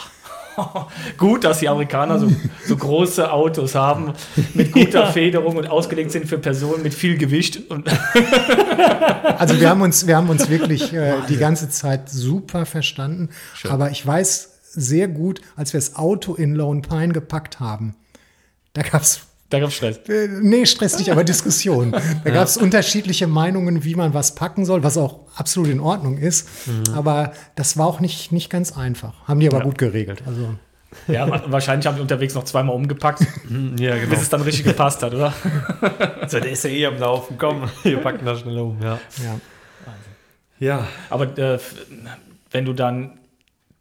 Gut, 1.17 1.45
dass 1.45 1.61
die 1.61 1.69
Amerikaner 1.69 2.19
so, 2.19 2.31
so, 2.67 2.77
große 2.77 3.33
Autos 3.33 3.75
haben 3.75 4.13
mit 4.55 4.73
guter 4.73 5.01
ja. 5.01 5.13
Federung 5.13 5.57
und 5.57 5.69
ausgelegt 5.69 6.11
sind 6.11 6.27
für 6.27 6.39
Personen 6.39 6.83
mit 6.83 6.95
viel 6.95 7.17
Gewicht. 7.19 7.61
also 9.39 9.61
wir 9.61 9.69
haben 9.69 9.83
uns, 9.83 10.07
wir 10.07 10.17
haben 10.17 10.29
uns 10.29 10.49
wirklich 10.49 10.93
äh, 10.93 11.15
die 11.29 11.37
ganze 11.37 11.69
Zeit 11.69 12.09
super 12.09 12.67
verstanden. 12.67 13.31
Schön. 13.55 13.71
Aber 13.71 13.91
ich 13.91 14.07
weiß 14.07 14.51
sehr 14.73 15.09
gut, 15.09 15.41
als 15.57 15.73
wir 15.73 15.81
das 15.81 15.97
Auto 15.97 16.35
in 16.35 16.55
Lone 16.55 16.83
Pine 16.83 17.13
gepackt 17.13 17.61
haben. 17.61 17.97
Da 18.73 18.83
gab 18.83 19.03
es 19.03 19.30
da 19.51 19.59
gab 19.59 19.69
es 19.69 19.75
Stress. 19.75 19.99
Äh, 20.09 20.29
nee, 20.41 20.65
Stress 20.65 20.99
nicht, 20.99 21.11
aber 21.11 21.25
Diskussion. 21.25 21.93
Da 22.25 22.31
ja. 22.31 22.35
gab 22.35 22.45
es 22.45 22.57
unterschiedliche 22.57 23.27
Meinungen, 23.27 23.85
wie 23.85 23.95
man 23.95 24.15
was 24.15 24.35
packen 24.35 24.65
soll, 24.65 24.83
was 24.83 24.97
auch 24.97 25.21
absolut 25.35 25.71
in 25.71 25.81
Ordnung 25.81 26.19
ist. 26.19 26.49
Mhm. 26.67 26.95
Aber 26.95 27.33
das 27.57 27.77
war 27.77 27.87
auch 27.87 28.01
nicht, 28.01 28.31
nicht 28.33 28.51
ganz 28.51 28.77
einfach. 28.77 29.27
Haben 29.27 29.41
die 29.41 29.49
aber 29.49 29.59
ja. 29.59 29.65
gut 29.65 29.79
geregelt. 29.79 30.23
Also. 30.27 30.55
Ja, 31.07 31.51
wahrscheinlich 31.51 31.87
haben 31.87 31.97
die 31.97 32.03
unterwegs 32.03 32.35
noch 32.35 32.45
zweimal 32.45 32.75
umgepackt, 32.75 33.23
mhm, 33.49 33.77
ja, 33.79 33.97
genau. 33.97 34.11
bis 34.11 34.23
es 34.23 34.29
dann 34.29 34.43
richtig 34.43 34.65
gepasst 34.65 35.03
hat, 35.03 35.15
oder? 35.15 35.33
so, 36.29 36.41
der 36.41 36.51
ist 36.51 36.65
ja 36.65 36.71
eh 36.71 36.87
am 36.87 36.99
Laufen. 36.99 37.39
Komm, 37.39 37.71
wir 37.83 37.99
packen 37.99 38.25
das 38.25 38.41
schnell 38.41 38.59
um. 38.59 38.81
Ja. 38.83 38.99
Ja. 39.25 39.41
ja. 40.59 40.87
Aber 41.09 41.39
äh, 41.39 41.59
wenn 42.51 42.65
du 42.65 42.73
dann 42.73 43.19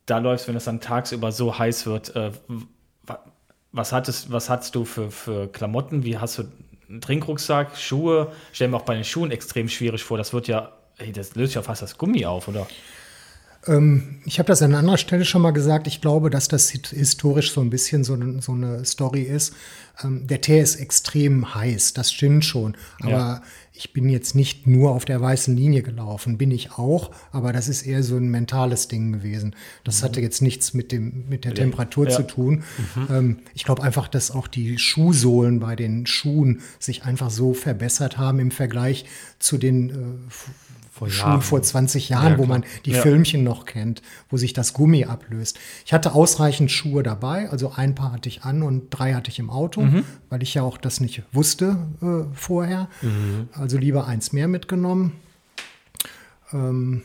da 0.05 0.19
läufst, 0.19 0.47
wenn 0.47 0.55
es 0.55 0.65
dann 0.65 0.82
tagsüber 0.82 1.32
so 1.32 1.58
heiß 1.58 1.86
wird, 1.86 2.15
äh, 2.15 2.32
was 3.71 3.91
hattest, 3.91 4.32
was 4.32 4.49
hattest 4.49 4.75
du 4.75 4.86
für, 4.86 5.12
für 5.12 5.47
Klamotten? 5.47 6.03
Wie 6.03 6.17
hast 6.17 6.38
du 6.38 6.43
einen 6.89 7.01
Trinkrucksack, 7.01 7.77
Schuhe? 7.77 8.32
Stell 8.51 8.67
mir 8.69 8.77
auch 8.77 8.84
bei 8.84 8.95
den 8.95 9.03
Schuhen 9.03 9.32
extrem 9.32 9.69
schwierig 9.69 10.03
vor. 10.03 10.17
Das 10.17 10.34
wird 10.34 10.47
ja, 10.47 10.71
das 11.13 11.36
löst 11.36 11.55
ja 11.55 11.62
fast 11.62 11.82
das 11.82 11.97
Gummi 11.97 12.25
auf, 12.25 12.47
oder? 12.47 12.67
Ähm, 13.67 14.21
ich 14.25 14.39
habe 14.39 14.47
das 14.47 14.61
an 14.61 14.73
anderer 14.73 14.97
Stelle 14.97 15.25
schon 15.25 15.41
mal 15.41 15.51
gesagt. 15.51 15.87
Ich 15.87 16.01
glaube, 16.01 16.29
dass 16.29 16.47
das 16.47 16.69
historisch 16.69 17.51
so 17.51 17.61
ein 17.61 17.69
bisschen 17.69 18.03
so, 18.03 18.13
eine, 18.13 18.41
so 18.41 18.53
eine 18.53 18.85
Story 18.85 19.23
ist. 19.23 19.53
Ähm, 20.03 20.27
der 20.27 20.41
Tee 20.41 20.61
ist 20.61 20.75
extrem 20.75 21.53
heiß, 21.55 21.93
das 21.93 22.11
stimmt 22.11 22.45
schon. 22.45 22.75
Aber 23.01 23.11
ja. 23.11 23.41
ich 23.73 23.91
bin 23.91 24.07
jetzt 24.07 24.33
nicht 24.33 24.65
nur 24.65 24.91
auf 24.91 25.03
der 25.03 25.19
weißen 25.19 25.55
Linie 25.55 25.81
gelaufen, 25.81 26.37
bin 26.37 26.51
ich 26.51 26.71
auch, 26.71 27.11
aber 27.31 27.51
das 27.51 27.67
ist 27.67 27.81
eher 27.81 28.01
so 28.03 28.15
ein 28.15 28.29
mentales 28.29 28.87
Ding 28.87 29.11
gewesen. 29.11 29.55
Das 29.83 30.01
mhm. 30.01 30.05
hatte 30.05 30.21
jetzt 30.21 30.41
nichts 30.41 30.73
mit, 30.73 30.91
dem, 30.91 31.25
mit 31.27 31.43
der 31.43 31.53
Temperatur 31.53 32.07
ja. 32.07 32.15
zu 32.15 32.23
tun. 32.23 32.63
Mhm. 32.95 33.07
Ähm, 33.09 33.39
ich 33.53 33.65
glaube 33.65 33.83
einfach, 33.83 34.07
dass 34.07 34.31
auch 34.31 34.47
die 34.47 34.77
Schuhsohlen 34.77 35.59
bei 35.59 35.75
den 35.75 36.05
Schuhen 36.05 36.61
sich 36.79 37.03
einfach 37.03 37.29
so 37.29 37.53
verbessert 37.53 38.17
haben 38.17 38.39
im 38.39 38.51
Vergleich 38.51 39.05
zu 39.39 39.57
den 39.57 39.89
äh, 39.89 39.93
vor 40.99 41.09
Schulen 41.09 41.41
vor 41.41 41.62
20 41.62 42.09
Jahren, 42.09 42.33
ja, 42.33 42.38
wo 42.38 42.45
man 42.45 42.65
die 42.85 42.91
ja. 42.91 43.01
Filmchen 43.01 43.43
noch 43.43 43.65
kennt, 43.65 44.01
wo 44.29 44.35
sich 44.35 44.51
das 44.51 44.73
Gummi 44.73 45.05
ablöst. 45.05 45.57
Ich 45.85 45.93
hatte 45.93 46.13
ausreichend 46.13 46.71
Schuhe 46.71 47.03
dabei, 47.03 47.49
also 47.49 47.71
ein 47.73 47.95
paar 47.95 48.12
hatte 48.12 48.27
ich 48.27 48.43
an 48.43 48.63
und 48.63 48.89
drei 48.89 49.13
hatte 49.13 49.31
ich 49.31 49.39
im 49.39 49.49
Auto, 49.49 49.81
mhm. 49.81 50.03
weil 50.29 50.43
ich 50.43 50.53
ja 50.53 50.63
auch 50.63 50.77
das 50.77 50.99
nicht 50.99 51.23
wusste 51.31 51.77
äh, 52.01 52.35
vorher. 52.35 52.89
Mhm. 53.01 53.47
Also 53.53 53.77
lieber 53.77 54.07
eins 54.07 54.33
mehr 54.33 54.49
mitgenommen. 54.49 55.13
Ähm, 56.51 57.03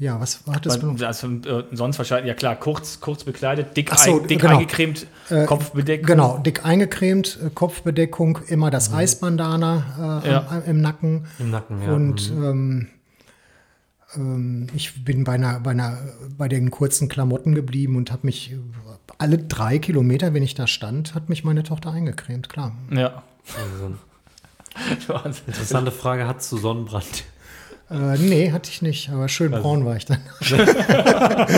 ja, 0.00 0.18
was 0.18 0.40
hat 0.50 0.64
das? 0.64 0.82
Also, 1.02 1.28
äh, 1.28 1.64
sonst 1.72 1.98
wahrscheinlich, 1.98 2.28
ja 2.28 2.34
klar, 2.34 2.56
kurz, 2.56 3.00
kurz 3.00 3.22
bekleidet, 3.22 3.76
dick, 3.76 3.94
so, 3.94 4.22
ein, 4.22 4.26
dick 4.26 4.40
genau. 4.40 4.56
eingecremt, 4.56 5.06
äh, 5.28 5.44
Kopfbedeckung. 5.44 6.06
Genau, 6.06 6.38
dick 6.38 6.64
eingecremt, 6.64 7.38
äh, 7.44 7.50
Kopfbedeckung, 7.50 8.38
immer 8.48 8.70
das 8.70 8.90
mhm. 8.90 8.96
Eisbandana 8.96 10.22
äh, 10.24 10.30
ja. 10.30 10.62
im 10.66 10.80
Nacken. 10.80 11.26
Im 11.38 11.50
Nacken, 11.50 11.82
ja. 11.82 11.92
Und 11.92 12.34
mhm. 12.34 12.44
ähm, 12.44 12.88
ähm, 14.16 14.66
ich 14.74 15.04
bin 15.04 15.24
bei, 15.24 15.32
einer, 15.32 15.60
bei, 15.60 15.72
einer, 15.72 15.98
bei 16.36 16.48
den 16.48 16.70
kurzen 16.70 17.10
Klamotten 17.10 17.54
geblieben 17.54 17.96
und 17.96 18.10
habe 18.10 18.26
mich 18.26 18.56
alle 19.18 19.36
drei 19.36 19.78
Kilometer, 19.78 20.32
wenn 20.32 20.42
ich 20.42 20.54
da 20.54 20.66
stand, 20.66 21.14
hat 21.14 21.28
mich 21.28 21.44
meine 21.44 21.62
Tochter 21.62 21.92
eingecremt, 21.92 22.48
klar. 22.48 22.72
Ja. 22.90 23.22
Also, 25.22 25.38
interessante 25.46 25.90
Frage, 25.90 26.26
hattest 26.26 26.50
du 26.52 26.56
Sonnenbrand? 26.56 27.24
Äh, 27.90 28.18
nee, 28.18 28.52
hatte 28.52 28.70
ich 28.70 28.82
nicht, 28.82 29.10
aber 29.10 29.28
schön 29.28 29.52
also. 29.52 29.64
braun 29.64 29.84
war 29.84 29.96
ich 29.96 30.06
dann. 30.06 30.18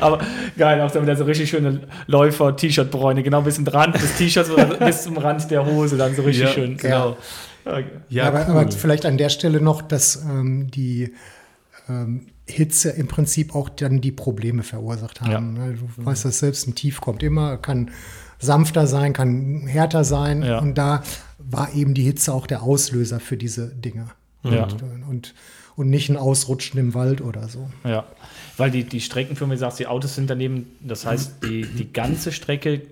aber 0.00 0.18
geil, 0.58 0.80
auch 0.80 0.90
damit 0.90 1.16
so 1.16 1.24
richtig 1.24 1.48
schöne 1.48 1.82
Läufer-T-Shirt-Bräune, 2.08 3.22
genau 3.22 3.42
bis 3.42 3.54
zum 3.54 3.66
Rand 3.68 3.94
des 3.94 4.16
T-Shirts 4.16 4.50
oder 4.50 4.64
bis 4.86 5.04
zum 5.04 5.16
Rand 5.16 5.48
der 5.52 5.64
Hose, 5.64 5.96
dann 5.96 6.12
so 6.16 6.22
richtig 6.22 6.46
ja, 6.46 6.50
schön. 6.50 6.76
Genau. 6.76 7.16
Ja, 7.64 7.80
ja 8.08 8.24
aber, 8.24 8.46
cool. 8.48 8.56
aber, 8.56 8.72
vielleicht 8.72 9.06
an 9.06 9.16
der 9.16 9.28
Stelle 9.28 9.60
noch, 9.60 9.80
dass 9.82 10.16
ähm, 10.16 10.72
die 10.72 11.14
ähm, 11.88 12.26
Hitze 12.46 12.90
im 12.90 13.06
Prinzip 13.06 13.54
auch 13.54 13.68
dann 13.68 14.00
die 14.00 14.12
Probleme 14.12 14.64
verursacht 14.64 15.20
haben. 15.20 15.56
Ja. 15.56 15.66
Ne? 15.66 15.74
Du 15.74 16.04
weißt, 16.04 16.24
dass 16.24 16.40
selbst 16.40 16.66
ein 16.66 16.74
Tief 16.74 17.00
kommt 17.00 17.22
immer, 17.22 17.58
kann 17.58 17.92
sanfter 18.40 18.88
sein, 18.88 19.12
kann 19.12 19.68
härter 19.68 20.02
sein. 20.02 20.42
Ja. 20.42 20.58
Und 20.58 20.76
da 20.76 21.04
war 21.38 21.72
eben 21.74 21.94
die 21.94 22.02
Hitze 22.02 22.34
auch 22.34 22.48
der 22.48 22.62
Auslöser 22.64 23.20
für 23.20 23.36
diese 23.36 23.68
Dinge. 23.68 24.08
Ja. 24.44 24.64
Und, 24.64 24.82
und, 25.08 25.34
und, 25.76 25.90
nicht 25.90 26.08
ein 26.08 26.16
Ausrutschen 26.16 26.78
im 26.78 26.94
Wald 26.94 27.20
oder 27.20 27.48
so. 27.48 27.70
Ja, 27.82 28.04
weil 28.56 28.70
die, 28.70 28.84
die 28.84 29.00
Streckenfirma 29.00 29.56
sagt, 29.56 29.78
die 29.78 29.86
Autos 29.86 30.14
sind 30.14 30.30
daneben, 30.30 30.76
das 30.80 31.06
heißt, 31.06 31.42
die, 31.42 31.62
die 31.62 31.92
ganze 31.92 32.30
Strecke 32.30 32.82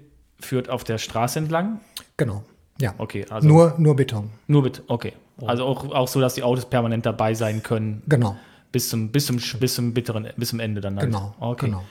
führt 0.40 0.68
auf 0.68 0.82
der 0.84 0.98
Straße 0.98 1.38
entlang? 1.38 1.80
Genau, 2.16 2.42
ja. 2.78 2.94
Okay, 2.98 3.26
also. 3.28 3.46
Nur, 3.46 3.74
nur 3.78 3.96
Beton. 3.96 4.30
Nur 4.46 4.62
Beton, 4.62 4.84
okay. 4.88 5.12
Also 5.46 5.64
auch, 5.64 5.90
auch 5.90 6.08
so, 6.08 6.20
dass 6.20 6.34
die 6.34 6.42
Autos 6.42 6.66
permanent 6.66 7.04
dabei 7.04 7.34
sein 7.34 7.62
können. 7.62 8.02
Genau. 8.06 8.36
Bis 8.70 8.88
zum, 8.88 9.10
bis 9.10 9.26
zum, 9.26 9.38
bis 9.38 9.74
zum 9.74 9.92
bitteren, 9.92 10.28
bis 10.36 10.50
zum 10.50 10.60
Ende 10.60 10.80
dann. 10.80 10.96
Halt. 10.96 11.06
Genau. 11.06 11.34
Okay. 11.40 11.66
Genau. 11.66 11.82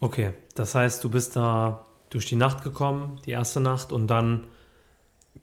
Okay, 0.00 0.32
das 0.54 0.74
heißt, 0.74 1.02
du 1.04 1.10
bist 1.10 1.36
da 1.36 1.86
durch 2.10 2.26
die 2.26 2.36
Nacht 2.36 2.64
gekommen, 2.64 3.20
die 3.24 3.30
erste 3.30 3.60
Nacht, 3.60 3.92
und 3.92 4.08
dann 4.08 4.44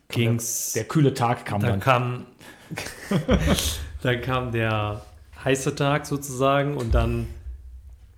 ging's. 0.10 0.74
Der, 0.74 0.84
der 0.84 0.88
kühle 0.90 1.14
Tag 1.14 1.46
kam 1.46 1.62
dann. 1.62 1.72
dann. 1.72 1.80
Kam, 1.80 2.26
dann 4.02 4.22
kam 4.22 4.52
der 4.52 5.06
heiße 5.44 5.76
Tag 5.76 6.06
sozusagen 6.06 6.76
und 6.78 6.94
dann 6.94 7.28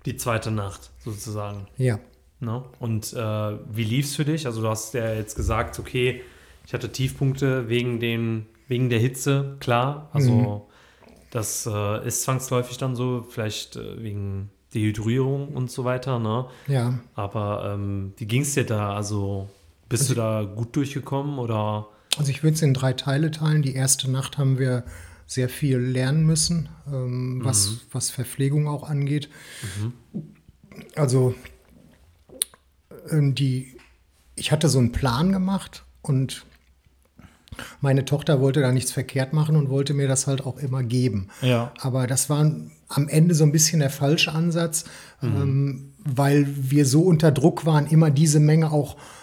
die 0.05 0.15
zweite 0.17 0.51
Nacht 0.51 0.91
sozusagen. 0.99 1.67
Ja. 1.77 1.99
Ne? 2.39 2.63
Und 2.79 3.13
äh, 3.13 3.17
wie 3.71 3.83
lief 3.83 4.05
es 4.05 4.15
für 4.15 4.25
dich? 4.25 4.45
Also 4.47 4.61
du 4.61 4.67
hast 4.67 4.93
ja 4.93 5.13
jetzt 5.13 5.35
gesagt, 5.35 5.77
okay, 5.79 6.21
ich 6.65 6.73
hatte 6.73 6.91
Tiefpunkte 6.91 7.69
wegen, 7.69 7.99
den, 7.99 8.47
wegen 8.67 8.89
der 8.89 8.99
Hitze, 8.99 9.57
klar. 9.59 10.09
Also 10.13 10.31
Mhm. 10.31 10.61
das 11.29 11.67
äh, 11.71 12.07
ist 12.07 12.23
zwangsläufig 12.23 12.77
dann 12.77 12.95
so, 12.95 13.25
vielleicht 13.29 13.75
äh, 13.75 14.01
wegen 14.01 14.49
Dehydrierung 14.73 15.49
und 15.49 15.69
so 15.69 15.83
weiter. 15.83 16.17
Ne? 16.17 16.45
Ja. 16.67 16.99
Aber 17.13 17.71
ähm, 17.73 18.13
wie 18.17 18.25
ging 18.25 18.41
es 18.41 18.53
dir 18.55 18.65
da? 18.65 18.95
Also 18.95 19.49
bist 19.91 20.09
du 20.09 20.15
da 20.15 20.43
gut 20.43 20.75
durchgekommen 20.75 21.37
oder? 21.37 21.87
Also 22.17 22.31
ich 22.31 22.43
würde 22.43 22.55
es 22.55 22.61
in 22.61 22.73
drei 22.73 22.93
Teile 22.93 23.29
teilen. 23.29 23.61
Die 23.61 23.75
erste 23.75 24.09
Nacht 24.09 24.37
haben 24.37 24.57
wir 24.57 24.85
sehr 25.27 25.49
viel 25.49 25.77
lernen 25.77 26.25
müssen, 26.25 26.69
ähm, 26.87 27.41
was, 27.43 27.81
was 27.91 28.09
Verpflegung 28.09 28.67
auch 28.67 28.89
angeht. 28.89 29.29
Also 30.95 31.35
ähm, 33.09 33.35
die, 33.35 33.77
ich 34.35 34.51
hatte 34.51 34.69
so 34.69 34.79
einen 34.79 34.91
Plan 34.91 35.31
gemacht 35.31 35.83
und 36.01 36.45
meine 37.81 38.05
Tochter 38.05 38.39
wollte 38.39 38.61
da 38.61 38.71
nichts 38.71 38.91
verkehrt 38.91 39.33
machen 39.33 39.55
und 39.57 39.69
wollte 39.69 39.93
mir 39.93 40.07
das 40.07 40.25
halt 40.25 40.45
auch 40.45 40.57
immer 40.57 40.83
geben. 40.83 41.27
Ja. 41.41 41.73
Aber 41.79 42.07
das 42.07 42.29
war 42.29 42.39
am 42.39 43.07
Ende 43.07 43.35
so 43.35 43.43
ein 43.43 43.51
bisschen 43.51 43.79
der 43.79 43.89
falsche 43.89 44.31
Ansatz, 44.31 44.85
ähm, 45.21 45.93
weil 45.99 46.47
wir 46.47 46.85
so 46.85 47.03
unter 47.03 47.31
Druck 47.31 47.65
waren, 47.65 47.87
immer 47.87 48.09
diese 48.09 48.39
Menge 48.39 48.71
auch 48.71 48.95
äh, 48.95 49.20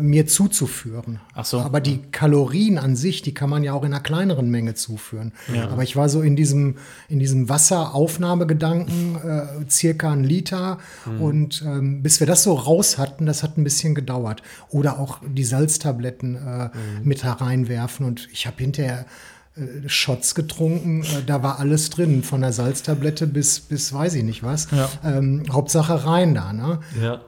mir 0.00 0.26
zuzuführen. 0.26 1.20
Ach 1.34 1.44
so. 1.44 1.60
Aber 1.60 1.80
die 1.80 1.98
Kalorien 2.10 2.78
an 2.78 2.96
sich, 2.96 3.22
die 3.22 3.32
kann 3.32 3.48
man 3.48 3.62
ja 3.62 3.74
auch 3.74 3.84
in 3.84 3.92
einer 3.92 4.02
kleineren 4.02 4.50
Menge 4.50 4.74
zuführen. 4.74 5.32
Aber 5.70 5.82
ich 5.82 5.94
war 5.94 6.08
so 6.08 6.20
in 6.20 6.34
diesem, 6.36 6.76
in 7.08 7.20
diesem 7.20 7.48
Wasseraufnahmegedanken, 7.48 9.16
äh, 9.16 9.70
circa 9.70 10.10
ein 10.10 10.24
Liter. 10.24 10.78
Und 11.20 11.62
ähm, 11.64 12.02
bis 12.02 12.18
wir 12.18 12.26
das 12.26 12.42
so 12.42 12.54
raus 12.54 12.98
hatten, 12.98 13.26
das 13.26 13.42
hat 13.42 13.56
ein 13.56 13.64
bisschen 13.64 13.94
gedauert. 13.94 14.42
Oder 14.70 14.98
auch 14.98 15.20
die 15.24 15.44
Salztabletten 15.44 16.34
äh, 16.34 16.70
mit 17.04 17.22
hereinwerfen. 17.22 18.04
Und 18.04 18.28
ich 18.32 18.46
habe 18.46 18.56
hinterher 18.58 19.06
äh, 19.56 19.88
Shots 19.88 20.34
getrunken, 20.34 21.02
äh, 21.02 21.22
da 21.26 21.42
war 21.42 21.60
alles 21.60 21.90
drin, 21.90 22.22
von 22.22 22.40
der 22.40 22.52
Salztablette 22.52 23.26
bis, 23.26 23.60
bis 23.60 23.92
weiß 23.92 24.14
ich 24.14 24.24
nicht 24.24 24.42
was. 24.42 24.68
Ja. 24.70 24.88
Ähm, 25.04 25.44
Hauptsache 25.52 26.04
rein 26.04 26.34
da. 26.34 26.52
Ne? 26.52 26.80
Ja. 27.00 27.20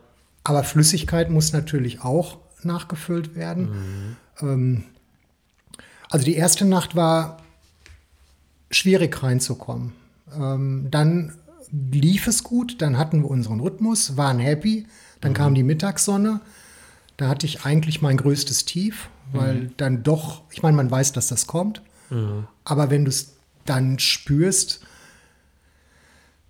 Aber 0.45 0.65
Flüssigkeit 0.65 1.31
muss 1.31 1.53
natürlich 1.53 2.03
auch 2.03 2.39
nachgefüllt 2.63 3.35
werden. 3.35 4.17
Ähm, 4.41 4.85
also 6.11 6.25
die 6.25 6.35
erste 6.35 6.65
Nacht 6.65 6.97
war 6.97 7.39
schwierig 8.71 9.23
reinzukommen. 9.23 9.93
Ähm, 10.35 10.89
dann 10.91 11.35
lief 11.71 12.27
es 12.27 12.43
gut, 12.43 12.81
dann 12.83 12.99
hatten 12.99 13.23
wir 13.23 13.31
unseren 13.31 13.61
Rhythmus, 13.61 14.17
waren 14.17 14.39
happy. 14.39 14.87
Dann 15.21 15.35
kam 15.35 15.55
die 15.55 15.63
Mittagssonne. 15.63 16.41
Da 17.17 17.29
hatte 17.29 17.47
ich 17.47 17.65
eigentlich 17.65 18.01
mein 18.01 18.17
größtes 18.17 18.65
Tief, 18.65 19.11
weil 19.33 19.71
dann 19.77 20.03
doch, 20.03 20.43
ich 20.51 20.63
meine, 20.63 20.77
man 20.77 20.91
weiß, 20.91 21.13
dass 21.13 21.29
das 21.29 21.47
kommt. 21.47 21.83
Aber 22.65 22.91
wenn 22.91 23.05
du 23.05 23.11
es 23.11 23.35
dann 23.67 23.99
spürst, 23.99 24.81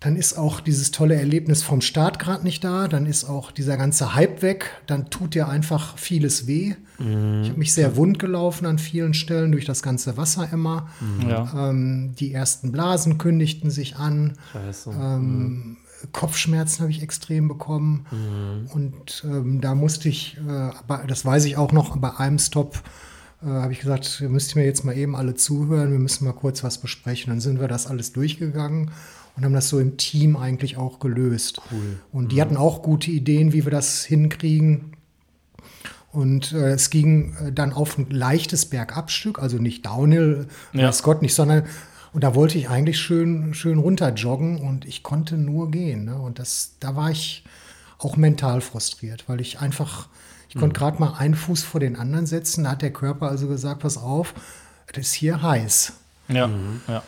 dann 0.01 0.15
ist 0.15 0.35
auch 0.35 0.61
dieses 0.61 0.89
tolle 0.89 1.15
Erlebnis 1.15 1.61
vom 1.61 1.79
Start 1.79 2.17
gerade 2.17 2.43
nicht 2.43 2.63
da, 2.63 2.87
dann 2.87 3.05
ist 3.05 3.23
auch 3.23 3.51
dieser 3.51 3.77
ganze 3.77 4.15
Hype 4.15 4.41
weg, 4.41 4.71
dann 4.87 5.11
tut 5.11 5.35
dir 5.35 5.47
einfach 5.47 5.95
vieles 5.97 6.47
weh. 6.47 6.73
Ich 6.97 7.49
habe 7.49 7.57
mich 7.59 7.73
sehr 7.73 7.95
wund 7.95 8.19
gelaufen 8.19 8.65
an 8.65 8.77
vielen 8.77 9.13
Stellen 9.13 9.51
durch 9.51 9.65
das 9.65 9.81
ganze 9.81 10.17
Wasser 10.17 10.49
immer. 10.51 10.89
Ja. 11.27 11.69
Ähm, 11.69 12.13
die 12.19 12.33
ersten 12.33 12.71
Blasen 12.71 13.17
kündigten 13.17 13.71
sich 13.71 13.95
an. 13.95 14.33
Ähm, 14.87 15.77
Kopfschmerzen 16.11 16.81
habe 16.81 16.91
ich 16.91 17.01
extrem 17.01 17.47
bekommen. 17.47 18.05
Und 18.73 19.23
ähm, 19.25 19.61
da 19.61 19.73
musste 19.75 20.09
ich, 20.09 20.37
äh, 20.47 20.51
aber 20.51 21.05
das 21.07 21.25
weiß 21.25 21.45
ich 21.45 21.57
auch 21.57 21.71
noch, 21.71 21.97
bei 21.97 22.15
einem 22.17 22.39
Stop 22.39 22.81
äh, 23.41 23.47
habe 23.47 23.73
ich 23.73 23.79
gesagt, 23.79 24.19
ihr 24.21 24.29
müsst 24.29 24.55
mir 24.55 24.65
jetzt 24.65 24.83
mal 24.83 24.95
eben 24.95 25.15
alle 25.15 25.33
zuhören, 25.35 25.91
wir 25.91 25.99
müssen 25.99 26.25
mal 26.25 26.33
kurz 26.33 26.63
was 26.63 26.79
besprechen. 26.79 27.31
Dann 27.31 27.39
sind 27.39 27.59
wir 27.59 27.67
das 27.67 27.87
alles 27.87 28.13
durchgegangen 28.13 28.91
und 29.35 29.45
haben 29.45 29.53
das 29.53 29.69
so 29.69 29.79
im 29.79 29.97
Team 29.97 30.35
eigentlich 30.35 30.77
auch 30.77 30.99
gelöst. 30.99 31.61
Cool. 31.71 31.99
Und 32.11 32.31
die 32.31 32.41
hatten 32.41 32.57
auch 32.57 32.81
gute 32.81 33.11
Ideen, 33.11 33.53
wie 33.53 33.65
wir 33.65 33.71
das 33.71 34.03
hinkriegen. 34.03 34.93
Und 36.11 36.51
äh, 36.51 36.71
es 36.71 36.89
ging 36.89 37.33
äh, 37.35 37.51
dann 37.51 37.71
auf 37.71 37.97
ein 37.97 38.09
leichtes 38.09 38.65
Bergabstück, 38.65 39.39
also 39.39 39.57
nicht 39.57 39.85
Downhill, 39.85 40.47
Ja. 40.73 40.87
weiß 40.89 41.03
Gott 41.03 41.21
nicht, 41.21 41.33
sondern 41.33 41.63
und 42.13 42.23
da 42.23 42.35
wollte 42.35 42.57
ich 42.57 42.69
eigentlich 42.69 42.99
schön, 42.99 43.53
schön 43.53 43.79
runter 43.79 44.13
joggen 44.13 44.59
und 44.59 44.85
ich 44.85 45.01
konnte 45.01 45.37
nur 45.37 45.71
gehen. 45.71 46.05
Ne? 46.05 46.17
Und 46.17 46.39
das, 46.39 46.73
da 46.79 46.95
war 46.95 47.09
ich 47.09 47.45
auch 47.99 48.17
mental 48.17 48.59
frustriert, 48.61 49.29
weil 49.29 49.39
ich 49.39 49.59
einfach, 49.61 50.09
ich 50.49 50.55
konnte 50.55 50.77
gerade 50.77 50.99
mal 50.99 51.13
einen 51.13 51.35
Fuß 51.35 51.63
vor 51.63 51.79
den 51.79 51.95
anderen 51.95 52.25
setzen. 52.25 52.65
Da 52.65 52.71
hat 52.71 52.81
der 52.81 52.91
Körper 52.91 53.29
also 53.29 53.47
gesagt, 53.47 53.79
pass 53.81 53.97
auf, 53.97 54.33
das 54.91 55.05
ist 55.07 55.13
hier 55.13 55.41
heiß. 55.41 55.93
Ja. 56.27 56.49
ja. 56.87 57.01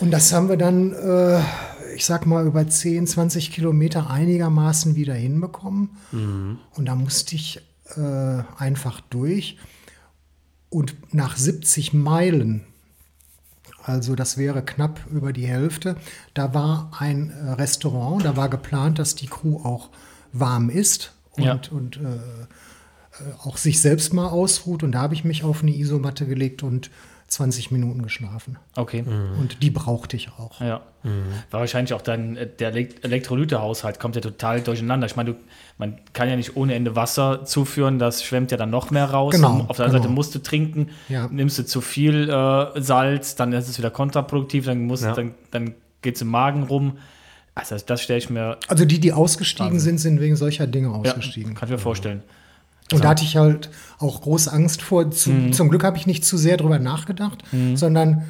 Und 0.00 0.10
das 0.10 0.32
haben 0.32 0.48
wir 0.48 0.56
dann, 0.56 0.92
äh, 0.92 1.40
ich 1.94 2.06
sag 2.06 2.26
mal, 2.26 2.46
über 2.46 2.66
10, 2.66 3.06
20 3.06 3.52
Kilometer 3.52 4.10
einigermaßen 4.10 4.94
wieder 4.94 5.14
hinbekommen. 5.14 5.90
Und 6.12 6.86
da 6.86 6.94
musste 6.94 7.34
ich 7.34 7.60
äh, 7.96 8.42
einfach 8.56 9.00
durch. 9.02 9.58
Und 10.70 10.94
nach 11.12 11.36
70 11.36 11.92
Meilen, 11.92 12.64
also 13.82 14.14
das 14.14 14.38
wäre 14.38 14.64
knapp 14.64 15.00
über 15.10 15.32
die 15.32 15.46
Hälfte, 15.46 15.96
da 16.32 16.54
war 16.54 16.92
ein 16.98 17.30
äh, 17.30 17.50
Restaurant, 17.52 18.24
da 18.24 18.36
war 18.36 18.48
geplant, 18.48 18.98
dass 18.98 19.16
die 19.16 19.26
Crew 19.26 19.56
auch 19.64 19.90
warm 20.32 20.70
isst 20.70 21.12
und, 21.32 21.42
Ja. 21.44 21.60
und 21.72 21.96
äh, 21.96 22.00
äh, 22.00 23.32
auch 23.42 23.56
sich 23.56 23.80
selbst 23.80 24.14
mal 24.14 24.28
ausruht. 24.28 24.82
Und 24.84 24.92
da 24.92 25.00
habe 25.02 25.14
ich 25.14 25.24
mich 25.24 25.42
auf 25.42 25.62
eine 25.62 25.76
Isomatte 25.76 26.24
gelegt 26.26 26.62
und 26.62 26.90
20 27.30 27.70
Minuten 27.70 28.02
geschlafen. 28.02 28.58
Okay. 28.76 29.04
Und 29.38 29.62
die 29.62 29.70
brauchte 29.70 30.16
ich 30.16 30.28
auch. 30.36 30.60
Ja. 30.60 30.80
War 31.50 31.60
wahrscheinlich 31.60 31.94
auch 31.94 32.02
dann 32.02 32.36
äh, 32.36 32.46
der 32.48 32.70
Elekt- 32.70 33.04
Elektrolytehaushalt 33.04 34.00
kommt 34.00 34.16
ja 34.16 34.20
total 34.20 34.60
durcheinander. 34.60 35.06
Ich 35.06 35.14
meine, 35.16 35.32
du, 35.34 35.38
man 35.78 35.98
kann 36.12 36.28
ja 36.28 36.34
nicht 36.36 36.56
ohne 36.56 36.74
Ende 36.74 36.96
Wasser 36.96 37.44
zuführen, 37.44 37.98
das 38.00 38.24
schwemmt 38.24 38.50
ja 38.50 38.56
dann 38.56 38.70
noch 38.70 38.90
mehr 38.90 39.06
raus. 39.06 39.32
Genau, 39.32 39.64
Auf 39.68 39.76
der 39.76 39.86
anderen 39.86 39.92
genau. 39.92 40.02
Seite 40.02 40.08
musst 40.08 40.34
du 40.34 40.40
trinken, 40.40 40.88
Ja. 41.08 41.28
nimmst 41.30 41.56
du 41.58 41.64
zu 41.64 41.80
viel 41.80 42.28
äh, 42.28 42.80
Salz, 42.82 43.36
dann 43.36 43.52
ist 43.52 43.68
es 43.68 43.78
wieder 43.78 43.90
kontraproduktiv, 43.90 44.66
dann, 44.66 44.80
musst, 44.86 45.04
Ja. 45.04 45.14
dann, 45.14 45.34
dann 45.52 45.74
geht 46.02 46.16
es 46.16 46.22
im 46.22 46.28
Magen 46.28 46.64
rum. 46.64 46.98
Also 47.54 47.76
das 47.86 48.02
stelle 48.02 48.18
ich 48.18 48.28
mir, 48.28 48.58
Also 48.68 48.84
die, 48.84 48.98
die 48.98 49.12
ausgestiegen 49.12 49.72
Wahnsinn. 49.72 49.98
sind, 49.98 50.16
sind 50.16 50.20
wegen 50.20 50.34
solcher 50.36 50.66
Dinge 50.66 50.88
ja, 50.88 50.94
ausgestiegen. 50.94 51.54
kann 51.54 51.68
ich 51.68 51.72
mir 51.72 51.78
vorstellen. 51.78 52.22
Und 52.92 53.04
da 53.04 53.10
hatte 53.10 53.24
ich 53.24 53.36
halt 53.36 53.70
auch 53.98 54.20
große 54.22 54.52
Angst 54.52 54.82
vor. 54.82 55.10
Zu, 55.10 55.30
Mhm. 55.30 55.52
Zum 55.52 55.68
Glück 55.68 55.84
habe 55.84 55.96
ich 55.96 56.06
nicht 56.06 56.24
zu 56.24 56.36
sehr 56.36 56.56
drüber 56.56 56.78
nachgedacht, 56.78 57.42
sondern 57.74 58.24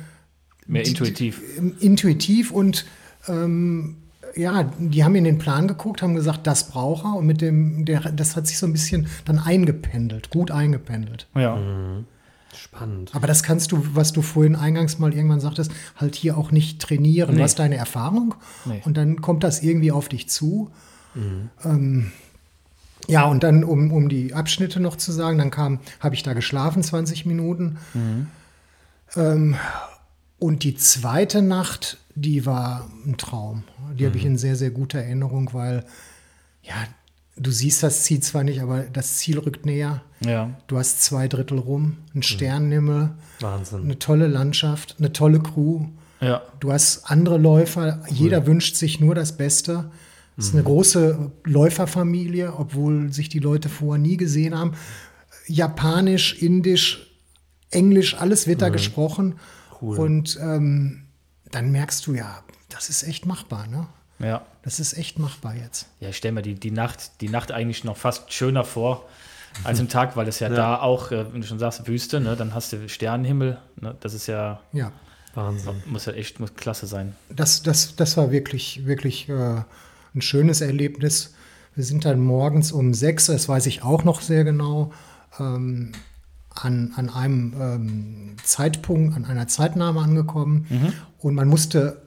Mehr 0.67 0.87
intuitiv. 0.87 1.41
die- 1.59 1.85
intuitiv 1.87 2.51
und 2.51 2.85
ähm, 3.29 3.97
ja, 4.37 4.71
die 4.79 5.03
haben 5.03 5.15
in 5.17 5.25
den 5.25 5.39
Plan 5.39 5.67
geguckt, 5.67 6.03
haben 6.03 6.15
gesagt, 6.15 6.47
das 6.47 6.69
braucht 6.69 7.05
er 7.05 7.15
und 7.17 7.27
mit 7.27 7.41
dem, 7.41 7.85
der, 7.85 8.01
das 8.13 8.37
hat 8.37 8.47
sich 8.47 8.59
so 8.59 8.67
ein 8.67 8.73
bisschen 8.73 9.07
dann 9.25 9.39
eingependelt, 9.39 10.31
gut 10.31 10.51
eingependelt. 10.53 11.27
Ja. 11.35 11.59
Spannend. 12.57 13.15
Aber 13.15 13.27
das 13.27 13.43
kannst 13.43 13.73
du, 13.73 13.85
was 13.95 14.13
du 14.13 14.23
vorhin 14.23 14.57
eingangs 14.57 14.99
mal 14.99 15.13
irgendwann 15.15 15.41
sagtest, 15.41 15.71
halt 15.97 16.15
hier 16.17 16.37
auch 16.37 16.51
nicht 16.53 16.81
trainieren. 16.81 17.31
Nee. 17.31 17.37
Du 17.39 17.43
hast 17.43 17.59
deine 17.59 17.77
Erfahrung 17.77 18.35
Nee. 18.65 18.83
und 18.85 18.97
dann 18.97 19.21
kommt 19.21 19.43
das 19.45 19.63
irgendwie 19.63 19.93
auf 19.93 20.09
dich 20.09 20.29
zu. 20.29 20.71
Ähm, 21.65 22.13
ja, 23.09 23.25
und 23.25 23.43
dann, 23.43 23.65
um, 23.65 23.93
um 23.93 24.09
die 24.09 24.35
Abschnitte 24.35 24.81
noch 24.81 24.97
zu 24.97 25.13
sagen, 25.13 25.39
dann 25.39 25.51
kam, 25.51 25.81
habe 26.01 26.15
ich 26.15 26.23
da 26.23 26.33
geschlafen, 26.33 26.83
20 26.83 27.27
Minuten. 27.27 27.79
Ähm, 29.17 29.57
und 30.39 30.65
die 30.65 30.75
zweite 30.75 31.43
Nacht, 31.43 31.99
die 32.15 32.47
war 32.47 32.89
ein 33.07 33.17
Traum. 33.17 33.65
Die 33.99 34.07
habe 34.07 34.17
ich 34.17 34.25
in 34.25 34.39
sehr, 34.39 34.57
sehr 34.57 34.71
guter 34.71 35.01
Erinnerung, 35.01 35.51
weil, 35.53 35.85
ja, 36.63 36.75
du 37.37 37.51
siehst 37.51 37.83
das 37.83 38.05
Ziel 38.05 38.21
zwar 38.21 38.45
nicht, 38.45 38.61
aber 38.61 38.83
das 38.83 39.17
Ziel 39.17 39.39
rückt 39.39 39.67
näher. 39.67 40.03
Ja. 40.25 40.51
Du 40.67 40.79
hast 40.79 41.03
zwei 41.03 41.29
Drittel 41.29 41.59
rum, 41.59 41.97
einen 42.13 42.23
Sternenhimmel, 42.23 43.11
Wahnsinn. 43.41 43.83
eine 43.83 43.99
tolle 43.99 44.27
Landschaft, 44.27 44.97
eine 44.99 45.13
tolle 45.13 45.41
Crew. 45.41 45.87
Ja. 46.21 46.43
Du 46.61 46.73
hast 46.73 47.11
andere 47.11 47.39
Läufer, 47.39 48.03
jeder 48.09 48.47
wünscht 48.47 48.77
sich 48.77 49.01
nur 49.01 49.15
das 49.15 49.37
Beste. 49.37 49.91
Es 50.41 50.47
ist 50.47 50.55
eine 50.55 50.63
große 50.63 51.31
Läuferfamilie, 51.45 52.55
obwohl 52.57 53.13
sich 53.13 53.29
die 53.29 53.41
Leute 53.41 53.69
vorher 53.69 54.01
nie 54.01 54.17
gesehen 54.17 54.59
haben. 54.59 54.73
Japanisch, 55.47 56.43
Indisch, 56.43 57.15
Englisch, 57.71 58.17
alles 58.17 58.47
wird 58.47 58.63
da 58.63 58.71
gesprochen. 58.71 59.39
Cool. 59.83 59.99
Und 59.99 60.39
ähm, 60.41 61.03
dann 61.51 61.71
merkst 61.71 62.07
du 62.07 62.15
ja, 62.15 62.43
das 62.71 62.89
ist 62.89 63.03
echt 63.03 63.27
machbar, 63.27 63.67
ne? 63.67 63.87
Ja. 64.19 64.47
Das 64.63 64.81
ist 64.81 64.97
echt 64.97 65.19
machbar 65.19 65.55
jetzt. 65.57 65.87
Ja, 66.01 66.09
ich 66.09 66.17
stelle 66.17 66.33
mir 66.33 66.43
die, 66.43 66.55
die, 66.55 66.71
Nacht, 66.71 67.21
die 67.21 67.29
Nacht 67.29 67.53
eigentlich 67.53 67.85
noch 67.85 67.99
fast 67.99 68.33
schöner 68.33 68.65
vor 68.65 69.07
als 69.65 69.79
im 69.79 69.89
Tag, 69.89 70.17
weil 70.17 70.27
es 70.27 70.41
ja, 70.41 70.49
ja, 70.51 70.55
da 70.55 70.81
auch, 70.81 71.11
äh, 71.11 71.33
wenn 71.33 71.43
du 71.43 71.47
schon 71.47 71.59
sagst, 71.59 71.87
Wüste, 71.87 72.19
ne, 72.19 72.35
dann 72.35 72.55
hast 72.55 72.73
du 72.73 72.89
Sternenhimmel. 72.89 73.59
Ne, 73.81 73.95
das 74.01 74.15
ist 74.15 74.27
ja, 74.27 74.61
ja. 74.73 74.91
Wahnsinn. 75.35 75.83
Muss 75.85 76.07
ja 76.07 76.15
echt 76.15 76.41
muss 76.41 76.55
klasse 76.55 76.87
sein. 76.87 77.15
Das, 77.29 77.63
das, 77.63 77.95
das 77.95 78.17
war 78.17 78.31
wirklich, 78.31 78.87
wirklich 78.87 79.29
äh, 79.29 79.63
ein 80.15 80.23
schönes 80.23 80.61
Erlebnis. 80.61 81.35
Wir 81.75 81.85
sind 81.85 82.05
dann 82.05 82.21
morgens 82.21 82.73
um 82.73 82.95
sechs, 82.95 83.27
das 83.27 83.49
weiß 83.49 83.67
ich 83.67 83.83
auch 83.83 84.05
noch 84.05 84.21
sehr 84.21 84.45
genau, 84.45 84.93
ähm, 85.39 85.93
an, 86.51 86.93
an 86.97 87.11
einem 87.11 87.55
ähm, 87.61 88.37
Zeitpunkt, 88.43 89.17
an 89.17 89.25
einer 89.25 89.47
Zeitnahme 89.47 90.01
angekommen. 90.01 90.67
Mhm. 90.69 90.93
Und 91.19 91.35
man 91.35 91.49
musste 91.49 92.03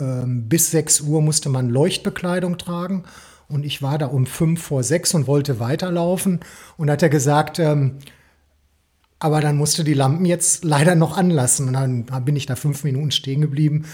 ähm, 0.00 0.48
bis 0.48 0.70
6 0.70 1.00
Uhr 1.02 1.22
musste 1.22 1.48
man 1.48 1.68
Leuchtbekleidung 1.68 2.58
tragen. 2.58 3.04
Und 3.48 3.64
ich 3.64 3.80
war 3.82 3.98
da 3.98 4.06
um 4.06 4.26
fünf 4.26 4.62
vor 4.62 4.82
sechs 4.82 5.14
und 5.14 5.26
wollte 5.26 5.58
weiterlaufen. 5.58 6.40
Und 6.76 6.90
hat 6.90 7.02
er 7.02 7.08
gesagt, 7.08 7.58
ähm, 7.58 7.98
aber 9.18 9.40
dann 9.40 9.56
musste 9.56 9.84
die 9.84 9.94
Lampen 9.94 10.26
jetzt 10.26 10.64
leider 10.64 10.94
noch 10.94 11.16
anlassen. 11.16 11.68
Und 11.68 11.72
dann 11.72 12.24
bin 12.24 12.36
ich 12.36 12.46
da 12.46 12.56
fünf 12.56 12.84
Minuten 12.84 13.10
stehen 13.10 13.40
geblieben, 13.40 13.86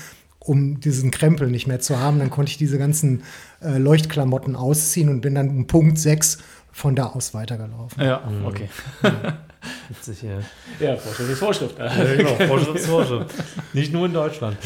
um 0.45 0.79
diesen 0.79 1.11
Krempel 1.11 1.51
nicht 1.51 1.67
mehr 1.67 1.81
zu 1.81 1.99
haben. 1.99 2.19
Dann 2.19 2.31
konnte 2.31 2.51
ich 2.51 2.59
diese 2.59 2.79
ganzen 2.79 3.23
äh, 3.61 3.79
Leuchtklamotten 3.79 4.57
ausziehen 4.57 5.09
und 5.09 5.21
bin 5.23 5.35
dann 5.35 5.49
um 5.49 5.67
Punkt 5.67 5.99
sechs 5.99 6.39
von 6.71 6.95
da 6.95 7.07
aus 7.07 7.35
weitergelaufen. 7.35 8.03
Ja, 8.03 8.23
okay. 8.45 8.69
Witzig, 9.89 10.23
ja. 10.23 10.41
Ja, 10.81 10.97
Vorschrift 10.97 11.31
ist 11.31 11.39
Vorschrift. 11.39 11.79
Ja, 11.79 12.15
genau, 12.15 12.35
Vorschrift 12.47 12.77
ist 12.77 12.87
Vorschrift. 12.87 13.35
Nicht 13.73 13.93
nur 13.93 14.07
in 14.07 14.13
Deutschland. 14.13 14.59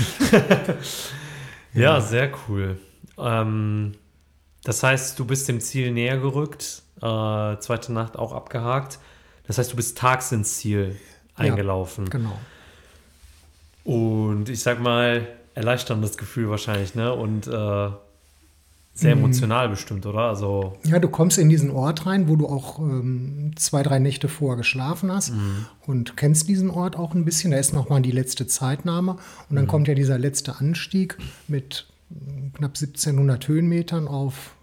ja, 1.75 2.01
sehr 2.01 2.31
cool. 2.49 2.79
Ähm, 3.17 3.93
das 4.65 4.83
heißt, 4.83 5.19
du 5.19 5.25
bist 5.25 5.49
dem 5.49 5.61
Ziel 5.61 5.93
näher 5.93 6.19
gerückt, 6.19 6.83
äh, 6.97 7.59
zweite 7.59 7.93
Nacht 7.93 8.17
auch 8.17 8.33
abgehakt. 8.33 8.99
Das 9.47 9.59
heißt, 9.59 9.73
du 9.73 9.77
bist 9.77 9.97
tags 9.97 10.33
ins 10.33 10.57
Ziel 10.57 10.97
eingelaufen. 11.37 12.07
Ja, 12.07 12.11
genau. 12.11 12.39
Und 13.85 14.49
ich 14.49 14.61
sag 14.61 14.81
mal, 14.81 15.27
erleichterndes 15.59 16.17
Gefühl 16.17 16.49
wahrscheinlich, 16.49 16.95
ne? 16.95 17.13
Und 17.13 17.49
äh, 17.49 17.91
sehr 18.95 19.15
mhm. 19.15 19.25
emotional 19.25 19.69
bestimmt, 19.69 20.07
oder? 20.07 20.21
Also 20.21 20.77
ja, 20.85 20.99
du 20.99 21.09
kommst 21.09 21.39
in 21.39 21.49
diesen 21.49 21.71
Ort 21.71 22.07
rein, 22.07 22.29
wo 22.29 22.37
du 22.37 22.49
auch 22.49 22.79
ähm, 22.79 23.53
zwei, 23.57 23.83
drei 23.83 23.99
Nächte 23.99 24.29
vorher 24.29 24.57
geschlafen 24.57 25.13
hast 25.13 25.33
mhm. 25.33 25.67
und 25.87 26.17
kennst 26.17 26.49
diesen 26.49 26.71
Ort 26.71 26.97
auch 26.97 27.15
ein 27.15 27.25
bisschen. 27.25 27.51
Da 27.51 27.59
ist 27.59 27.73
nochmal 27.73 28.03
die 28.03 28.13
letzte 28.13 28.47
Zeitnahme 28.47 29.13
und 29.49 29.57
dann 29.57 29.65
mhm. 29.65 29.69
kommt 29.69 29.89
ja 29.89 29.95
dieser 29.95 30.19
letzte 30.19 30.57
Anstieg 30.59 31.19
mit 31.49 31.87
knapp 32.55 32.71
1700 32.71 33.47
Höhenmetern 33.49 34.09
auf, 34.09 34.55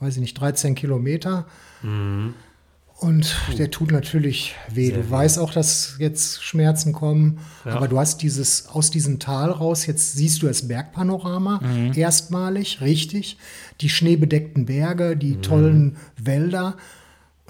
weiß 0.00 0.14
ich 0.16 0.20
nicht, 0.20 0.34
13 0.34 0.74
Kilometer. 0.74 1.46
Mhm. 1.82 2.34
Und 3.02 3.34
der 3.58 3.72
tut 3.72 3.90
natürlich 3.90 4.54
weh. 4.70 4.86
Sehr 4.86 4.98
du 4.98 5.06
weh. 5.06 5.10
weißt 5.10 5.40
auch, 5.40 5.52
dass 5.52 5.96
jetzt 5.98 6.44
Schmerzen 6.44 6.92
kommen, 6.92 7.40
ja. 7.64 7.72
aber 7.72 7.88
du 7.88 7.98
hast 7.98 8.22
dieses 8.22 8.68
aus 8.68 8.90
diesem 8.90 9.18
Tal 9.18 9.50
raus, 9.50 9.86
jetzt 9.86 10.12
siehst 10.12 10.40
du 10.40 10.46
das 10.46 10.68
Bergpanorama 10.68 11.60
mhm. 11.60 11.92
erstmalig, 11.96 12.80
richtig. 12.80 13.38
Die 13.80 13.88
schneebedeckten 13.88 14.66
Berge, 14.66 15.16
die 15.16 15.34
mhm. 15.34 15.42
tollen 15.42 15.96
Wälder. 16.16 16.76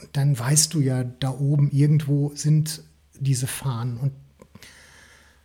Und 0.00 0.08
dann 0.14 0.38
weißt 0.38 0.72
du 0.72 0.80
ja, 0.80 1.04
da 1.04 1.30
oben 1.30 1.70
irgendwo 1.70 2.32
sind 2.34 2.82
diese 3.20 3.46
Fahnen. 3.46 3.98
Und 3.98 4.12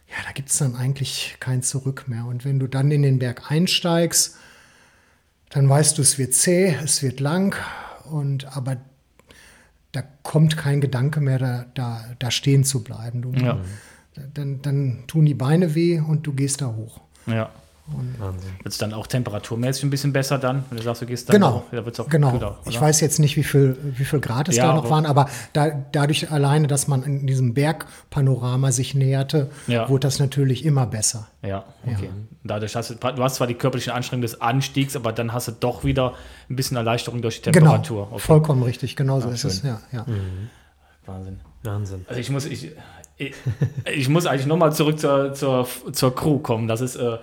ja, 0.08 0.24
da 0.26 0.32
gibt 0.32 0.50
es 0.50 0.58
dann 0.58 0.78
eigentlich 0.78 1.36
kein 1.42 1.64
Zurück 1.64 2.06
mehr. 2.08 2.26
Und 2.26 2.46
wenn 2.46 2.60
du 2.60 2.68
dann 2.68 2.92
in 2.92 3.02
den 3.02 3.20
Berg 3.20 3.52
einsteigst, 3.52 4.38
dann 5.50 5.68
weißt 5.68 5.98
du, 5.98 6.02
es 6.02 6.18
wird 6.18 6.34
zäh, 6.34 6.78
es 6.82 7.04
wird 7.04 7.20
lang. 7.20 7.58
Und 8.10 8.46
aber 8.56 8.78
da 9.98 10.04
kommt 10.22 10.58
kein 10.58 10.80
Gedanke 10.80 11.20
mehr, 11.20 11.40
da, 11.40 11.66
da, 11.74 12.06
da 12.20 12.30
stehen 12.30 12.64
zu 12.64 12.84
bleiben. 12.84 13.24
Du, 13.24 13.32
ja. 13.32 13.60
dann, 14.36 14.62
dann 14.62 15.04
tun 15.08 15.26
die 15.26 15.34
Beine 15.34 15.74
weh 15.74 16.00
und 16.00 16.28
du 16.28 16.34
gehst 16.34 16.62
da 16.62 16.68
hoch. 16.68 17.02
Ja. 17.26 17.50
Wird 17.90 18.74
es 18.74 18.78
dann 18.78 18.94
auch 18.94 19.08
temperaturmäßig 19.08 19.84
ein 19.84 19.90
bisschen 19.90 20.12
besser 20.12 20.38
dann, 20.38 20.66
wenn 20.70 20.78
du 20.78 20.84
sagst, 20.84 21.02
du 21.02 21.06
gehst 21.06 21.30
dann 21.30 21.36
genau, 21.36 21.48
auch, 21.50 21.64
da 21.72 21.86
wird's 21.86 22.00
auch 22.00 22.10
genau. 22.10 22.32
Kühler, 22.32 22.60
ich 22.68 22.80
weiß 22.80 23.00
jetzt 23.00 23.20
nicht, 23.20 23.38
wie 23.38 23.44
viel, 23.44 23.78
wie 23.82 24.04
viel 24.04 24.20
Grad 24.20 24.50
es 24.50 24.58
ja, 24.58 24.68
da 24.68 24.76
noch 24.76 24.90
waren, 24.90 25.06
aber 25.06 25.30
da, 25.54 25.70
dadurch 25.92 26.30
alleine, 26.30 26.68
dass 26.68 26.90
man 26.90 27.04
in 27.04 27.28
diesem 27.28 27.54
Bergpanorama 27.54 28.72
sich 28.74 28.94
näherte, 28.94 29.50
ja. 29.68 29.88
wurde 29.88 30.02
das 30.08 30.20
natürlich 30.20 30.66
immer 30.66 30.86
besser. 30.86 31.28
Ja, 31.42 31.64
okay. 31.86 32.06
Ja. 32.06 32.12
Dadurch 32.44 32.76
hast 32.76 32.90
du, 32.90 32.96
du 32.96 33.24
hast 33.24 33.36
zwar 33.36 33.48
die 33.48 33.54
körperlichen 33.54 33.94
Anstrengungen 33.94 34.24
des 34.24 34.42
Anstiegs, 34.42 34.98
aber 34.98 35.14
dann 35.14 35.32
hast 35.32 35.48
du 35.48 35.54
doch 35.54 35.86
wieder 35.86 36.14
ein 36.50 36.58
bisschen 36.58 36.76
Erleichterung 36.76 37.22
durch 37.22 37.42
die 37.42 37.52
genau, 37.52 37.72
Temperatur. 37.72 38.04
Genau, 38.06 38.16
okay. 38.16 38.26
vollkommen 38.26 38.64
richtig, 38.64 38.98
genau 38.98 39.22
so 39.22 39.30
ist 39.30 39.42
schön. 39.42 39.52
es. 39.52 39.64
Ja, 39.64 39.80
ja. 39.94 40.04
Mhm. 40.06 40.50
Wahnsinn. 41.06 41.40
Wahnsinn. 41.64 42.06
Also 42.10 42.20
ich 42.20 42.30
muss, 42.30 42.46
ich, 42.46 42.72
ich, 43.18 43.34
ich 43.96 44.10
muss 44.10 44.26
eigentlich 44.26 44.46
nochmal 44.46 44.74
zurück 44.74 45.00
zur, 45.00 45.34
zur, 45.34 45.68
zur 45.92 46.16
Crew 46.16 46.40
kommen. 46.40 46.68
Das 46.68 46.82
ist 46.82 46.98
äh, 46.98 47.18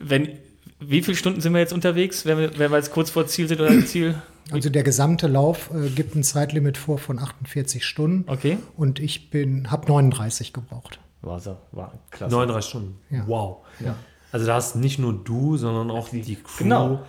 wenn, 0.00 0.38
wie 0.80 1.02
viele 1.02 1.16
Stunden 1.16 1.40
sind 1.40 1.52
wir 1.52 1.60
jetzt 1.60 1.72
unterwegs, 1.72 2.24
wenn 2.26 2.38
wir, 2.38 2.58
wenn 2.58 2.70
wir 2.70 2.78
jetzt 2.78 2.92
kurz 2.92 3.10
vor 3.10 3.26
Ziel 3.26 3.48
sind 3.48 3.60
oder 3.60 3.84
Ziel? 3.84 4.14
Also 4.50 4.70
der 4.70 4.82
gesamte 4.82 5.26
Lauf 5.26 5.70
äh, 5.74 5.90
gibt 5.90 6.14
ein 6.14 6.22
Zeitlimit 6.22 6.78
vor 6.78 6.98
von 6.98 7.18
48 7.18 7.84
Stunden. 7.84 8.30
Okay. 8.30 8.58
Und 8.76 8.98
ich 8.98 9.28
habe 9.68 9.86
39 9.86 10.52
gebraucht. 10.52 10.98
War, 11.20 11.40
so, 11.40 11.56
war 11.72 11.92
klasse. 12.10 12.34
39 12.34 12.68
Stunden. 12.68 12.98
Ja. 13.10 13.24
Wow. 13.26 13.58
Ja. 13.80 13.96
Also 14.32 14.46
da 14.46 14.54
hast 14.54 14.76
nicht 14.76 14.98
nur 14.98 15.12
du, 15.12 15.56
sondern 15.56 15.90
auch 15.90 16.08
die, 16.10 16.36
Crew 16.36 16.58
genau. 16.58 17.06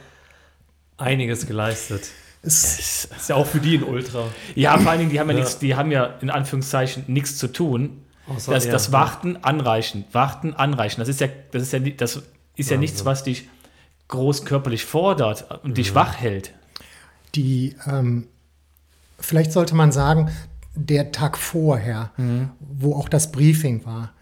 einiges 0.98 1.48
geleistet. 1.48 2.10
Es 2.42 3.08
ist 3.10 3.30
ja 3.30 3.36
auch 3.36 3.46
für 3.46 3.60
die 3.60 3.78
ein 3.78 3.84
Ultra. 3.84 4.24
Ja, 4.56 4.78
vor 4.78 4.92
allen 4.92 5.00
Dingen, 5.00 5.12
die 5.12 5.20
haben 5.20 5.30
ja, 5.30 5.36
ja. 5.36 5.40
nichts, 5.42 5.60
die 5.60 5.76
haben 5.76 5.92
ja 5.92 6.06
in 6.22 6.30
Anführungszeichen 6.30 7.04
nichts 7.08 7.38
zu 7.38 7.48
tun. 7.48 8.02
Außer 8.28 8.54
das, 8.54 8.70
das 8.70 8.92
Warten, 8.92 9.38
Anreichen, 9.42 10.06
Warten, 10.12 10.54
Anreichen. 10.54 11.02
Das 11.02 11.10
ist 11.10 11.20
ja, 11.20 11.28
das 11.52 11.64
ist 11.64 11.74
ja, 11.74 11.80
das 11.80 12.24
ist 12.60 12.70
ja 12.70 12.78
nichts, 12.78 13.06
was 13.06 13.24
dich 13.24 13.48
groß 14.08 14.46
körperlich 14.46 14.86
fordert 14.86 15.64
und 15.64 15.78
dich 15.78 15.92
mhm. 15.92 15.96
wach 15.96 16.16
hält. 16.16 16.54
Die, 17.36 17.76
ähm, 17.88 18.28
vielleicht 19.20 19.52
sollte 19.52 19.76
man 19.76 19.92
sagen, 19.92 20.30
der 20.76 21.12
Tag 21.12 21.38
vorher, 21.38 22.12
mhm. 22.18 22.50
wo 22.60 22.96
auch 22.96 23.10
das 23.10 23.32
Briefing 23.32 23.86
war, 23.86 24.14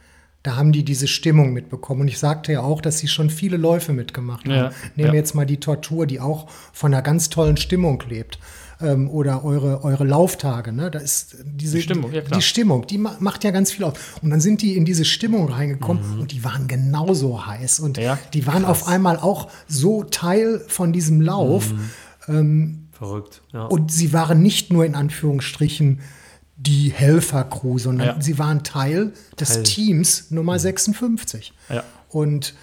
da 0.44 0.56
haben 0.56 0.72
die 0.72 0.84
diese 0.84 1.08
Stimmung 1.08 1.52
mitbekommen. 1.52 2.02
Und 2.02 2.08
ich 2.08 2.20
sagte 2.20 2.54
ja 2.54 2.62
auch, 2.62 2.82
dass 2.82 3.00
sie 3.00 3.08
schon 3.08 3.30
viele 3.30 3.58
Läufe 3.58 3.92
mitgemacht 3.92 4.46
haben. 4.46 4.56
Ja, 4.56 4.72
Nehmen 4.96 4.96
wir 4.96 5.06
ja. 5.08 5.14
jetzt 5.14 5.36
mal 5.36 5.46
die 5.46 5.60
Tortur, 5.60 6.06
die 6.08 6.20
auch 6.20 6.50
von 6.72 6.94
einer 6.94 7.02
ganz 7.02 7.30
tollen 7.30 7.58
Stimmung 7.58 8.02
lebt 8.08 8.40
ähm, 8.82 9.10
oder 9.10 9.44
eure, 9.44 9.84
eure 9.84 10.04
Lauftage. 10.04 10.72
Ne? 10.72 10.92
Da 10.92 11.00
ist 11.00 11.38
diese, 11.44 11.78
die 11.78 11.84
Stimmung, 11.84 12.12
ja, 12.12 12.22
die 12.22 12.42
Stimmung, 12.42 12.88
die 12.88 12.98
macht 12.98 13.44
ja 13.44 13.52
ganz 13.52 13.72
viel 13.72 13.86
aus. 13.86 13.94
Und 14.22 14.30
dann 14.30 14.42
sind 14.42 14.62
die 14.62 14.76
in 14.76 14.86
diese 14.86 15.06
Stimmung 15.06 15.50
reingekommen 15.50 16.16
mhm. 16.16 16.22
und 16.22 16.32
die 16.32 16.44
waren 16.44 16.68
genauso 16.68 17.46
heiß. 17.46 17.80
Und 17.80 17.98
ja, 17.98 18.18
die 18.34 18.46
waren 18.46 18.64
krass. 18.64 18.82
auf 18.82 18.88
einmal 18.88 19.18
auch 19.18 19.50
so 19.68 20.04
Teil 20.04 20.64
von 20.68 20.94
diesem 20.94 21.22
Lauf. 21.22 21.72
Mhm. 21.72 21.90
Ähm, 22.28 22.88
Verrückt. 22.92 23.42
Ja. 23.54 23.66
Und 23.66 23.92
sie 23.92 24.14
waren 24.14 24.42
nicht 24.42 24.74
nur 24.74 24.86
in 24.86 24.96
Anführungsstrichen 24.96 26.02
die 26.56 26.92
Helfercrew, 26.92 27.78
sondern 27.78 28.08
ja. 28.08 28.16
sie 28.20 28.40
waren 28.40 28.64
Teil 28.64 29.14
des 29.40 29.54
Teil. 29.54 29.64
Teams 29.64 30.32
Nummer 30.32 30.54
mhm. 30.54 30.60
56. 30.60 31.54
Ja. 31.70 31.84
Und 32.10 32.56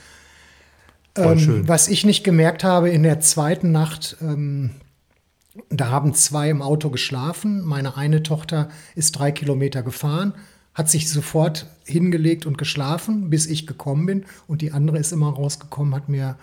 ähm, 1.17 1.69
was 1.69 1.87
ich 1.87 2.05
nicht 2.05 2.25
gemerkt 2.25 2.65
habe 2.65 2.91
in 2.91 3.05
der 3.05 3.21
zweiten 3.21 3.71
Nacht, 3.71 4.17
ähm, 4.21 4.71
da 5.71 5.91
haben 5.91 6.15
zwei 6.15 6.51
im 6.51 6.63
Auto 6.63 6.91
geschlafen. 6.91 7.65
Meine 7.65 7.97
eine 7.97 8.23
Tochter 8.23 8.69
ist 8.95 9.13
drei 9.13 9.33
Kilometer 9.33 9.83
gefahren, 9.83 10.35
hat 10.73 10.91
sich 10.91 11.09
sofort 11.11 11.67
hingelegt 11.85 12.47
und 12.47 12.59
geschlafen, 12.59 13.31
bis 13.31 13.47
ich 13.47 13.67
gekommen 13.67 14.07
bin. 14.07 14.25
Und 14.49 14.63
die 14.63 14.73
andere 14.73 14.99
ist 14.99 15.13
immer 15.13 15.31
rausgekommen, 15.31 15.95
hat 15.95 16.09
mir 16.09 16.37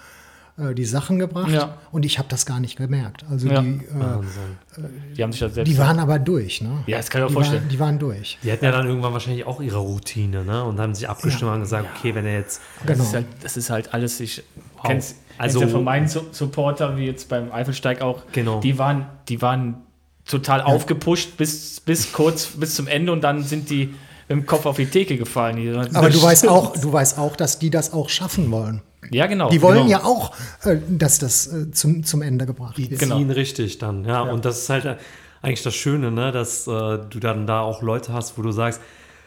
äh, 0.61 0.75
die 0.75 0.85
Sachen 0.85 1.19
gebracht. 1.19 1.51
Ja. 1.51 1.77
Und 1.91 2.05
ich 2.05 2.17
habe 2.17 2.27
das 2.29 2.45
gar 2.45 2.59
nicht 2.59 2.77
gemerkt. 2.77 3.25
Also 3.29 3.47
ja. 3.47 3.61
die, 3.61 3.69
äh, 3.69 4.83
die, 5.15 5.23
haben 5.23 5.31
sich 5.31 5.41
das 5.41 5.53
selbst 5.53 5.71
die 5.71 5.77
waren 5.77 5.99
aber 5.99 6.19
durch. 6.19 6.61
Ne? 6.61 6.83
Ja, 6.87 6.97
das 6.97 7.09
kann 7.09 7.21
ich 7.21 7.29
mir 7.29 7.33
vorstellen. 7.33 7.61
Waren, 7.61 7.69
die 7.69 7.79
waren 7.79 7.99
durch. 7.99 8.37
Die 8.43 8.51
hatten 8.51 8.65
ja 8.65 8.71
dann 8.71 8.87
irgendwann 8.87 9.13
wahrscheinlich 9.13 9.45
auch 9.45 9.61
ihre 9.61 9.79
Routine 9.79 10.43
ne? 10.43 10.63
und 10.63 10.79
haben 10.79 10.93
sich 10.95 11.09
abgestimmt 11.09 11.49
ja. 11.49 11.53
und 11.55 11.61
gesagt, 11.61 11.87
okay, 11.97 12.15
wenn 12.15 12.25
er 12.25 12.35
jetzt. 12.39 12.61
Genau. 12.85 12.97
Das, 12.99 13.07
ist 13.07 13.13
halt, 13.13 13.25
das 13.41 13.57
ist 13.57 13.69
halt 13.69 13.93
alles, 13.93 14.19
ich 14.19 14.43
wow. 14.75 14.83
kenn's, 14.83 15.15
also 15.37 15.61
ja 15.61 15.67
von 15.67 15.83
meinen 15.83 16.07
Supporter, 16.07 16.97
wie 16.97 17.05
jetzt 17.05 17.29
beim 17.29 17.51
Eifelsteig 17.51 18.01
auch, 18.01 18.23
genau. 18.31 18.59
die 18.59 18.77
waren, 18.77 19.07
die 19.27 19.41
waren 19.41 19.77
total 20.25 20.59
ja. 20.59 20.65
aufgepusht 20.65 21.37
bis, 21.37 21.79
bis 21.79 22.13
kurz 22.13 22.45
bis 22.45 22.75
zum 22.75 22.87
Ende 22.87 23.11
und 23.11 23.21
dann 23.21 23.43
sind 23.43 23.69
die 23.69 23.93
dem 24.29 24.45
Kopf 24.45 24.65
auf 24.65 24.77
die 24.77 24.85
Theke 24.85 25.17
gefallen. 25.17 25.75
Aber 25.93 26.09
du 26.09 26.21
weißt 26.23 26.47
auch, 26.47 26.77
du 26.77 26.91
weißt 26.91 27.17
auch, 27.17 27.35
dass 27.35 27.59
die 27.59 27.69
das 27.69 27.93
auch 27.93 28.09
schaffen 28.09 28.49
wollen. 28.51 28.81
Ja, 29.09 29.27
genau. 29.27 29.49
Die 29.49 29.61
wollen 29.61 29.87
genau. 29.87 29.89
ja 29.89 30.03
auch, 30.03 30.35
äh, 30.63 30.77
dass 30.87 31.19
das 31.19 31.47
äh, 31.47 31.71
zum, 31.71 32.03
zum 32.03 32.21
Ende 32.21 32.45
gebracht 32.45 32.77
wird. 32.77 32.91
Die 32.91 32.97
ziehen 32.97 33.09
genau. 33.09 33.33
richtig 33.33 33.79
dann, 33.79 34.05
ja. 34.05 34.25
ja. 34.25 34.31
Und 34.31 34.45
das 34.45 34.59
ist 34.59 34.69
halt 34.69 34.85
äh, 34.85 34.97
eigentlich 35.41 35.63
das 35.63 35.73
Schöne, 35.73 36.11
ne? 36.11 36.31
dass 36.31 36.65
du 36.65 37.19
dann 37.19 37.47
da 37.47 37.61
auch 37.61 37.81
Leute 37.81 38.13
hast, 38.13 38.37
wo 38.37 38.43
du 38.43 38.51
sagst, 38.51 38.79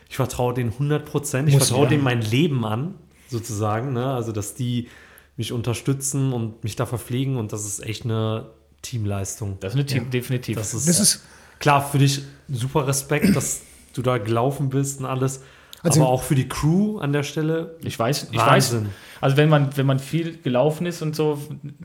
ich 0.09 0.15
vertraue 0.15 0.55
denen 0.55 0.71
100 0.71 1.05
Prozent, 1.05 1.49
ich 1.49 1.57
vertraue 1.57 1.89
denen 1.89 2.05
mein 2.05 2.21
Leben 2.21 2.65
an. 2.65 2.95
sozusagen. 3.29 3.93
Ne? 3.93 4.15
Also, 4.15 4.31
dass 4.31 4.55
die 4.55 4.89
mich 5.37 5.53
unterstützen 5.53 6.33
und 6.33 6.63
mich 6.63 6.77
da 6.77 6.87
verpflegen 6.87 7.37
und 7.37 7.53
das 7.53 7.65
ist 7.65 7.85
echt 7.85 8.05
eine 8.05 8.51
Teamleistung. 8.83 9.57
Das 9.61 9.73
ist 9.73 9.77
eine 9.77 9.87
Team, 9.87 10.05
ja. 10.05 10.11
definitiv. 10.11 10.57
Das 10.57 10.75
ist, 10.75 10.89
das 10.89 11.01
ist 11.01 11.25
klar 11.59 11.85
für 11.85 11.99
dich 11.99 12.23
super 12.49 12.87
Respekt, 12.87 13.35
dass 13.35 13.63
du 13.95 14.03
da 14.03 14.19
gelaufen 14.19 14.69
bist 14.69 15.01
und 15.01 15.07
alles. 15.07 15.43
Also, 15.85 16.01
aber 16.01 16.11
auch 16.11 16.23
für 16.23 16.35
die 16.35 16.49
Crew 16.49 16.99
an 16.99 17.13
der 17.13 17.23
Stelle. 17.23 17.77
Ich 17.83 17.99
weiß, 17.99 18.31
ich 18.33 18.39
Wahnsinn. 18.39 18.87
weiß. 18.87 18.93
Also 19.21 19.37
wenn 19.37 19.49
man, 19.49 19.77
wenn 19.77 19.87
man 19.87 19.99
viel 19.99 20.39
gelaufen 20.39 20.87
ist 20.87 21.03
und 21.03 21.15
so, 21.15 21.41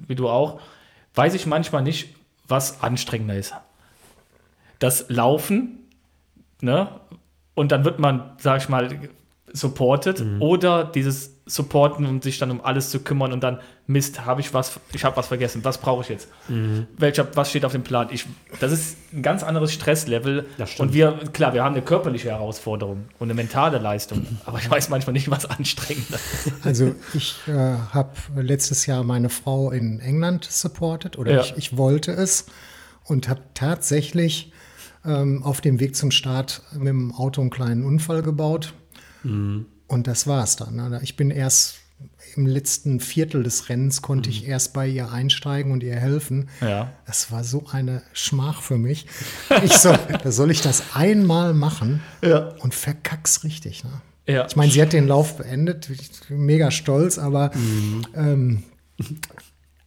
wie 0.08 0.16
du 0.16 0.30
auch, 0.30 0.60
weiß 1.16 1.34
ich 1.34 1.46
manchmal 1.46 1.84
nicht, 1.84 2.16
was 2.48 2.82
anstrengender 2.82 3.36
ist. 3.36 3.54
Das 4.80 5.10
Laufen, 5.10 5.80
ne? 6.62 6.90
Und 7.54 7.72
dann 7.74 7.84
wird 7.84 8.00
man, 8.00 8.32
sag 8.38 8.62
ich 8.62 8.70
mal, 8.70 9.10
supported 9.54 10.20
mhm. 10.20 10.42
oder 10.42 10.84
dieses 10.84 11.40
supporten 11.46 12.06
und 12.06 12.24
sich 12.24 12.38
dann 12.38 12.52
um 12.52 12.62
alles 12.64 12.92
zu 12.92 13.00
kümmern 13.00 13.34
und 13.34 13.42
dann 13.42 13.60
Mist, 13.88 14.24
habe 14.24 14.40
ich 14.40 14.54
was, 14.54 14.80
ich 14.94 15.04
habe 15.04 15.18
was 15.18 15.28
vergessen, 15.28 15.64
was 15.64 15.80
brauche 15.80 16.04
ich 16.04 16.10
jetzt? 16.10 16.28
Mhm. 16.48 16.86
Welcher, 16.98 17.28
was 17.36 17.50
steht 17.50 17.66
auf 17.66 17.72
dem 17.72 17.82
Plan? 17.82 18.10
Ich, 18.12 18.28
das 18.60 18.72
ist 18.72 18.98
ein 19.12 19.24
ganz 19.24 19.42
anderes 19.42 19.74
Stresslevel 19.74 20.46
und 20.78 20.94
wir, 20.94 21.20
klar, 21.34 21.54
wir 21.56 21.64
haben 21.64 21.74
eine 21.74 21.84
körperliche 21.84 22.30
Herausforderung 22.30 23.06
und 23.18 23.28
eine 23.28 23.34
mentale 23.34 23.80
Leistung, 23.80 24.26
aber 24.46 24.60
ich 24.60 24.70
weiß 24.70 24.90
manchmal 24.90 25.14
nicht, 25.14 25.32
was 25.32 25.46
anstrengender 25.50 26.16
ist. 26.18 26.54
Also 26.64 26.94
ich 27.16 27.36
äh, 27.48 27.52
habe 27.52 28.12
letztes 28.36 28.86
Jahr 28.86 29.04
meine 29.04 29.30
Frau 29.30 29.72
in 29.72 30.00
England 30.00 30.46
supportet 30.46 31.18
oder 31.18 31.34
ja. 31.34 31.42
ich, 31.42 31.58
ich 31.58 31.78
wollte 31.78 32.12
es 32.12 32.46
und 33.06 33.28
habe 33.28 33.42
tatsächlich 33.56 34.52
ähm, 35.06 35.44
auf 35.44 35.62
dem 35.62 35.80
Weg 35.80 35.96
zum 35.96 36.12
Start 36.12 36.62
mit 36.74 36.88
dem 36.88 37.14
Auto 37.14 37.42
einen 37.42 37.50
kleinen 37.50 37.86
Unfall 37.86 38.22
gebaut. 38.22 38.74
Mhm 39.24 39.66
und 39.90 40.08
das 40.08 40.28
war's 40.28 40.56
dann. 40.56 40.76
Ne? 40.76 41.00
Ich 41.04 41.18
bin 41.18 41.32
erst 41.32 41.80
im 42.36 42.46
letzten 42.46 43.02
Viertel 43.02 43.44
des 43.44 43.68
Rennens 43.68 44.02
konnte 44.02 44.30
ich 44.30 44.44
mhm. 44.44 44.52
erst 44.52 44.72
bei 44.72 44.88
ihr 44.88 45.12
einsteigen 45.12 45.74
und 45.74 45.84
ihr 45.84 45.96
helfen. 45.96 46.48
Ja. 46.62 46.94
Das 47.06 47.32
war 47.32 47.44
so 47.44 47.66
eine 47.72 48.04
Schmach 48.14 48.62
für 48.62 48.78
mich. 48.78 49.08
Ich 49.64 49.74
soll, 49.74 50.00
da 50.24 50.32
soll 50.32 50.52
ich 50.52 50.62
das 50.62 50.84
einmal 50.94 51.54
machen 51.54 52.02
ja. 52.22 52.54
und 52.60 52.74
verkack's 52.74 53.44
richtig. 53.44 53.84
Ne? 53.84 53.90
Ja. 54.28 54.46
Ich 54.48 54.56
meine, 54.56 54.72
sie 54.72 54.82
hat 54.82 54.94
den 54.94 55.08
Lauf 55.08 55.38
beendet, 55.38 55.90
mega 56.30 56.72
stolz, 56.72 57.18
aber 57.18 57.52
mhm. 57.56 58.06
ähm, 58.16 58.64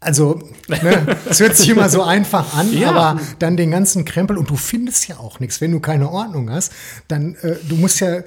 also, 0.02 0.40
ne, 0.68 1.16
es 1.28 1.40
hört 1.40 1.56
sich 1.56 1.68
immer 1.68 1.88
so 1.88 2.02
einfach 2.04 2.56
an, 2.56 2.72
ja. 2.72 2.90
aber 2.90 3.20
dann 3.38 3.56
den 3.56 3.70
ganzen 3.70 4.04
Krempel 4.04 4.36
und 4.36 4.50
du 4.50 4.56
findest 4.56 5.08
ja 5.08 5.18
auch 5.18 5.40
nichts. 5.40 5.60
Wenn 5.60 5.72
du 5.72 5.80
keine 5.80 6.10
Ordnung 6.10 6.50
hast, 6.50 6.72
dann 7.08 7.36
äh, 7.42 7.56
du 7.68 7.76
musst 7.76 8.00
ja 8.00 8.22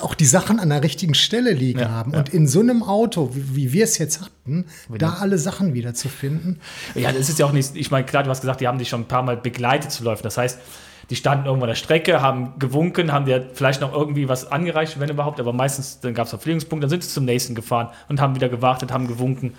auch 0.00 0.14
die 0.14 0.26
Sachen 0.26 0.60
an 0.60 0.68
der 0.68 0.82
richtigen 0.82 1.14
Stelle 1.14 1.52
liegen 1.52 1.80
ja, 1.80 1.90
haben. 1.90 2.12
Ja. 2.12 2.18
Und 2.18 2.28
in 2.28 2.46
so 2.46 2.60
einem 2.60 2.82
Auto, 2.82 3.30
wie, 3.34 3.56
wie 3.56 3.72
wir 3.72 3.84
es 3.84 3.98
jetzt 3.98 4.20
hatten, 4.20 4.66
Wieder. 4.88 5.06
da 5.06 5.14
alle 5.14 5.38
Sachen 5.38 5.74
wieder 5.74 5.94
zu 5.94 6.08
finden. 6.08 6.60
Ja, 6.94 7.10
das 7.10 7.28
ist 7.28 7.38
ja 7.38 7.46
auch 7.46 7.52
nicht, 7.52 7.74
ich 7.74 7.90
meine, 7.90 8.04
klar, 8.04 8.22
du 8.22 8.30
hast 8.30 8.42
gesagt, 8.42 8.60
die 8.60 8.68
haben 8.68 8.78
dich 8.78 8.88
schon 8.88 9.02
ein 9.02 9.08
paar 9.08 9.22
Mal 9.22 9.36
begleitet 9.36 9.90
zu 9.90 10.04
laufen. 10.04 10.22
Das 10.22 10.36
heißt, 10.36 10.58
die 11.10 11.16
standen 11.16 11.46
irgendwo 11.46 11.64
an 11.64 11.68
der 11.68 11.74
Strecke, 11.74 12.22
haben 12.22 12.58
gewunken, 12.58 13.12
haben 13.12 13.26
dir 13.26 13.50
vielleicht 13.52 13.80
noch 13.80 13.92
irgendwie 13.92 14.28
was 14.28 14.50
angereicht, 14.50 14.98
wenn 15.00 15.10
überhaupt, 15.10 15.38
aber 15.40 15.52
meistens, 15.52 16.00
dann 16.00 16.14
gab 16.14 16.24
es 16.24 16.30
Verpflegungspunkte, 16.30 16.84
dann 16.84 16.90
sind 16.90 17.04
sie 17.04 17.10
zum 17.10 17.24
nächsten 17.24 17.54
gefahren 17.54 17.88
und 18.08 18.20
haben 18.20 18.34
wieder 18.34 18.48
gewartet, 18.48 18.92
haben 18.92 19.06
gewunken. 19.06 19.54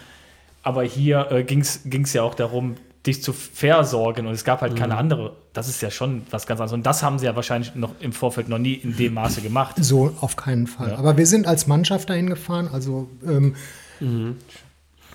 Aber 0.66 0.84
hier 0.84 1.32
äh, 1.32 1.44
ging 1.44 1.62
es 1.62 2.14
ja 2.14 2.24
auch 2.24 2.34
darum, 2.34 2.76
dich 3.06 3.22
zu 3.22 3.34
versorgen 3.34 4.26
und 4.26 4.34
es 4.34 4.44
gab 4.44 4.62
halt 4.62 4.74
mhm. 4.74 4.78
keine 4.78 4.98
andere. 4.98 5.36
Das 5.54 5.70
ist 5.70 5.80
ja 5.80 5.92
schon 5.92 6.24
was 6.32 6.48
ganz 6.48 6.60
anderes. 6.60 6.74
Und 6.74 6.88
das 6.88 7.04
haben 7.04 7.20
sie 7.20 7.26
ja 7.26 7.36
wahrscheinlich 7.36 7.76
noch 7.76 7.94
im 8.00 8.12
Vorfeld 8.12 8.50
noch 8.50 8.58
nie 8.58 8.74
in 8.74 8.98
dem 8.98 9.14
Maße 9.14 9.42
gemacht. 9.42 9.76
So 9.80 10.16
auf 10.22 10.36
keinen 10.36 10.66
Fall. 10.66 10.90
Ja. 10.90 10.98
Aber 10.98 11.18
wir 11.18 11.28
sind 11.28 11.46
als 11.46 11.68
Mannschaft 11.68 12.10
dahin 12.10 12.32
gefahren. 12.32 12.68
Also 12.74 13.08
ähm, 13.24 13.56
mhm. 14.00 14.38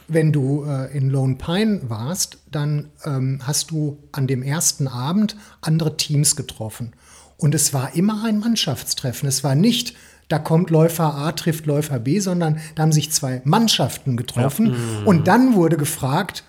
wenn 0.06 0.32
du 0.32 0.64
äh, 0.64 0.96
in 0.96 1.10
Lone 1.10 1.34
Pine 1.34 1.80
warst, 1.88 2.38
dann 2.48 2.90
ähm, 3.04 3.40
hast 3.42 3.72
du 3.72 3.98
an 4.12 4.28
dem 4.28 4.44
ersten 4.44 4.86
Abend 4.86 5.36
andere 5.62 5.96
Teams 5.96 6.36
getroffen. 6.36 6.92
Und 7.38 7.56
es 7.56 7.74
war 7.74 7.96
immer 7.96 8.22
ein 8.24 8.38
Mannschaftstreffen. 8.38 9.28
Es 9.28 9.42
war 9.42 9.56
nicht 9.56 9.96
da 10.30 10.38
kommt 10.38 10.70
Läufer 10.70 11.14
A 11.14 11.32
trifft 11.32 11.66
Läufer 11.66 11.98
B, 11.98 12.20
sondern 12.20 12.60
da 12.76 12.84
haben 12.84 12.92
sich 12.92 13.10
zwei 13.10 13.42
Mannschaften 13.44 14.16
getroffen. 14.16 14.66
Ja. 14.66 14.72
Mhm. 14.72 15.06
Und 15.06 15.28
dann 15.28 15.54
wurde 15.54 15.76
gefragt, 15.76 16.44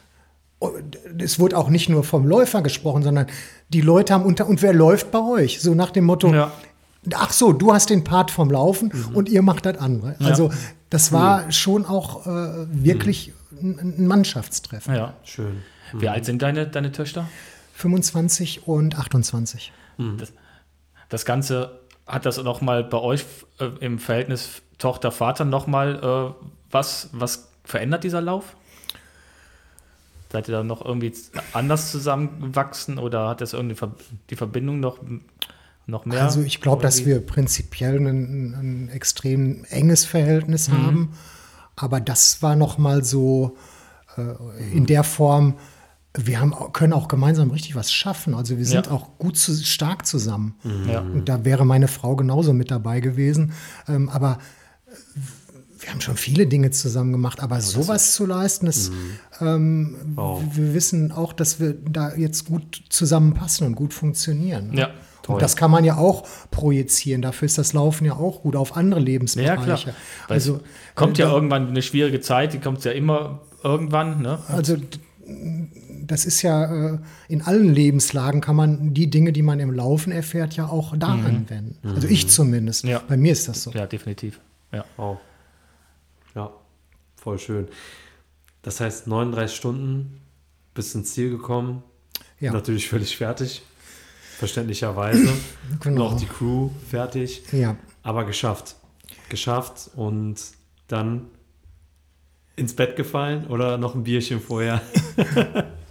oh, 0.59 0.69
es 1.17 1.39
wurde 1.39 1.57
auch 1.57 1.69
nicht 1.69 1.89
nur 1.89 2.03
vom 2.03 2.25
Läufer 2.25 2.61
gesprochen, 2.61 3.01
sondern 3.01 3.25
die 3.69 3.82
Leute 3.82 4.13
haben 4.13 4.23
unter, 4.23 4.47
und 4.47 4.61
wer 4.61 4.73
läuft 4.73 5.11
bei 5.11 5.19
euch? 5.19 5.61
So 5.61 5.73
nach 5.73 5.89
dem 5.89 6.05
Motto, 6.05 6.32
ja. 6.32 6.51
ach 7.15 7.34
so, 7.34 7.53
du 7.53 7.73
hast 7.73 7.89
den 7.89 8.03
Part 8.03 8.29
vom 8.29 8.51
Laufen 8.51 8.91
mhm. 8.93 9.15
und 9.15 9.29
ihr 9.29 9.41
macht 9.41 9.65
das 9.65 9.79
andere. 9.79 10.15
Ja. 10.19 10.27
Also 10.27 10.51
das 10.91 11.11
war 11.11 11.45
mhm. 11.45 11.51
schon 11.51 11.86
auch 11.86 12.27
äh, 12.27 12.67
wirklich 12.69 13.34
mhm. 13.49 13.79
ein 13.97 14.07
Mannschaftstreffen. 14.07 14.93
Ja, 14.93 15.15
schön. 15.23 15.63
Wie 15.93 16.07
alt 16.07 16.25
sind 16.25 16.43
deine, 16.43 16.67
deine 16.67 16.91
Töchter? 16.91 17.27
25 17.73 18.67
und 18.67 18.97
28. 18.97 19.73
Mhm. 19.97 20.17
Das, 20.19 20.34
das 21.09 21.25
Ganze 21.25 21.80
hat 22.07 22.25
das 22.25 22.41
nochmal 22.41 22.83
bei 22.83 22.97
euch 22.97 23.25
äh, 23.59 23.69
im 23.79 23.99
Verhältnis 23.99 24.61
Tochter-Vater 24.77 25.45
nochmal 25.45 26.33
äh, 26.35 26.45
was, 26.71 27.09
was 27.11 27.49
verändert 27.63 28.03
dieser 28.03 28.21
Lauf? 28.21 28.55
Seid 30.31 30.47
ihr 30.47 30.53
da 30.53 30.63
noch 30.63 30.83
irgendwie 30.83 31.13
anders 31.53 31.91
zusammengewachsen 31.91 32.97
oder 32.97 33.27
hat 33.27 33.41
das 33.41 33.53
irgendwie 33.53 33.75
die 34.29 34.35
Verbindung 34.35 34.79
noch, 34.79 34.99
noch 35.87 36.05
mehr? 36.05 36.23
Also 36.23 36.41
ich 36.41 36.61
glaube, 36.61 36.81
dass 36.81 37.05
wir 37.05 37.25
prinzipiell 37.25 37.97
ein, 37.97 38.53
ein, 38.53 38.89
extrem 38.89 39.65
enges 39.65 40.05
Verhältnis 40.05 40.69
mhm. 40.69 40.85
haben, 40.85 41.13
aber 41.75 41.99
das 41.99 42.41
war 42.41 42.55
nochmal 42.55 43.03
so 43.03 43.57
äh, 44.17 44.73
in 44.73 44.85
der 44.85 45.03
Form, 45.03 45.57
wir 46.14 46.39
haben, 46.39 46.53
können 46.74 46.93
auch 46.93 47.07
gemeinsam 47.07 47.51
richtig 47.51 47.76
was 47.76 47.91
schaffen. 47.91 48.34
Also 48.34 48.57
wir 48.57 48.66
sind 48.66 48.88
ja. 48.88 48.91
auch 48.91 49.18
gut 49.18 49.38
zu, 49.38 49.53
stark 49.55 50.05
zusammen. 50.05 50.55
Mhm. 50.64 50.89
Ja. 50.89 50.99
Und 51.01 51.30
da 51.30 51.45
wäre 51.45 51.66
meine 51.66 51.88
Frau 51.88 52.16
genauso 52.16 52.53
mit 52.53 52.70
dabei 52.70 52.99
gewesen. 52.99 53.53
Ähm, 53.88 54.09
aber 54.09 54.39
wir 55.80 55.89
haben 55.89 56.01
schon 56.01 56.18
viele 56.18 56.47
Dinge 56.47 56.72
zusammen 56.72 57.12
gemacht, 57.12 57.41
aber 57.41 57.55
ja, 57.55 57.62
sowas 57.62 58.14
zu 58.14 58.26
leisten, 58.26 58.68
das, 58.68 58.91
mhm. 58.91 58.95
ähm, 59.41 59.95
oh. 60.18 60.41
wir 60.53 60.74
wissen 60.74 61.12
auch, 61.12 61.34
dass 61.34 61.59
wir 61.59 61.74
da 61.74 62.14
jetzt 62.14 62.45
gut 62.45 62.84
zusammenpassen 62.89 63.66
und 63.66 63.76
gut 63.76 63.93
funktionieren. 63.93 64.74
Ja. 64.74 64.89
Toll. 65.24 65.36
Und 65.36 65.41
das 65.41 65.55
kann 65.55 65.70
man 65.70 65.84
ja 65.84 65.97
auch 65.97 66.28
projizieren. 66.49 67.22
Dafür 67.22 67.45
ist 67.45 67.57
das 67.57 67.74
Laufen 67.74 68.05
ja 68.05 68.14
auch 68.14 68.41
gut 68.41 68.55
auf 68.55 68.76
andere 68.76 68.99
Lebensbereiche. 68.99 69.70
Ja, 69.70 69.76
klar. 69.78 69.95
Also 70.28 70.62
kommt 70.95 71.20
ja 71.20 71.30
äh, 71.30 71.32
irgendwann 71.32 71.68
eine 71.68 71.82
schwierige 71.84 72.22
Zeit, 72.22 72.53
die 72.53 72.59
kommt 72.59 72.84
ja 72.84 72.91
immer 72.91 73.41
irgendwann. 73.64 74.22
Ne? 74.22 74.39
Also 74.47 74.78
das 76.05 76.25
ist 76.25 76.41
ja 76.41 76.93
äh, 76.93 76.99
in 77.27 77.41
allen 77.41 77.73
Lebenslagen 77.73 78.41
kann 78.41 78.55
man 78.55 78.93
die 78.93 79.09
Dinge, 79.09 79.32
die 79.32 79.41
man 79.41 79.59
im 79.59 79.71
Laufen 79.71 80.11
erfährt, 80.11 80.55
ja 80.55 80.67
auch 80.67 80.95
da 80.97 81.15
mhm. 81.15 81.25
anwenden. 81.25 81.77
Also 81.95 82.07
ich 82.07 82.29
zumindest. 82.29 82.84
Ja. 82.84 83.01
Bei 83.07 83.17
mir 83.17 83.32
ist 83.32 83.47
das 83.47 83.63
so. 83.63 83.71
Ja, 83.71 83.88
definitiv. 83.88 84.39
Ja. 84.71 84.86
Wow. 84.97 85.17
Ja, 86.36 86.51
voll 87.15 87.39
schön. 87.39 87.67
Das 88.61 88.79
heißt, 88.79 89.07
39 89.07 89.55
Stunden 89.55 90.21
bis 90.73 90.93
ins 90.95 91.13
Ziel 91.13 91.29
gekommen. 91.29 91.84
Ja. 92.39 92.51
Natürlich 92.53 92.88
völlig 92.88 93.15
fertig. 93.17 93.61
Verständlicherweise. 94.38 95.29
genau. 95.82 96.07
Und 96.07 96.13
auch 96.13 96.17
die 96.17 96.25
Crew 96.25 96.69
fertig. 96.89 97.43
Ja. 97.51 97.75
Aber 98.03 98.25
geschafft. 98.25 98.75
Geschafft 99.29 99.91
und 99.95 100.36
dann 100.88 101.27
ins 102.55 102.75
Bett 102.75 102.95
gefallen 102.95 103.47
oder 103.47 103.77
noch 103.77 103.95
ein 103.95 104.03
Bierchen 104.03 104.39
vorher? 104.39 104.82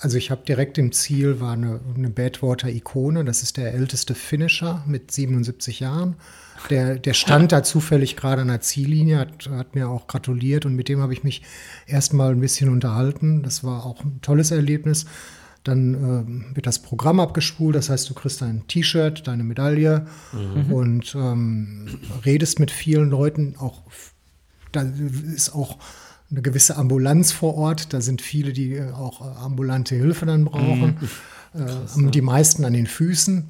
Also 0.00 0.16
ich 0.16 0.30
habe 0.30 0.42
direkt 0.46 0.78
im 0.78 0.92
Ziel 0.92 1.40
war 1.40 1.54
eine, 1.54 1.80
eine 1.96 2.08
Badwater-Ikone. 2.08 3.24
Das 3.24 3.42
ist 3.42 3.56
der 3.56 3.74
älteste 3.74 4.14
Finisher 4.14 4.84
mit 4.86 5.10
77 5.10 5.80
Jahren. 5.80 6.14
Der, 6.70 7.00
der 7.00 7.14
stand 7.14 7.50
da 7.50 7.64
zufällig 7.64 8.16
gerade 8.16 8.42
an 8.42 8.48
der 8.48 8.60
Ziellinie, 8.60 9.18
hat, 9.18 9.50
hat 9.50 9.74
mir 9.74 9.88
auch 9.88 10.06
gratuliert 10.06 10.66
und 10.66 10.76
mit 10.76 10.88
dem 10.88 11.00
habe 11.00 11.12
ich 11.12 11.24
mich 11.24 11.42
erstmal 11.88 12.30
ein 12.30 12.40
bisschen 12.40 12.68
unterhalten. 12.68 13.42
Das 13.42 13.64
war 13.64 13.84
auch 13.84 14.04
ein 14.04 14.20
tolles 14.22 14.52
Erlebnis. 14.52 15.04
Dann 15.64 15.94
äh, 16.52 16.54
wird 16.54 16.68
das 16.68 16.78
Programm 16.78 17.18
abgespult, 17.18 17.74
das 17.74 17.90
heißt, 17.90 18.08
du 18.08 18.14
kriegst 18.14 18.40
dein 18.40 18.68
T-Shirt, 18.68 19.26
deine 19.26 19.42
Medaille 19.42 20.06
mhm. 20.32 20.72
und 20.72 21.14
ähm, 21.16 21.98
redest 22.24 22.60
mit 22.60 22.70
vielen 22.70 23.10
Leuten. 23.10 23.56
Auch 23.58 23.82
da 24.70 24.82
ist 24.82 25.52
auch 25.52 25.78
eine 26.30 26.42
gewisse 26.42 26.76
Ambulanz 26.76 27.32
vor 27.32 27.54
Ort. 27.54 27.92
Da 27.92 28.00
sind 28.00 28.20
viele, 28.22 28.52
die 28.52 28.74
äh, 28.74 28.92
auch 28.92 29.20
äh, 29.20 29.38
ambulante 29.40 29.94
Hilfe 29.94 30.26
dann 30.26 30.44
brauchen. 30.44 30.98
Mhm. 31.54 32.06
Äh, 32.06 32.10
die 32.10 32.20
meisten 32.20 32.64
an 32.64 32.72
den 32.72 32.86
Füßen. 32.86 33.48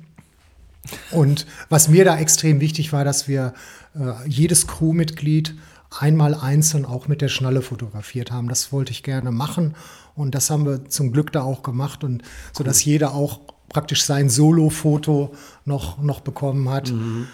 Und 1.11 1.47
was 1.69 1.89
mir 1.89 2.05
da 2.05 2.19
extrem 2.19 2.61
wichtig 2.61 2.93
war, 2.93 3.05
dass 3.05 3.29
wir 3.29 3.53
äh, 3.95 4.29
jedes 4.29 4.67
Crewmitglied 4.67 5.55
einmal 5.91 6.35
einzeln 6.35 6.85
auch 6.85 7.09
mit 7.09 7.21
der 7.21 7.29
Schnalle 7.29 7.63
fotografiert 7.63 8.31
haben. 8.31 8.49
Das 8.49 8.73
wollte 8.73 8.93
ich 8.93 9.03
gerne 9.03 9.33
machen 9.33 9.75
und 10.15 10.35
das 10.35 10.51
haben 10.51 10.67
wir 10.67 10.89
zum 10.89 11.13
Glück 11.13 11.33
da 11.33 11.43
auch 11.43 11.63
gemacht 11.63 12.05
und 12.05 12.23
so 12.53 12.63
dass 12.63 12.85
jeder 12.85 13.15
auch 13.15 13.41
praktisch 13.69 14.05
sein 14.05 14.29
Solo-Foto 14.29 15.35
noch, 15.65 15.99
noch 16.03 16.21
bekommen 16.21 16.69
hat. 16.69 16.91
Mhm 16.91 17.27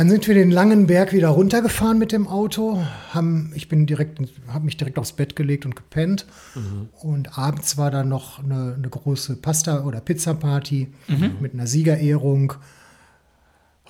Dann 0.00 0.08
sind 0.08 0.26
wir 0.28 0.34
den 0.34 0.50
langen 0.50 0.86
Berg 0.86 1.12
wieder 1.12 1.28
runtergefahren 1.28 1.98
mit 1.98 2.10
dem 2.10 2.26
Auto. 2.26 2.82
Haben, 3.10 3.52
ich 3.54 3.68
bin 3.68 3.84
direkt, 3.84 4.18
habe 4.48 4.64
mich 4.64 4.78
direkt 4.78 4.98
aufs 4.98 5.12
Bett 5.12 5.36
gelegt 5.36 5.66
und 5.66 5.76
gepennt. 5.76 6.24
Mhm. 6.54 6.88
Und 7.02 7.36
abends 7.36 7.76
war 7.76 7.90
dann 7.90 8.08
noch 8.08 8.42
eine, 8.42 8.76
eine 8.78 8.88
große 8.88 9.36
Pasta- 9.36 9.84
oder 9.84 10.00
Pizza-Party 10.00 10.88
mhm. 11.06 11.32
mit 11.40 11.52
einer 11.52 11.66
Siegerehrung. 11.66 12.54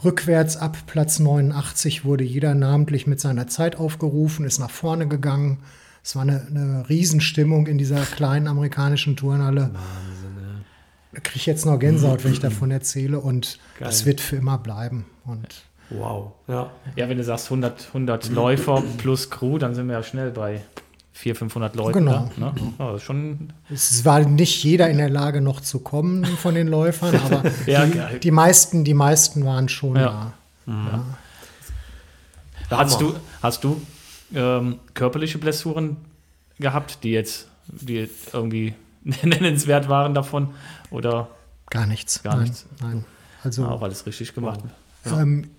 Rückwärts 0.02 0.56
ab 0.56 0.78
Platz 0.88 1.20
89 1.20 2.04
wurde 2.04 2.24
jeder 2.24 2.56
namentlich 2.56 3.06
mit 3.06 3.20
seiner 3.20 3.46
Zeit 3.46 3.76
aufgerufen, 3.76 4.44
ist 4.44 4.58
nach 4.58 4.68
vorne 4.70 5.06
gegangen. 5.06 5.58
Es 6.02 6.16
war 6.16 6.22
eine, 6.22 6.44
eine 6.44 6.88
Riesenstimmung 6.88 7.68
in 7.68 7.78
dieser 7.78 8.00
kleinen 8.00 8.48
amerikanischen 8.48 9.14
Turnhalle. 9.14 9.70
Wahnsinn, 9.74 10.42
ja. 10.42 10.64
Da 11.12 11.20
kriege 11.20 11.36
ich 11.36 11.46
jetzt 11.46 11.66
noch 11.66 11.78
Gänsehaut, 11.78 12.24
wenn 12.24 12.32
ich 12.32 12.40
davon 12.40 12.72
erzähle. 12.72 13.20
Und 13.20 13.60
Geil. 13.78 13.86
das 13.86 14.06
wird 14.06 14.20
für 14.20 14.34
immer 14.34 14.58
bleiben. 14.58 15.06
Und 15.24 15.69
Wow, 15.90 16.32
ja. 16.46 16.70
Ja, 16.96 17.08
wenn 17.08 17.18
du 17.18 17.24
sagst 17.24 17.46
100, 17.46 17.88
100 17.88 18.30
Läufer 18.30 18.82
plus 18.98 19.28
Crew, 19.30 19.58
dann 19.58 19.74
sind 19.74 19.88
wir 19.88 19.94
ja 19.94 20.02
schnell 20.02 20.30
bei 20.30 20.62
400, 21.12 21.38
500 21.38 21.76
Leuten. 21.76 21.98
Genau. 21.98 22.30
Da, 22.38 22.44
ne? 22.44 22.54
ja, 22.78 22.98
schon 22.98 23.52
es 23.68 24.04
war 24.04 24.20
nicht 24.20 24.62
jeder 24.62 24.88
in 24.88 24.98
der 24.98 25.10
Lage, 25.10 25.40
noch 25.40 25.60
zu 25.60 25.80
kommen 25.80 26.24
von 26.24 26.54
den 26.54 26.68
Läufern, 26.68 27.14
aber 27.16 27.42
ja, 27.66 27.86
die, 27.86 28.20
die, 28.20 28.30
meisten, 28.30 28.84
die 28.84 28.94
meisten 28.94 29.44
waren 29.44 29.68
schon 29.68 29.96
ja. 29.96 30.32
da. 30.66 30.72
Mhm. 30.72 30.86
Ja. 32.70 32.78
Hast 32.78 33.00
du, 33.00 33.14
hast 33.42 33.64
du 33.64 33.82
ähm, 34.32 34.78
körperliche 34.94 35.38
Blessuren 35.38 35.96
gehabt, 36.58 37.02
die 37.02 37.10
jetzt 37.10 37.48
die 37.66 38.08
irgendwie 38.32 38.74
nennenswert 39.02 39.88
waren 39.88 40.14
davon? 40.14 40.54
Oder? 40.90 41.28
Gar 41.68 41.86
nichts. 41.86 42.22
Gar 42.22 42.36
nein, 42.36 42.42
nichts. 42.44 42.66
Nein. 42.80 43.04
Also, 43.42 43.64
auch 43.66 43.82
alles 43.82 44.06
richtig 44.06 44.34
gemacht. 44.34 44.60
Ähm, 45.06 45.50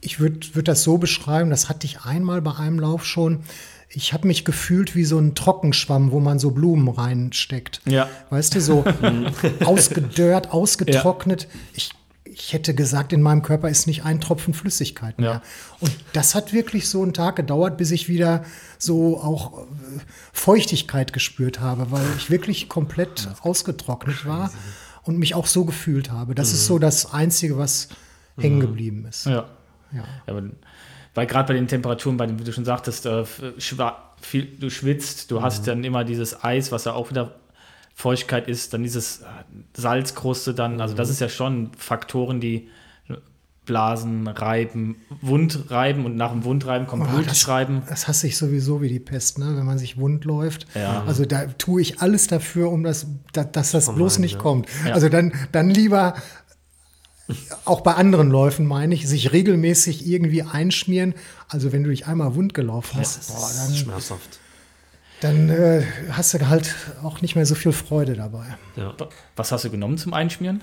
ich 0.00 0.20
würde 0.20 0.54
würd 0.54 0.68
das 0.68 0.82
so 0.82 0.98
beschreiben, 0.98 1.50
das 1.50 1.68
hatte 1.68 1.86
ich 1.86 2.02
einmal 2.02 2.42
bei 2.42 2.56
einem 2.56 2.78
Lauf 2.78 3.04
schon. 3.04 3.40
Ich 3.88 4.12
habe 4.12 4.28
mich 4.28 4.44
gefühlt 4.44 4.94
wie 4.94 5.04
so 5.04 5.18
ein 5.18 5.34
Trockenschwamm, 5.34 6.12
wo 6.12 6.20
man 6.20 6.38
so 6.38 6.52
Blumen 6.52 6.88
reinsteckt. 6.88 7.80
Ja. 7.86 8.08
Weißt 8.30 8.54
du, 8.54 8.60
so 8.60 8.84
ausgedörrt, 9.64 10.52
ausgetrocknet. 10.52 11.42
Ja. 11.42 11.48
Ich, 11.74 11.90
ich 12.24 12.52
hätte 12.52 12.72
gesagt, 12.72 13.12
in 13.12 13.20
meinem 13.20 13.42
Körper 13.42 13.68
ist 13.68 13.88
nicht 13.88 14.04
ein 14.04 14.20
Tropfen 14.20 14.54
Flüssigkeit 14.54 15.18
mehr. 15.18 15.30
Ja. 15.30 15.42
Und 15.80 15.92
das 16.12 16.36
hat 16.36 16.52
wirklich 16.52 16.88
so 16.88 17.02
einen 17.02 17.12
Tag 17.12 17.36
gedauert, 17.36 17.76
bis 17.78 17.90
ich 17.90 18.08
wieder 18.08 18.44
so 18.78 19.20
auch 19.20 19.58
äh, 19.58 19.64
Feuchtigkeit 20.32 21.12
gespürt 21.12 21.60
habe, 21.60 21.90
weil 21.90 22.06
ich 22.16 22.30
wirklich 22.30 22.68
komplett 22.68 23.28
ausgetrocknet 23.42 24.24
war 24.24 24.52
und 25.02 25.18
mich 25.18 25.34
auch 25.34 25.48
so 25.48 25.64
gefühlt 25.64 26.12
habe. 26.12 26.36
Das 26.36 26.50
mhm. 26.50 26.54
ist 26.54 26.66
so 26.66 26.78
das 26.78 27.12
Einzige, 27.12 27.58
was 27.58 27.88
hängen 28.38 28.56
mhm. 28.56 28.60
geblieben 28.60 29.06
ist. 29.08 29.26
Ja. 29.26 29.48
Ja. 29.92 30.04
Aber, 30.26 30.42
weil 31.14 31.26
gerade 31.26 31.48
bei 31.48 31.54
den 31.54 31.68
Temperaturen, 31.68 32.16
bei 32.16 32.26
den, 32.26 32.38
wie 32.38 32.44
du 32.44 32.52
schon 32.52 32.64
sagtest, 32.64 33.06
äh, 33.06 33.24
viel, 33.24 34.46
du 34.58 34.70
schwitzt, 34.70 35.30
du 35.30 35.38
mhm. 35.38 35.42
hast 35.42 35.66
dann 35.66 35.84
immer 35.84 36.04
dieses 36.04 36.44
Eis, 36.44 36.72
was 36.72 36.84
ja 36.84 36.92
auch 36.92 37.10
wieder 37.10 37.36
Feuchtigkeit 37.94 38.48
ist, 38.48 38.72
dann 38.72 38.82
dieses 38.82 39.20
äh, 39.20 39.24
Salzkruste 39.74 40.54
dann, 40.54 40.80
also 40.80 40.94
das 40.94 41.08
mhm. 41.08 41.12
ist 41.12 41.20
ja 41.20 41.28
schon 41.28 41.70
Faktoren, 41.76 42.40
die 42.40 42.68
Blasen 43.70 44.26
reiben, 44.26 44.96
Wundreiben 45.20 46.04
und 46.04 46.16
nach 46.16 46.32
dem 46.32 46.42
Wundreiben 46.42 46.88
kommt 46.88 47.06
oh, 47.06 47.16
Blutschreiben. 47.16 47.82
Das, 47.82 47.90
das 47.90 48.08
hasse 48.08 48.26
ich 48.26 48.36
sowieso 48.36 48.82
wie 48.82 48.88
die 48.88 48.98
Pest, 48.98 49.38
ne? 49.38 49.56
wenn 49.56 49.64
man 49.64 49.78
sich 49.78 49.96
wund 49.96 50.24
läuft. 50.24 50.66
Ja. 50.74 51.04
Also 51.06 51.24
da 51.24 51.46
tue 51.46 51.80
ich 51.80 52.00
alles 52.00 52.26
dafür, 52.26 52.72
um 52.72 52.82
das, 52.82 53.06
da, 53.32 53.44
dass 53.44 53.70
das 53.70 53.94
bloß 53.94 54.18
nicht 54.18 54.34
ja. 54.34 54.40
kommt. 54.40 54.66
Ja. 54.84 54.94
Also 54.94 55.08
dann, 55.08 55.32
dann 55.52 55.70
lieber 55.70 56.14
auch 57.64 57.80
bei 57.80 57.94
anderen 57.94 58.30
Läufen 58.30 58.66
meine 58.66 58.94
ich, 58.94 59.08
sich 59.08 59.32
regelmäßig 59.32 60.06
irgendwie 60.06 60.42
einschmieren. 60.42 61.14
Also 61.48 61.72
wenn 61.72 61.84
du 61.84 61.90
dich 61.90 62.06
einmal 62.06 62.34
wund 62.34 62.54
gelaufen 62.54 62.98
hast, 63.00 63.28
ja, 63.28 63.34
boah, 63.34 63.50
dann, 63.56 63.74
schmerzhaft. 63.74 64.40
Dann 65.20 65.50
äh, 65.50 65.84
hast 66.12 66.34
du 66.34 66.48
halt 66.48 66.74
auch 67.02 67.20
nicht 67.20 67.36
mehr 67.36 67.46
so 67.46 67.54
viel 67.54 67.72
Freude 67.72 68.14
dabei. 68.14 68.56
Ja. 68.76 68.94
Was 69.36 69.52
hast 69.52 69.64
du 69.64 69.70
genommen 69.70 69.98
zum 69.98 70.14
Einschmieren? 70.14 70.62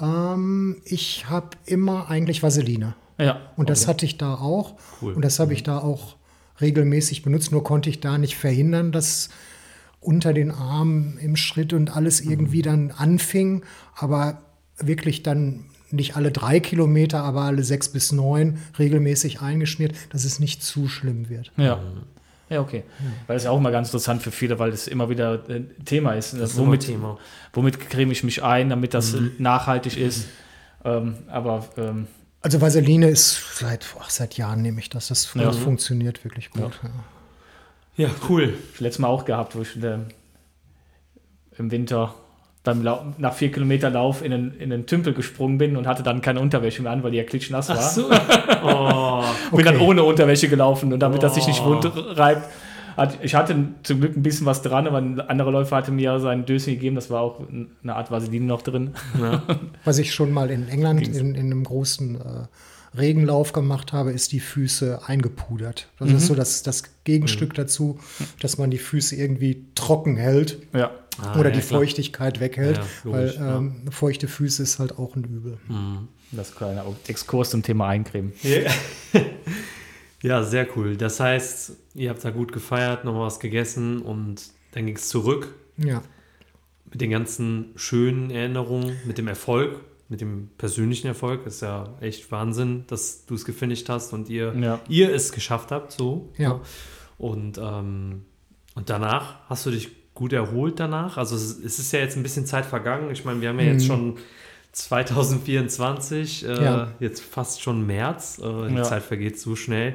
Ähm, 0.00 0.80
ich 0.84 1.28
habe 1.28 1.50
immer 1.64 2.10
eigentlich 2.10 2.42
Vaseline. 2.42 2.94
Ja. 3.18 3.40
Und 3.56 3.64
okay. 3.64 3.66
das 3.66 3.88
hatte 3.88 4.04
ich 4.06 4.18
da 4.18 4.34
auch. 4.34 4.74
Cool. 5.00 5.14
Und 5.14 5.24
das 5.24 5.38
habe 5.38 5.52
ich 5.52 5.62
da 5.62 5.78
auch 5.78 6.16
regelmäßig 6.60 7.22
benutzt. 7.22 7.52
Nur 7.52 7.64
konnte 7.64 7.90
ich 7.90 8.00
da 8.00 8.18
nicht 8.18 8.36
verhindern, 8.36 8.92
dass 8.92 9.30
unter 10.00 10.32
den 10.32 10.50
Armen 10.50 11.18
im 11.18 11.36
Schritt 11.36 11.72
und 11.72 11.96
alles 11.96 12.20
irgendwie 12.20 12.58
mhm. 12.58 12.64
dann 12.64 12.90
anfing. 12.92 13.64
Aber 13.96 14.42
wirklich 14.78 15.22
dann 15.22 15.64
nicht 15.90 16.16
alle 16.16 16.30
drei 16.30 16.60
Kilometer, 16.60 17.22
aber 17.22 17.42
alle 17.42 17.62
sechs 17.64 17.88
bis 17.88 18.12
neun 18.12 18.58
regelmäßig 18.78 19.40
eingeschmiert, 19.40 19.94
dass 20.10 20.24
es 20.24 20.38
nicht 20.38 20.62
zu 20.62 20.88
schlimm 20.88 21.28
wird. 21.28 21.52
Ja. 21.56 21.80
Ja, 22.50 22.60
okay. 22.60 22.84
Ja. 22.98 23.06
Weil 23.26 23.36
das 23.36 23.42
ist 23.42 23.44
ja 23.44 23.50
auch 23.50 23.58
immer 23.58 23.70
ganz 23.70 23.88
interessant 23.88 24.22
für 24.22 24.30
viele, 24.30 24.58
weil 24.58 24.70
das 24.70 24.86
immer 24.86 25.10
wieder 25.10 25.44
ein 25.48 25.70
Thema 25.84 26.14
ist. 26.14 26.32
Das 26.32 26.52
ist 26.52 26.58
womit, 26.58 26.86
Thema. 26.86 27.18
womit 27.52 27.78
creme 27.90 28.10
ich 28.10 28.24
mich 28.24 28.42
ein, 28.42 28.70
damit 28.70 28.94
das 28.94 29.12
mhm. 29.12 29.32
nachhaltig 29.38 29.98
ist. 29.98 30.28
Ähm, 30.82 31.16
aber 31.28 31.68
ähm, 31.76 32.06
also 32.40 32.60
Vaseline 32.60 33.08
ist 33.08 33.58
seit, 33.58 33.84
ach, 33.98 34.10
seit 34.10 34.36
Jahren 34.36 34.62
nehme 34.62 34.80
ich 34.80 34.88
das. 34.88 35.08
Das, 35.08 35.32
ja. 35.34 35.52
funktioniert 35.52 36.24
wirklich 36.24 36.50
gut. 36.50 36.80
Ja, 37.96 38.06
ja 38.06 38.14
cool. 38.28 38.54
Letztes 38.78 39.00
Mal 39.00 39.08
auch 39.08 39.24
gehabt, 39.24 39.56
wo 39.56 39.62
ich 39.62 39.76
äh, 39.82 39.98
im 41.58 41.70
Winter 41.70 42.14
beim 42.64 42.82
Lau 42.82 43.14
nach 43.18 43.34
vier 43.34 43.50
Kilometer 43.50 43.90
Lauf 43.90 44.22
in 44.22 44.30
den, 44.30 44.52
in 44.58 44.70
den 44.70 44.86
Tümpel 44.86 45.14
gesprungen 45.14 45.58
bin 45.58 45.76
und 45.76 45.86
hatte 45.86 46.02
dann 46.02 46.20
keine 46.20 46.40
Unterwäsche 46.40 46.82
mehr 46.82 46.92
an, 46.92 47.02
weil 47.02 47.12
die 47.12 47.18
ja 47.18 47.24
klitschnass 47.24 47.68
war. 47.68 47.76
Ach 47.78 47.90
so. 47.90 48.10
Oh, 48.60 49.56
bin 49.56 49.64
dann 49.64 49.78
ohne 49.78 50.02
Unterwäsche 50.02 50.48
gelaufen 50.48 50.92
und 50.92 50.98
damit 51.00 51.18
oh. 51.18 51.22
das 51.22 51.36
sich 51.36 51.46
nicht 51.46 51.64
wund 51.64 51.90
reibt. 52.16 52.48
Ich 53.22 53.36
hatte 53.36 53.54
zum 53.84 54.00
Glück 54.00 54.16
ein 54.16 54.22
bisschen 54.22 54.46
was 54.46 54.62
dran, 54.62 54.88
aber 54.88 54.98
ein 54.98 55.20
anderer 55.20 55.52
Läufer 55.52 55.76
hatte 55.76 55.92
mir 55.92 56.18
sein 56.18 56.44
Döschen 56.44 56.74
gegeben, 56.74 56.96
das 56.96 57.10
war 57.10 57.20
auch 57.20 57.40
eine 57.48 57.94
Art 57.94 58.10
Vaseline 58.10 58.46
noch 58.46 58.62
drin. 58.62 58.94
Ja. 59.20 59.42
Was 59.84 59.98
ich 59.98 60.12
schon 60.12 60.32
mal 60.32 60.50
in 60.50 60.68
England 60.68 61.06
in, 61.06 61.36
in 61.36 61.46
einem 61.46 61.62
großen 61.62 62.16
äh, 62.16 62.98
Regenlauf 62.98 63.52
gemacht 63.52 63.92
habe, 63.92 64.10
ist 64.10 64.32
die 64.32 64.40
Füße 64.40 65.00
eingepudert. 65.06 65.88
Das 66.00 66.08
mhm. 66.08 66.16
ist 66.16 66.26
so 66.26 66.34
das, 66.34 66.64
das 66.64 66.82
Gegenstück 67.04 67.50
mhm. 67.50 67.56
dazu, 67.56 67.98
dass 68.40 68.58
man 68.58 68.70
die 68.70 68.78
Füße 68.78 69.14
irgendwie 69.14 69.66
trocken 69.76 70.16
hält. 70.16 70.58
Ja. 70.72 70.90
Ah, 71.20 71.38
oder 71.38 71.50
ja, 71.50 71.56
die 71.56 71.66
klar. 71.66 71.80
Feuchtigkeit 71.80 72.40
weghält, 72.40 72.76
ja, 72.76 72.84
logisch, 73.04 73.38
weil 73.38 73.56
ähm, 73.56 73.82
ja. 73.84 73.90
feuchte 73.90 74.28
Füße 74.28 74.62
ist 74.62 74.78
halt 74.78 74.98
auch 74.98 75.16
ein 75.16 75.24
Übel. 75.24 75.58
Mhm. 75.68 76.08
Das 76.32 76.54
kleine 76.54 76.84
Exkurs 77.06 77.50
zum 77.50 77.62
Thema 77.62 77.88
Eincremen. 77.88 78.32
Ja. 80.20 80.42
sehr 80.42 80.66
cool. 80.76 80.96
Das 80.96 81.20
heißt, 81.20 81.76
ihr 81.94 82.10
habt 82.10 82.24
da 82.24 82.30
gut 82.30 82.52
gefeiert, 82.52 83.04
nochmal 83.04 83.26
was 83.26 83.38
gegessen 83.38 84.02
und 84.02 84.50
dann 84.72 84.86
ging 84.86 84.96
es 84.96 85.08
zurück. 85.08 85.54
Ja. 85.76 86.02
Mit 86.90 87.00
den 87.00 87.10
ganzen 87.10 87.72
schönen 87.76 88.30
Erinnerungen, 88.30 88.96
mit 89.04 89.16
dem 89.16 89.28
Erfolg, 89.28 89.80
mit 90.08 90.20
dem 90.20 90.50
persönlichen 90.58 91.06
Erfolg. 91.06 91.46
Ist 91.46 91.62
ja 91.62 91.96
echt 92.00 92.32
Wahnsinn, 92.32 92.82
dass 92.88 93.26
du 93.26 93.36
es 93.36 93.44
gefinisht 93.44 93.88
hast 93.88 94.12
und 94.12 94.28
ihr, 94.28 94.80
ihr 94.88 95.14
es 95.14 95.30
geschafft 95.30 95.70
habt. 95.70 95.92
So. 95.92 96.32
Ja. 96.36 96.60
Und, 97.16 97.58
ähm, 97.58 98.24
und 98.74 98.90
danach 98.90 99.48
hast 99.48 99.66
du 99.66 99.70
dich 99.70 99.97
gut 100.18 100.32
erholt 100.32 100.80
danach? 100.80 101.16
Also 101.16 101.36
es, 101.36 101.58
ist 101.78 101.92
ja 101.92 102.00
jetzt 102.00 102.16
ein 102.16 102.24
bisschen 102.24 102.44
Zeit 102.44 102.66
vergangen. 102.66 103.10
Ich 103.12 103.24
meine, 103.24 103.40
wir 103.40 103.50
haben 103.50 103.60
ja 103.60 103.66
jetzt 103.66 103.84
mhm. 103.84 103.86
schon 103.86 104.16
2024, 104.72 106.44
äh, 106.44 106.64
ja. 106.64 106.88
jetzt 106.98 107.22
fast 107.22 107.62
schon 107.62 107.86
März. 107.86 108.40
Äh, 108.42 108.68
die 108.68 108.74
ja. 108.74 108.82
Zeit 108.82 109.04
vergeht 109.04 109.38
so 109.38 109.54
schnell. 109.54 109.94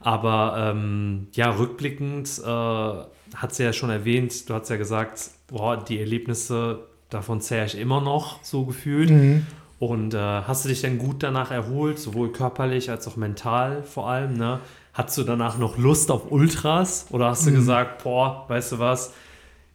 Aber 0.00 0.54
ähm, 0.56 1.26
ja, 1.32 1.50
rückblickend 1.50 2.40
äh, 2.44 2.48
hat 2.48 3.54
sie 3.54 3.64
ja 3.64 3.72
schon 3.72 3.90
erwähnt, 3.90 4.48
du 4.48 4.54
hast 4.54 4.70
ja 4.70 4.76
gesagt, 4.76 5.30
boah, 5.48 5.76
die 5.76 5.98
Erlebnisse, 5.98 6.86
davon 7.10 7.40
zähre 7.40 7.66
ich 7.66 7.76
immer 7.76 8.00
noch 8.00 8.44
so 8.44 8.64
gefühlt. 8.66 9.10
Mhm. 9.10 9.46
Und 9.80 10.14
äh, 10.14 10.18
hast 10.18 10.64
du 10.64 10.68
dich 10.68 10.82
denn 10.82 10.98
gut 10.98 11.24
danach 11.24 11.50
erholt, 11.50 11.98
sowohl 11.98 12.30
körperlich 12.30 12.90
als 12.90 13.08
auch 13.08 13.16
mental 13.16 13.82
vor 13.82 14.08
allem? 14.08 14.34
Ne? 14.34 14.60
Hattest 14.92 15.18
du 15.18 15.24
danach 15.24 15.58
noch 15.58 15.78
Lust 15.78 16.12
auf 16.12 16.30
Ultras 16.30 17.06
oder 17.10 17.30
hast 17.30 17.46
du 17.46 17.50
mhm. 17.50 17.56
gesagt, 17.56 18.04
boah, 18.04 18.44
weißt 18.46 18.72
du 18.72 18.78
was, 18.78 19.12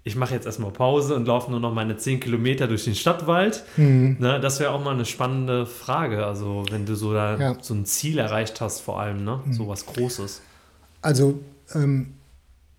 ich 0.09 0.15
mache 0.15 0.33
jetzt 0.33 0.47
erstmal 0.47 0.71
Pause 0.71 1.15
und 1.15 1.27
laufe 1.27 1.51
nur 1.51 1.59
noch 1.59 1.71
meine 1.71 1.95
10 1.95 2.19
Kilometer 2.19 2.67
durch 2.67 2.83
den 2.83 2.95
Stadtwald. 2.95 3.63
Mhm. 3.77 4.17
Ne, 4.19 4.39
das 4.39 4.59
wäre 4.59 4.71
auch 4.71 4.83
mal 4.83 4.95
eine 4.95 5.05
spannende 5.05 5.67
Frage. 5.67 6.25
Also, 6.25 6.65
wenn 6.71 6.87
du 6.87 6.95
so, 6.95 7.13
da, 7.13 7.37
ja. 7.37 7.57
so 7.61 7.75
ein 7.75 7.85
Ziel 7.85 8.17
erreicht 8.17 8.59
hast, 8.59 8.81
vor 8.81 8.99
allem, 8.99 9.23
ne? 9.23 9.39
Mhm. 9.45 9.53
so 9.53 9.67
was 9.67 9.85
Großes. 9.85 10.41
Also, 11.03 11.39
ähm, 11.75 12.15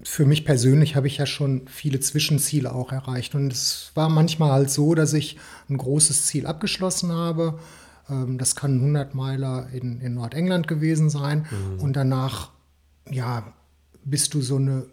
für 0.03 0.27
mich 0.27 0.45
persönlich 0.45 0.97
habe 0.97 1.07
ich 1.07 1.19
ja 1.19 1.27
schon 1.27 1.69
viele 1.69 2.01
Zwischenziele 2.01 2.75
auch 2.75 2.91
erreicht. 2.91 3.37
Und 3.37 3.53
es 3.53 3.93
war 3.95 4.09
manchmal 4.09 4.51
halt 4.51 4.71
so, 4.71 4.97
dass 4.97 5.13
ich 5.13 5.39
ein 5.69 5.79
großes 5.79 6.27
Ziel 6.27 6.47
abgeschlossen 6.47 7.13
habe. 7.13 7.61
Ähm, 8.09 8.39
das 8.39 8.57
kann 8.57 8.77
ein 8.77 8.81
100 8.81 9.15
Meiler 9.15 9.69
in, 9.73 10.01
in 10.01 10.15
Nordengland 10.15 10.67
gewesen 10.67 11.11
sein. 11.11 11.47
Mhm. 11.49 11.81
Und 11.81 11.93
danach, 11.95 12.51
ja, 13.09 13.53
bist 14.05 14.35
du 14.35 14.43
so 14.43 14.57
eine 14.57 14.87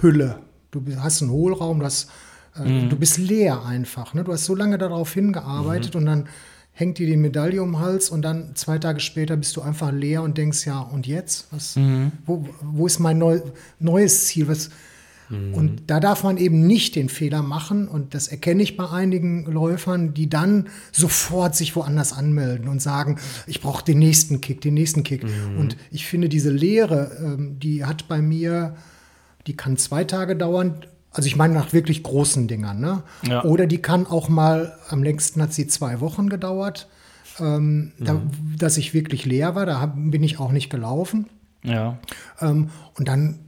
Hülle 0.00 0.40
Du 0.80 0.82
hast 0.96 1.22
einen 1.22 1.30
Hohlraum, 1.30 1.80
du, 1.80 1.86
hast, 1.86 2.08
äh, 2.56 2.68
mhm. 2.68 2.90
du 2.90 2.96
bist 2.96 3.18
leer 3.18 3.64
einfach. 3.64 4.14
Ne? 4.14 4.24
Du 4.24 4.32
hast 4.32 4.44
so 4.44 4.54
lange 4.54 4.78
darauf 4.78 5.12
hingearbeitet 5.12 5.94
mhm. 5.94 6.00
und 6.00 6.06
dann 6.06 6.28
hängt 6.72 6.98
dir 6.98 7.06
die 7.06 7.16
Medaille 7.16 7.62
um 7.62 7.72
den 7.72 7.80
Hals 7.80 8.10
und 8.10 8.22
dann 8.22 8.56
zwei 8.56 8.78
Tage 8.78 9.00
später 9.00 9.36
bist 9.36 9.56
du 9.56 9.62
einfach 9.62 9.92
leer 9.92 10.22
und 10.22 10.36
denkst, 10.36 10.66
ja, 10.66 10.80
und 10.80 11.06
jetzt? 11.06 11.46
Was, 11.52 11.76
Mhm. 11.76 12.12
wo, 12.26 12.48
wo 12.62 12.86
ist 12.86 12.98
mein 12.98 13.18
neu, 13.18 13.40
neues 13.78 14.26
Ziel? 14.26 14.48
Was, 14.48 14.70
Mhm. 15.28 15.54
Und 15.54 15.82
da 15.86 16.00
darf 16.00 16.24
man 16.24 16.36
eben 16.36 16.66
nicht 16.66 16.96
den 16.96 17.08
Fehler 17.08 17.42
machen, 17.42 17.88
und 17.88 18.14
das 18.14 18.28
erkenne 18.28 18.62
ich 18.62 18.76
bei 18.76 18.88
einigen 18.88 19.44
Läufern, 19.46 20.14
die 20.14 20.28
dann 20.28 20.68
sofort 20.92 21.56
sich 21.56 21.74
woanders 21.76 22.12
anmelden 22.12 22.68
und 22.68 22.82
sagen, 22.82 23.18
ich 23.46 23.60
brauche 23.60 23.84
den 23.84 23.98
nächsten 23.98 24.40
Kick, 24.40 24.60
den 24.60 24.74
nächsten 24.74 25.02
Kick. 25.02 25.24
Mhm. 25.24 25.58
Und 25.58 25.76
ich 25.90 26.06
finde, 26.06 26.28
diese 26.28 26.50
Lehre, 26.50 27.16
ähm, 27.22 27.58
die 27.58 27.84
hat 27.84 28.08
bei 28.08 28.20
mir, 28.20 28.76
die 29.46 29.56
kann 29.56 29.76
zwei 29.76 30.04
Tage 30.04 30.36
dauern. 30.36 30.86
Also 31.10 31.26
ich 31.26 31.36
meine 31.36 31.54
nach 31.54 31.72
wirklich 31.72 32.02
großen 32.02 32.48
Dingern. 32.48 32.80
Ne? 32.80 33.02
Ja. 33.22 33.44
Oder 33.44 33.66
die 33.66 33.80
kann 33.80 34.06
auch 34.06 34.28
mal, 34.28 34.76
am 34.88 35.02
längsten 35.02 35.40
hat 35.42 35.52
sie 35.52 35.66
zwei 35.66 36.00
Wochen 36.00 36.28
gedauert, 36.28 36.88
ähm, 37.38 37.92
da, 37.98 38.20
dass 38.58 38.76
ich 38.76 38.94
wirklich 38.94 39.24
leer 39.24 39.54
war. 39.54 39.66
Da 39.66 39.80
hab, 39.80 39.94
bin 39.96 40.22
ich 40.22 40.38
auch 40.38 40.52
nicht 40.52 40.70
gelaufen. 40.70 41.26
Ja. 41.62 41.98
Ähm, 42.40 42.70
und 42.94 43.08
dann 43.08 43.40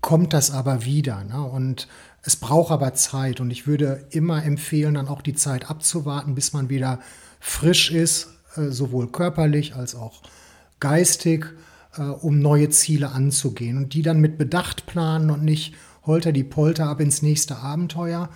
kommt 0.00 0.32
das 0.32 0.50
aber 0.50 0.84
wieder. 0.84 1.24
Ne? 1.24 1.42
Und 1.42 1.88
es 2.22 2.36
braucht 2.36 2.70
aber 2.70 2.94
Zeit. 2.94 3.40
Und 3.40 3.50
ich 3.50 3.66
würde 3.66 4.06
immer 4.10 4.44
empfehlen, 4.44 4.94
dann 4.94 5.08
auch 5.08 5.22
die 5.22 5.34
Zeit 5.34 5.70
abzuwarten, 5.70 6.34
bis 6.34 6.52
man 6.52 6.68
wieder 6.68 7.00
frisch 7.40 7.90
ist, 7.90 8.28
äh, 8.56 8.70
sowohl 8.70 9.10
körperlich 9.10 9.74
als 9.74 9.94
auch 9.94 10.22
geistig, 10.80 11.46
äh, 11.98 12.02
um 12.02 12.38
neue 12.40 12.68
Ziele 12.70 13.10
anzugehen. 13.12 13.76
Und 13.78 13.94
die 13.94 14.02
dann 14.02 14.20
mit 14.20 14.38
Bedacht 14.38 14.86
planen 14.86 15.30
und 15.30 15.42
nicht 15.44 15.74
holter 16.04 16.32
die 16.32 16.44
Polter 16.44 16.86
ab 16.86 17.00
ins 17.00 17.22
nächste 17.22 17.56
Abenteuer. 17.56 18.28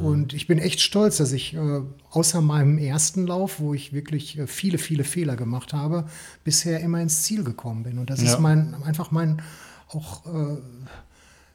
Und 0.00 0.32
ich 0.32 0.46
bin 0.46 0.58
echt 0.58 0.80
stolz, 0.80 1.18
dass 1.18 1.30
ich 1.32 1.52
äh, 1.54 1.82
außer 2.10 2.40
meinem 2.40 2.78
ersten 2.78 3.26
Lauf, 3.26 3.60
wo 3.60 3.74
ich 3.74 3.92
wirklich 3.92 4.38
äh, 4.38 4.46
viele, 4.46 4.78
viele 4.78 5.04
Fehler 5.04 5.36
gemacht 5.36 5.74
habe, 5.74 6.06
bisher 6.42 6.80
immer 6.80 7.02
ins 7.02 7.24
Ziel 7.24 7.44
gekommen 7.44 7.82
bin. 7.82 7.98
Und 7.98 8.08
das 8.08 8.22
Ja. 8.22 8.32
ist 8.32 8.38
mein 8.40 8.74
einfach 8.82 9.10
mein 9.10 9.42
auch 9.88 10.24
äh, 10.24 10.56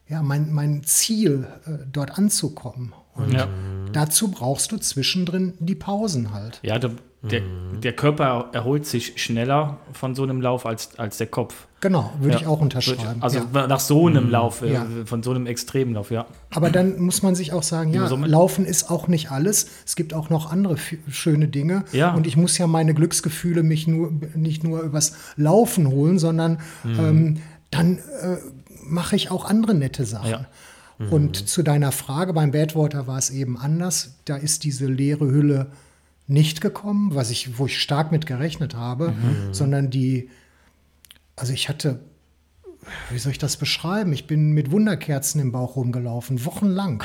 ja, 0.10 0.22
mein, 0.22 0.52
mein 0.52 0.84
Ziel, 0.84 1.48
äh, 1.66 1.86
dort 1.92 2.18
anzukommen. 2.18 2.94
Und 3.16 3.32
Ja. 3.32 3.48
dazu 3.94 4.30
brauchst 4.30 4.72
du 4.72 4.78
zwischendrin 4.78 5.54
die 5.60 5.76
Pausen 5.76 6.34
halt. 6.34 6.60
Ja, 6.62 6.78
der, 7.24 7.40
der, 7.42 7.42
der 7.82 7.94
Körper 7.94 8.50
erholt 8.54 8.86
sich 8.86 9.22
schneller 9.22 9.78
von 9.94 10.14
so 10.16 10.24
einem 10.24 10.42
Lauf 10.42 10.66
als, 10.66 10.98
als 11.00 11.18
der 11.18 11.28
Kopf. 11.28 11.68
Genau, 11.82 12.12
würde 12.20 12.36
Ja. 12.36 12.42
ich 12.42 12.48
auch 12.48 12.62
unterschreiben. 12.62 13.22
Also 13.22 13.40
ja. 13.54 13.68
nach 13.68 13.80
so 13.80 14.08
einem 14.08 14.30
Lauf, 14.30 14.62
äh, 14.62 14.74
Ja. 14.74 14.86
von 15.06 15.22
so 15.24 15.32
einem 15.32 15.46
Extremlauf, 15.48 16.12
ja. 16.12 16.26
Aber 16.52 16.70
dann 16.70 17.00
muss 17.02 17.22
man 17.24 17.36
sich 17.36 17.52
auch 17.54 17.64
sagen, 17.64 17.94
ja, 17.94 18.08
Laufen 18.08 18.66
ist 18.66 18.90
auch 18.90 19.08
nicht 19.08 19.32
alles. 19.32 19.68
Es 19.86 19.96
gibt 19.96 20.14
auch 20.14 20.30
noch 20.30 20.52
andere 20.52 20.76
schöne 21.10 21.48
Dinge. 21.50 21.84
Ja. 21.92 22.14
Und 22.14 22.28
ich 22.28 22.38
muss 22.38 22.58
ja 22.58 22.68
meine 22.68 22.94
Glücksgefühle 22.94 23.64
mich 23.64 23.88
nur, 23.88 24.12
nicht 24.36 24.64
nur 24.64 24.82
übers 24.82 25.16
Laufen 25.36 25.88
holen, 25.88 26.20
sondern 26.20 26.60
Mhm. 26.84 27.00
ähm, 27.00 27.38
dann 27.72 27.98
äh, 27.98 28.38
mache 28.86 29.16
ich 29.16 29.32
auch 29.32 29.46
andere 29.46 29.74
nette 29.74 30.06
Sachen. 30.06 30.30
Ja. 30.30 30.46
Und 31.10 31.50
zu 31.50 31.64
deiner 31.64 31.92
Frage, 31.92 32.34
beim 32.34 32.52
Badwater 32.52 33.08
war 33.08 33.18
es 33.18 33.30
eben 33.30 33.58
anders. 33.58 34.16
Da 34.26 34.36
ist 34.38 34.64
diese 34.64 34.86
leere 34.86 35.26
Hülle 35.26 35.68
nicht 36.28 36.62
gekommen, 36.62 37.14
was 37.16 37.30
ich, 37.30 37.58
wo 37.58 37.66
ich 37.66 37.82
stark 37.82 38.12
mit 38.12 38.26
gerechnet 38.26 38.76
habe, 38.76 39.10
Mhm. 39.12 39.54
sondern 39.54 39.90
die, 39.90 40.30
also 41.36 41.52
ich 41.54 41.68
hatte, 41.70 42.00
wie 43.10 43.18
soll 43.20 43.32
ich 43.32 43.38
das 43.40 43.58
beschreiben? 43.58 44.12
Ich 44.14 44.28
bin 44.28 44.52
mit 44.52 44.72
Wunderkerzen 44.72 45.40
im 45.42 45.52
Bauch 45.52 45.76
rumgelaufen, 45.76 46.44
wochenlang. 46.46 47.04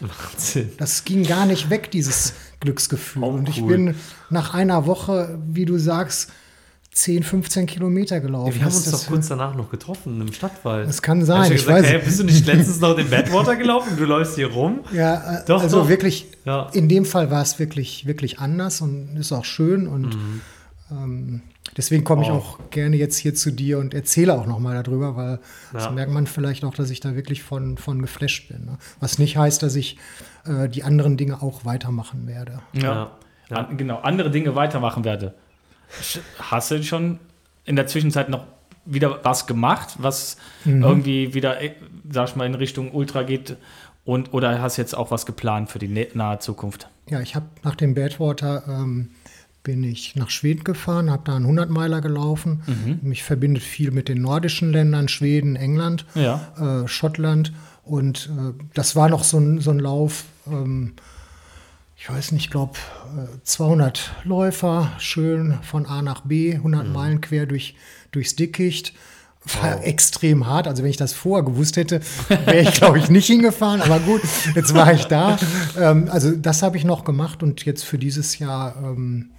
Wahnsinn. 0.00 0.70
Das 0.78 1.04
ging 1.04 1.24
gar 1.24 1.46
nicht 1.46 1.70
weg, 1.70 1.90
dieses 1.90 2.34
Glücksgefühl. 2.60 3.24
Auch 3.24 3.34
Und 3.34 3.48
ich 3.48 3.60
cool. 3.62 3.68
bin 3.68 3.94
nach 4.28 4.54
einer 4.54 4.86
Woche, 4.86 5.38
wie 5.46 5.64
du 5.66 5.78
sagst, 5.78 6.32
10, 6.92 7.22
15 7.22 7.66
Kilometer 7.66 8.20
gelaufen. 8.20 8.54
Wir 8.54 8.62
haben 8.62 8.68
Das- 8.70 8.76
uns 8.78 8.90
das- 8.90 9.02
doch 9.02 9.08
kurz 9.08 9.28
danach 9.28 9.54
noch 9.54 9.70
getroffen 9.70 10.20
im 10.20 10.32
Stadtwald. 10.32 10.88
Das 10.88 11.00
kann 11.02 11.24
sein, 11.24 11.44
Ich, 11.52 11.60
ich 11.60 11.66
gesagt, 11.66 11.84
weiß 11.84 11.86
hey, 11.92 11.98
bist 12.04 12.18
du 12.20 12.24
nicht 12.24 12.46
letztens 12.46 12.80
noch 12.80 12.96
den 12.96 13.08
Badwater 13.08 13.54
gelaufen? 13.56 13.96
Du 13.96 14.04
läufst 14.04 14.34
hier 14.34 14.48
rum? 14.50 14.80
Ja, 14.92 15.38
äh, 15.40 15.44
Doch, 15.46 15.62
also 15.62 15.82
doch. 15.82 15.88
wirklich, 15.88 16.26
Ja. 16.44 16.68
in 16.72 16.88
dem 16.88 17.04
Fall 17.04 17.30
war 17.30 17.42
es 17.42 17.58
wirklich, 17.60 18.06
wirklich 18.06 18.40
anders 18.40 18.80
und 18.80 19.16
ist 19.16 19.30
auch 19.32 19.44
schön. 19.44 19.86
Und 19.86 20.16
Mhm. 20.16 20.40
ähm, 20.90 21.42
deswegen 21.76 22.02
komme 22.02 22.22
ich 22.22 22.28
Oh. 22.30 22.34
auch 22.34 22.58
gerne 22.70 22.96
jetzt 22.96 23.18
hier 23.18 23.36
zu 23.36 23.52
dir 23.52 23.78
und 23.78 23.94
erzähle 23.94 24.34
auch 24.34 24.46
nochmal 24.46 24.82
darüber, 24.82 25.14
weil 25.14 25.38
das 25.72 25.84
Ja. 25.84 25.90
merkt 25.92 26.10
man 26.10 26.26
vielleicht 26.26 26.64
auch, 26.64 26.74
dass 26.74 26.90
ich 26.90 26.98
da 26.98 27.14
wirklich 27.14 27.44
von, 27.44 27.78
von 27.78 28.02
geflasht 28.02 28.48
bin. 28.48 28.64
Ne? 28.64 28.78
Was 28.98 29.18
nicht 29.20 29.36
heißt, 29.36 29.62
dass 29.62 29.76
ich 29.76 29.96
äh, 30.44 30.68
die 30.68 30.82
anderen 30.82 31.16
Dinge 31.16 31.40
auch 31.42 31.64
weitermachen 31.64 32.26
werde. 32.26 32.60
Ja. 32.72 33.12
Ja. 33.48 33.56
An, 33.56 33.76
genau, 33.76 33.98
andere 34.00 34.30
Dinge 34.30 34.54
weitermachen 34.56 35.04
werde. 35.04 35.34
Hast 36.38 36.70
du 36.70 36.82
schon 36.82 37.18
in 37.64 37.76
der 37.76 37.86
Zwischenzeit 37.86 38.28
noch 38.28 38.44
wieder 38.86 39.20
was 39.24 39.46
gemacht, 39.46 39.96
was 39.98 40.36
Mhm. 40.64 40.82
irgendwie 40.82 41.34
wieder, 41.34 41.60
äh, 41.60 41.72
sag 42.10 42.28
ich 42.30 42.36
mal, 42.36 42.46
in 42.46 42.54
Richtung 42.54 42.92
Ultra 42.92 43.22
geht? 43.22 43.56
Und, 44.04 44.32
oder 44.32 44.60
hast 44.62 44.78
du 44.78 44.82
jetzt 44.82 44.96
auch 44.96 45.10
was 45.10 45.26
geplant 45.26 45.70
für 45.70 45.78
die 45.78 45.88
nä- 45.88 46.08
nahe 46.14 46.38
Zukunft? 46.38 46.88
Ja, 47.08 47.20
ich 47.20 47.34
habe 47.34 47.46
nach 47.62 47.76
dem 47.76 47.94
Badwater 47.94 48.64
ähm, 48.66 49.10
bin 49.62 49.84
ich 49.84 50.16
nach 50.16 50.30
Schweden 50.30 50.64
gefahren, 50.64 51.10
habe 51.10 51.22
da 51.26 51.36
einen 51.36 51.44
100-Meiler 51.46 52.00
gelaufen. 52.00 52.62
Mhm. 52.66 53.00
Mich 53.02 53.22
verbindet 53.22 53.62
viel 53.62 53.90
mit 53.90 54.08
den 54.08 54.22
nordischen 54.22 54.72
Ländern, 54.72 55.08
Schweden, 55.08 55.54
England, 55.54 56.06
Ja. 56.14 56.82
äh, 56.84 56.88
Schottland. 56.88 57.52
Und 57.84 58.30
äh, 58.32 58.54
das 58.72 58.96
war 58.96 59.08
noch 59.10 59.22
so 59.22 59.38
ein, 59.38 59.60
so 59.60 59.70
ein 59.70 59.78
Lauf, 59.78 60.24
ähm, 60.46 60.94
ich 62.00 62.08
weiß 62.08 62.32
nicht, 62.32 62.46
ich 62.46 62.50
glaube 62.50 62.78
200 63.44 64.12
Läufer, 64.24 64.90
schön 64.98 65.58
von 65.62 65.84
A 65.84 66.00
nach 66.00 66.22
B, 66.22 66.54
100 66.54 66.86
Mhm. 66.86 66.92
Meilen 66.94 67.20
quer 67.20 67.44
durch, 67.44 67.74
durchs 68.10 68.34
Dickicht. 68.36 68.94
War 69.62 69.82
extrem 69.84 70.46
hart. 70.46 70.66
Also 70.68 70.82
wenn 70.82 70.90
ich 70.90 70.98
das 70.98 71.12
vorher 71.14 71.44
gewusst 71.44 71.76
hätte, 71.78 72.00
wäre 72.28 72.60
ich, 72.60 72.72
glaube 72.72 72.98
ich, 72.98 73.08
nicht 73.08 73.26
hingefahren. 73.26 73.80
Aber 73.80 73.98
gut, 74.00 74.20
jetzt 74.54 74.74
war 74.74 74.92
ich 74.92 75.04
da. 75.06 75.38
Ähm, 75.78 76.08
also 76.10 76.32
das 76.32 76.62
habe 76.62 76.76
ich 76.76 76.84
noch 76.84 77.04
gemacht 77.04 77.42
und 77.42 77.64
jetzt 77.64 77.84
für 77.84 77.96
dieses 77.98 78.38
Jahr 78.38 78.76
ähm, 78.82 79.30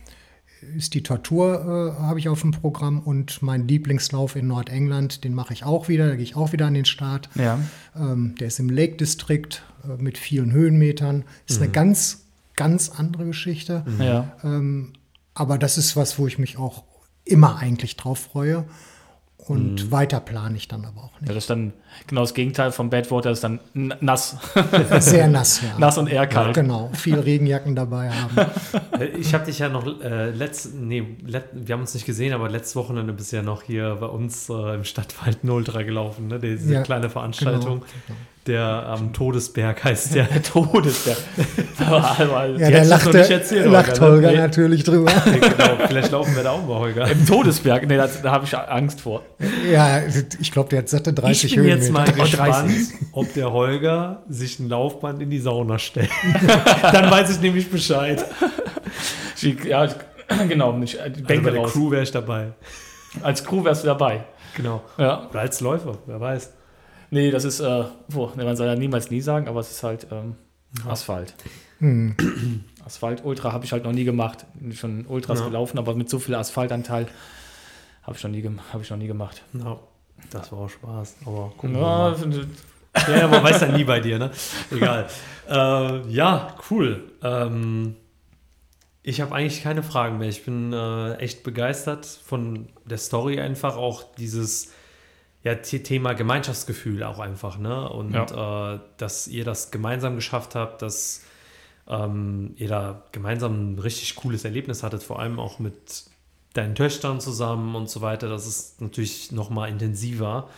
ist 0.76 0.94
die 0.96 1.04
Tortur, 1.04 1.96
äh, 2.00 2.02
habe 2.04 2.20
ich 2.20 2.30
auf 2.30 2.42
dem 2.42 2.52
Programm 2.52 3.00
und 3.00 3.42
mein 3.44 3.68
Lieblingslauf 3.68 4.36
in 4.36 4.48
Nordengland, 4.48 5.24
den 5.24 5.34
mache 5.36 5.54
ich 5.54 5.64
auch 5.64 5.88
wieder. 5.88 6.08
Da 6.08 6.16
gehe 6.16 6.24
ich 6.24 6.36
auch 6.36 6.52
wieder 6.52 6.66
an 6.68 6.74
den 6.74 6.86
Start. 6.86 7.30
Ja. 7.36 7.60
Ähm, 7.96 8.36
der 8.40 8.48
ist 8.48 8.60
im 8.60 8.70
Lake 8.70 8.98
District 8.98 9.50
äh, 9.84 10.02
mit 10.02 10.18
vielen 10.18 10.52
Höhenmetern. 10.52 11.26
Ist 11.48 11.62
eine 11.62 11.70
ganz, 11.72 12.21
ganz 12.62 12.90
andere 12.90 13.26
Geschichte. 13.26 13.84
Ja. 14.00 14.32
Ähm, 14.44 14.94
aber 15.34 15.58
das 15.58 15.78
ist 15.80 15.96
was, 15.96 16.20
wo 16.20 16.28
ich 16.28 16.38
mich 16.38 16.58
auch 16.60 16.84
immer 17.26 17.58
eigentlich 17.58 17.96
drauf 17.98 18.20
freue. 18.20 18.66
Und 19.38 19.90
weiter 19.92 20.20
plane 20.20 20.56
ich 20.56 20.68
dann 20.68 20.86
aber 20.86 21.06
auch 21.06 21.12
ja. 21.20 21.28
Das 21.30 21.38
ist 21.38 21.50
dann 21.50 21.74
genau 22.06 22.22
das 22.22 22.36
Gegenteil 22.36 22.72
vom 22.72 22.92
Badwater, 22.92 23.32
ist 23.32 23.44
dann 23.44 23.60
nass. 23.74 24.38
nicht. 24.54 25.02
Sehr 25.02 25.28
nass, 25.28 25.62
ja. 25.64 25.80
nass 25.80 25.98
und 25.98 26.08
eher 26.08 26.28
kalt. 26.28 26.54
Genau, 26.54 26.92
viel 26.94 27.20
Regenjacken 27.20 27.76
dabei 27.76 28.12
haben. 28.12 28.38
Äh, 29.00 29.06
Ich 29.18 29.34
habe 29.34 29.46
dich 29.46 29.58
ja 29.58 29.68
noch 29.68 29.84
äh, 30.02 30.30
letzt, 30.30 30.76
nee, 30.76 31.18
let, 31.26 31.46
wir 31.54 31.74
haben 31.74 31.82
uns 31.82 31.96
nicht 31.96 32.06
gesehen, 32.06 32.34
aber 32.34 32.50
letztes 32.50 32.76
Wochenende 32.76 33.14
bist 33.14 33.32
du 33.32 33.38
ja 33.38 33.42
noch 33.42 33.64
hier 33.64 33.98
bei 34.00 34.06
uns 34.06 34.48
äh, 34.50 34.76
im 34.76 34.84
Stadtwald 34.84 35.44
ein 35.44 35.50
Ultra 35.50 35.82
gelaufen, 35.82 36.28
ne? 36.28 36.40
Diese 36.40 36.72
Ja, 36.76 36.84
kleine 36.84 37.10
Veranstaltung. 37.10 37.80
genau. 38.08 38.20
Der 38.48 38.66
am 38.88 39.14
Todesberg 39.14 39.84
heißt 39.84 40.16
der. 40.16 40.28
Todesberg. 40.42 41.18
aber, 41.80 42.20
aber, 42.20 42.48
Ja, 42.58 42.72
du 42.72 42.88
lacht, 42.90 43.06
noch 43.06 43.14
nicht 43.14 43.30
erzählt, 43.30 43.68
lacht 43.68 44.00
Holger, 44.02 44.02
ne? 44.02 44.12
Holger 44.16 44.32
Nee. 44.32 44.38
natürlich 44.38 44.84
drüber. 44.84 45.12
genau, 45.26 45.78
vielleicht 45.88 46.12
laufen 46.12 46.36
wir 46.36 46.42
da 46.44 46.52
auch 46.52 46.66
mal, 46.66 46.80
Holger. 46.80 47.08
Im 47.12 47.24
Todesberg, 47.28 47.88
nee, 47.88 47.98
da, 47.98 48.08
da 48.24 48.32
habe 48.32 48.46
ich 48.46 48.58
Angst 48.58 49.02
vor. 49.02 49.22
Ja, 49.72 50.00
ich 50.40 50.52
glaube, 50.52 50.70
der 50.70 50.80
hat 50.80 50.90
satte 50.90 51.14
30 51.14 51.52
Ich 51.52 51.56
bin 51.56 51.66
jetzt 51.66 51.92
mal 51.92 52.12
gespannt, 52.12 52.72
ob 53.12 53.32
der 53.36 53.52
Holger 53.52 54.24
sich 54.28 54.60
ein 54.60 54.70
Laufband 54.70 55.22
in 55.22 55.30
die 55.30 55.40
Sauna 55.40 55.78
stellt. 55.78 56.10
Dann 56.82 57.12
weiß 57.12 57.30
ich 57.30 57.42
nämlich 57.42 57.70
Bescheid. 57.70 58.26
Ich- 59.40 59.64
Ja, 59.66 59.88
genau. 60.48 60.80
Ich, 60.82 60.94
die 60.94 61.00
Also 61.00 61.24
Bänke 61.26 61.44
bei 61.46 61.52
der 61.52 61.62
raus. 61.62 61.74
Crew 61.74 61.92
wäre 61.92 62.02
ich 62.04 62.12
dabei. 62.12 62.54
Als 63.22 63.44
Crew 63.44 63.64
wärst 63.64 63.84
du 63.84 63.88
dabei. 63.88 64.24
Genau. 64.56 64.82
Ja. 64.98 65.28
Oder 65.30 65.42
als 65.42 65.62
Läufer, 65.62 65.98
wer 66.08 66.20
weiß. 66.20 66.52
Nee, 67.12 67.30
das 67.30 67.44
ist, 67.46 67.60
äh, 67.60 67.84
wo, 68.08 68.32
nee, 68.36 68.44
man 68.44 68.56
soll 68.56 68.68
ja 68.68 68.76
niemals 68.76 69.12
nie 69.12 69.22
sagen, 69.22 69.48
aber 69.48 69.60
es 69.60 69.70
ist 69.70 69.84
halt 69.84 70.08
ähm, 70.12 70.36
Asphalt. 70.88 71.36
Hm. 71.80 72.16
Asphalt 72.86 73.24
Ultra 73.24 73.52
habe 73.52 73.66
ich 73.66 73.72
halt 73.74 73.84
noch 73.84 73.92
nie 73.92 74.06
gemacht. 74.06 74.46
Bin 74.56 74.72
Schon 74.74 75.06
Ultras 75.06 75.40
Ja. 75.40 75.46
gelaufen, 75.46 75.78
aber 75.78 75.94
mit 75.94 76.10
so 76.10 76.20
viel 76.20 76.36
Asphaltanteil 76.36 77.08
habe 78.04 78.18
ich, 78.18 78.24
noch 78.24 78.32
nie 78.32 78.50
hab 78.74 78.82
ich 78.82 78.90
noch 78.90 78.98
nie 78.98 79.08
gemacht. 79.08 79.44
Ja, 79.54 79.78
das 80.32 80.52
war 80.52 80.60
auch 80.60 80.70
Spaß. 80.70 81.18
Aber 81.26 81.52
gucken 81.58 81.76
Ja, 81.76 82.16
ja, 83.08 83.28
man 83.28 83.44
weiß 83.44 83.62
ja 83.62 83.68
nie 83.72 83.84
bei 83.84 84.00
dir, 84.00 84.18
ne? 84.20 84.32
Egal. 84.72 85.08
äh, 85.50 86.08
ja, 86.10 86.56
cool. 86.70 87.12
Ähm, 87.24 87.96
ich 89.04 89.22
habe 89.22 89.34
eigentlich 89.36 89.64
keine 89.64 89.84
Fragen 89.84 90.18
mehr. 90.18 90.30
Ich 90.30 90.44
bin 90.46 90.74
äh, 90.74 91.16
echt 91.16 91.44
begeistert 91.44 92.06
von 92.06 92.70
der 92.86 92.98
Story 92.98 93.40
einfach. 93.40 93.76
Auch 93.78 94.04
dieses 94.16 94.72
ja, 95.44 95.56
The- 95.62 95.84
Thema 95.84 96.14
Gemeinschaftsgefühl 96.14 97.04
auch 97.04 97.20
einfach, 97.20 97.58
ne? 97.58 97.90
Und 97.90 98.14
äh, 98.32 98.80
dass 98.98 99.28
ihr 99.28 99.44
das 99.44 99.72
gemeinsam 99.72 100.16
geschafft 100.16 100.56
habt, 100.56 100.82
dass 100.82 101.24
ähm, 101.88 102.54
ihr 102.58 102.68
da 102.68 103.04
gemeinsam 103.12 103.74
ein 103.74 103.80
richtig 103.80 104.16
cooles 104.16 104.46
Erlebnis 104.46 104.84
hattet, 104.84 105.04
vor 105.04 105.20
allem 105.20 105.40
auch 105.40 105.60
mit 105.60 106.06
deinen 106.54 106.76
Töchtern 106.76 107.20
zusammen 107.20 107.76
und 107.76 107.90
so 107.90 108.02
weiter. 108.02 108.30
Das 108.30 108.46
ist 108.46 108.82
natürlich 108.82 109.32
noch 109.32 109.50
mal 109.50 109.68
intensiver. 109.68 110.50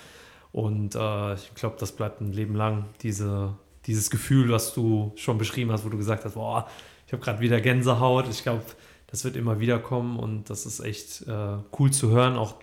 Und 0.52 0.96
äh, 0.96 1.34
ich 1.36 1.54
glaube, 1.56 1.78
das 1.80 1.94
bleibt 1.94 2.22
ein 2.22 2.34
Leben 2.34 2.56
lang, 2.56 2.86
diese, 3.02 3.56
dieses 3.86 4.10
Gefühl, 4.10 4.52
was 4.52 4.74
du 4.74 5.14
schon 5.16 5.38
beschrieben 5.38 5.72
hast, 5.72 5.86
wo 5.86 5.90
du 5.90 5.98
gesagt 5.98 6.26
hast, 6.26 6.34
boah, 6.36 6.68
ich 7.08 7.14
habe 7.14 7.24
gerade 7.24 7.40
wieder 7.40 7.62
Gänsehaut. 7.62 8.28
Ich 8.30 8.44
glaube, 8.44 8.64
das 9.08 9.24
wird 9.24 9.36
immer 9.36 9.60
wieder 9.60 9.80
kommen 9.80 10.20
und 10.20 10.50
das 10.50 10.66
ist 10.66 10.80
echt 10.80 11.28
äh, 11.28 11.58
cool 11.80 11.92
zu 11.92 12.10
hören, 12.10 12.36
auch 12.36 12.56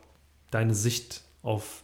deine 0.51 0.75
Sicht 0.75 1.23
auf 1.43 1.83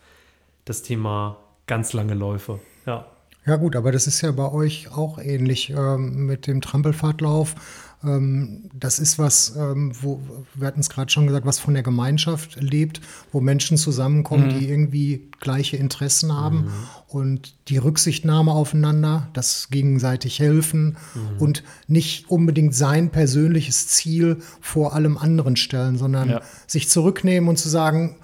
das 0.67 0.83
Thema 0.83 1.39
ganz 1.67 1.95
lange 1.95 2.13
Läufe. 2.13 2.61
Ja. 2.85 3.07
Ja 3.47 3.55
gut, 3.55 3.77
aber 3.77 3.93
das 3.93 4.09
ist 4.09 4.21
ja 4.23 4.33
bei 4.33 4.51
euch 4.51 4.91
auch 4.91 5.19
ähnlich 5.19 5.71
ähm, 5.71 6.27
mit 6.27 6.49
dem 6.49 6.61
Trampelfahrtlauf. 6.61 7.55
Ähm, 8.03 8.69
das 8.75 8.99
ist 8.99 9.21
was, 9.21 9.55
ähm, 9.57 9.93
wo, 10.03 10.21
wir 10.55 10.67
hatten 10.67 10.81
es 10.81 10.91
gerade 10.91 11.13
schon 11.13 11.29
gesagt, 11.29 11.47
was 11.47 11.61
von 11.61 11.75
der 11.75 11.85
Gemeinschaft 11.85 12.61
lebt, 12.61 13.01
wo 13.31 13.41
Menschen 13.41 13.77
zusammenkommen, 13.77 14.49
mhm. 14.49 14.59
die 14.59 14.69
irgendwie 14.69 15.31
gleiche 15.39 15.77
Interessen 15.77 16.35
haben 16.35 16.63
mhm. 16.63 16.73
und 17.07 17.55
die 17.69 17.79
Rücksichtnahme 17.79 18.51
aufeinander, 18.51 19.29
das 19.33 19.69
gegenseitig 19.71 20.41
helfen 20.41 20.97
mhm. 21.15 21.41
und 21.41 21.63
nicht 21.87 22.29
unbedingt 22.29 22.75
sein 22.75 23.11
persönliches 23.11 23.87
Ziel 23.87 24.39
vor 24.61 24.95
allem 24.95 25.19
anderen 25.19 25.55
stellen, 25.55 25.97
sondern 25.99 26.31
ja. 26.31 26.41
sich 26.67 26.89
zurücknehmen 26.89 27.49
und 27.49 27.59
zu 27.59 27.69
sagen, 27.69 28.17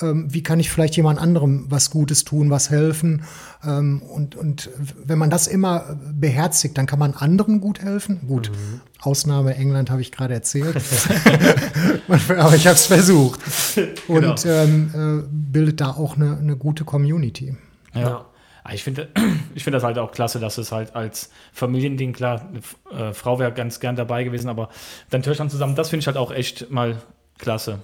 ähm, 0.00 0.32
wie 0.32 0.42
kann 0.42 0.60
ich 0.60 0.70
vielleicht 0.70 0.96
jemand 0.96 1.20
anderem 1.20 1.66
was 1.68 1.90
Gutes 1.90 2.24
tun, 2.24 2.50
was 2.50 2.70
helfen. 2.70 3.24
Ähm, 3.64 4.02
und, 4.02 4.36
und 4.36 4.70
wenn 5.04 5.18
man 5.18 5.30
das 5.30 5.46
immer 5.46 5.98
beherzigt, 6.12 6.76
dann 6.78 6.86
kann 6.86 6.98
man 6.98 7.14
anderen 7.14 7.60
gut 7.60 7.80
helfen. 7.80 8.20
Gut, 8.26 8.50
mhm. 8.50 8.80
Ausnahme 9.00 9.54
England 9.56 9.90
habe 9.90 10.00
ich 10.00 10.12
gerade 10.12 10.34
erzählt. 10.34 10.76
Aber 12.08 12.54
ich 12.54 12.66
habe 12.66 12.76
es 12.76 12.86
versucht. 12.86 13.40
Genau. 14.06 14.30
Und 14.30 14.46
ähm, 14.46 14.90
äh, 14.94 15.28
bildet 15.30 15.80
da 15.80 15.90
auch 15.90 16.16
eine, 16.16 16.38
eine 16.38 16.56
gute 16.56 16.84
Community. 16.84 17.56
ja. 17.94 18.00
ja. 18.00 18.26
Ah, 18.62 18.72
ich 18.72 18.82
finde 18.82 19.08
ich 19.54 19.62
find 19.62 19.74
das 19.74 19.84
halt 19.84 19.96
auch 19.98 20.10
klasse, 20.10 20.40
dass 20.40 20.58
es 20.58 20.72
halt 20.72 20.96
als 20.96 21.30
Familiending, 21.52 22.12
klar, 22.12 22.48
eine 22.48 23.10
äh, 23.10 23.14
Frau 23.14 23.38
wäre 23.38 23.52
ganz 23.52 23.78
gern 23.78 23.94
dabei 23.94 24.24
gewesen, 24.24 24.48
aber 24.48 24.70
dann 25.10 25.22
Töchtern 25.22 25.50
zusammen, 25.50 25.76
das 25.76 25.90
finde 25.90 26.00
ich 26.00 26.06
halt 26.08 26.16
auch 26.16 26.32
echt 26.32 26.70
mal 26.70 26.96
klasse 27.38 27.78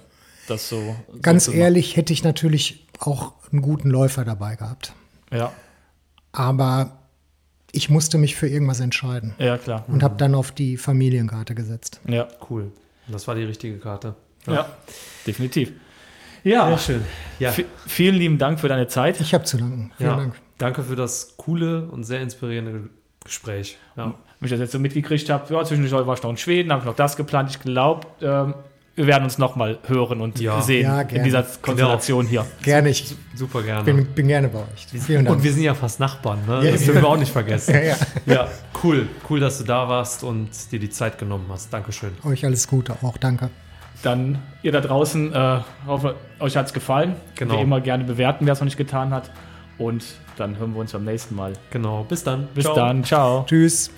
das 0.47 0.69
so. 0.69 0.95
Ganz 1.21 1.45
so 1.45 1.51
ehrlich, 1.51 1.95
hätte 1.95 2.13
ich 2.13 2.23
natürlich 2.23 2.87
auch 2.99 3.33
einen 3.51 3.61
guten 3.61 3.89
Läufer 3.89 4.25
dabei 4.25 4.55
gehabt. 4.55 4.93
Ja. 5.31 5.51
Aber 6.31 6.99
ich 7.71 7.89
musste 7.89 8.17
mich 8.17 8.35
für 8.35 8.47
irgendwas 8.47 8.79
entscheiden. 8.79 9.35
Ja, 9.39 9.57
klar. 9.57 9.85
Und 9.87 9.97
mhm. 9.97 10.03
habe 10.03 10.15
dann 10.17 10.35
auf 10.35 10.51
die 10.51 10.77
Familienkarte 10.77 11.55
gesetzt. 11.55 12.01
Ja, 12.07 12.27
cool. 12.49 12.71
Das 13.07 13.27
war 13.27 13.35
die 13.35 13.43
richtige 13.43 13.77
Karte. 13.79 14.15
Ja, 14.47 14.53
ja 14.53 14.77
definitiv. 15.25 15.71
Ja, 16.43 16.67
Sehr 16.69 16.77
schön. 16.77 17.05
Ja. 17.39 17.53
vielen 17.87 18.15
lieben 18.15 18.37
Dank 18.37 18.59
für 18.59 18.67
deine 18.67 18.87
Zeit. 18.87 19.19
Ich 19.21 19.33
habe 19.33 19.45
zu 19.45 19.57
danken. 19.57 19.91
Vielen 19.97 20.09
ja. 20.09 20.15
Dank. 20.17 20.35
Danke 20.57 20.83
für 20.83 20.95
das 20.95 21.37
coole 21.37 21.87
und 21.87 22.03
sehr 22.03 22.21
inspirierende 22.21 22.89
Gespräch. 23.23 23.77
Ja. 23.95 24.13
Wenn 24.39 24.45
ich 24.47 24.51
das 24.51 24.59
jetzt 24.59 24.71
so 24.73 24.79
mitgekriegt 24.79 25.29
habe, 25.29 25.53
ja, 25.53 25.63
zwischendurch 25.63 26.05
war 26.05 26.13
ich 26.13 26.23
noch 26.23 26.29
in 26.29 26.37
Schweden, 26.37 26.71
habe 26.71 26.81
ich 26.81 26.85
noch 26.85 26.95
das 26.95 27.15
geplant. 27.15 27.49
Ich 27.49 27.59
glaube, 27.59 28.07
ähm, 28.21 28.53
wir 28.95 29.07
werden 29.07 29.23
uns 29.23 29.37
nochmal 29.37 29.79
hören 29.87 30.21
und 30.21 30.39
ja. 30.39 30.61
sehen 30.61 30.83
ja, 30.83 31.01
in 31.01 31.23
dieser 31.23 31.43
Konstellation 31.43 32.27
hier. 32.27 32.45
Gerne, 32.61 32.89
ich 32.89 33.15
super 33.33 33.63
gerne. 33.63 33.83
Bin, 33.83 34.05
bin 34.05 34.27
gerne 34.27 34.49
bei 34.49 34.59
euch. 34.59 34.87
Vielen 35.01 35.25
Dank. 35.25 35.37
Und 35.37 35.43
wir 35.43 35.51
sind 35.51 35.63
ja 35.63 35.73
fast 35.73 35.99
Nachbarn, 35.99 36.45
ne? 36.45 36.71
das 36.71 36.83
dürfen 36.83 37.01
wir 37.01 37.09
auch 37.09 37.17
nicht 37.17 37.31
vergessen. 37.31 37.73
ja, 37.85 37.95
ja, 38.31 38.47
cool, 38.83 39.07
cool, 39.29 39.39
dass 39.39 39.57
du 39.57 39.63
da 39.63 39.89
warst 39.89 40.23
und 40.23 40.49
dir 40.71 40.79
die 40.79 40.91
Zeit 40.91 41.17
genommen 41.17 41.45
hast. 41.49 41.73
Dankeschön. 41.73 42.11
Euch 42.23 42.45
alles 42.45 42.67
Gute, 42.67 42.95
auch 43.01 43.17
danke. 43.17 43.49
Dann 44.03 44.39
ihr 44.61 44.71
da 44.71 44.81
draußen, 44.81 45.33
äh, 45.33 45.59
hoffe, 45.87 46.15
euch 46.39 46.55
hat 46.55 46.67
es 46.67 46.73
gefallen. 46.73 47.15
Genau. 47.35 47.57
Wie 47.57 47.61
immer 47.61 47.81
gerne 47.81 48.03
bewerten, 48.03 48.45
wer 48.45 48.53
es 48.53 48.59
noch 48.59 48.65
nicht 48.65 48.77
getan 48.77 49.11
hat. 49.11 49.31
Und 49.77 50.03
dann 50.37 50.57
hören 50.59 50.73
wir 50.73 50.81
uns 50.81 50.91
beim 50.91 51.05
nächsten 51.05 51.35
Mal. 51.35 51.53
Genau, 51.71 52.03
bis 52.03 52.23
dann. 52.23 52.47
Bis 52.53 52.65
ciao. 52.65 52.75
dann, 52.75 53.03
ciao. 53.03 53.45
Tschüss. 53.47 53.89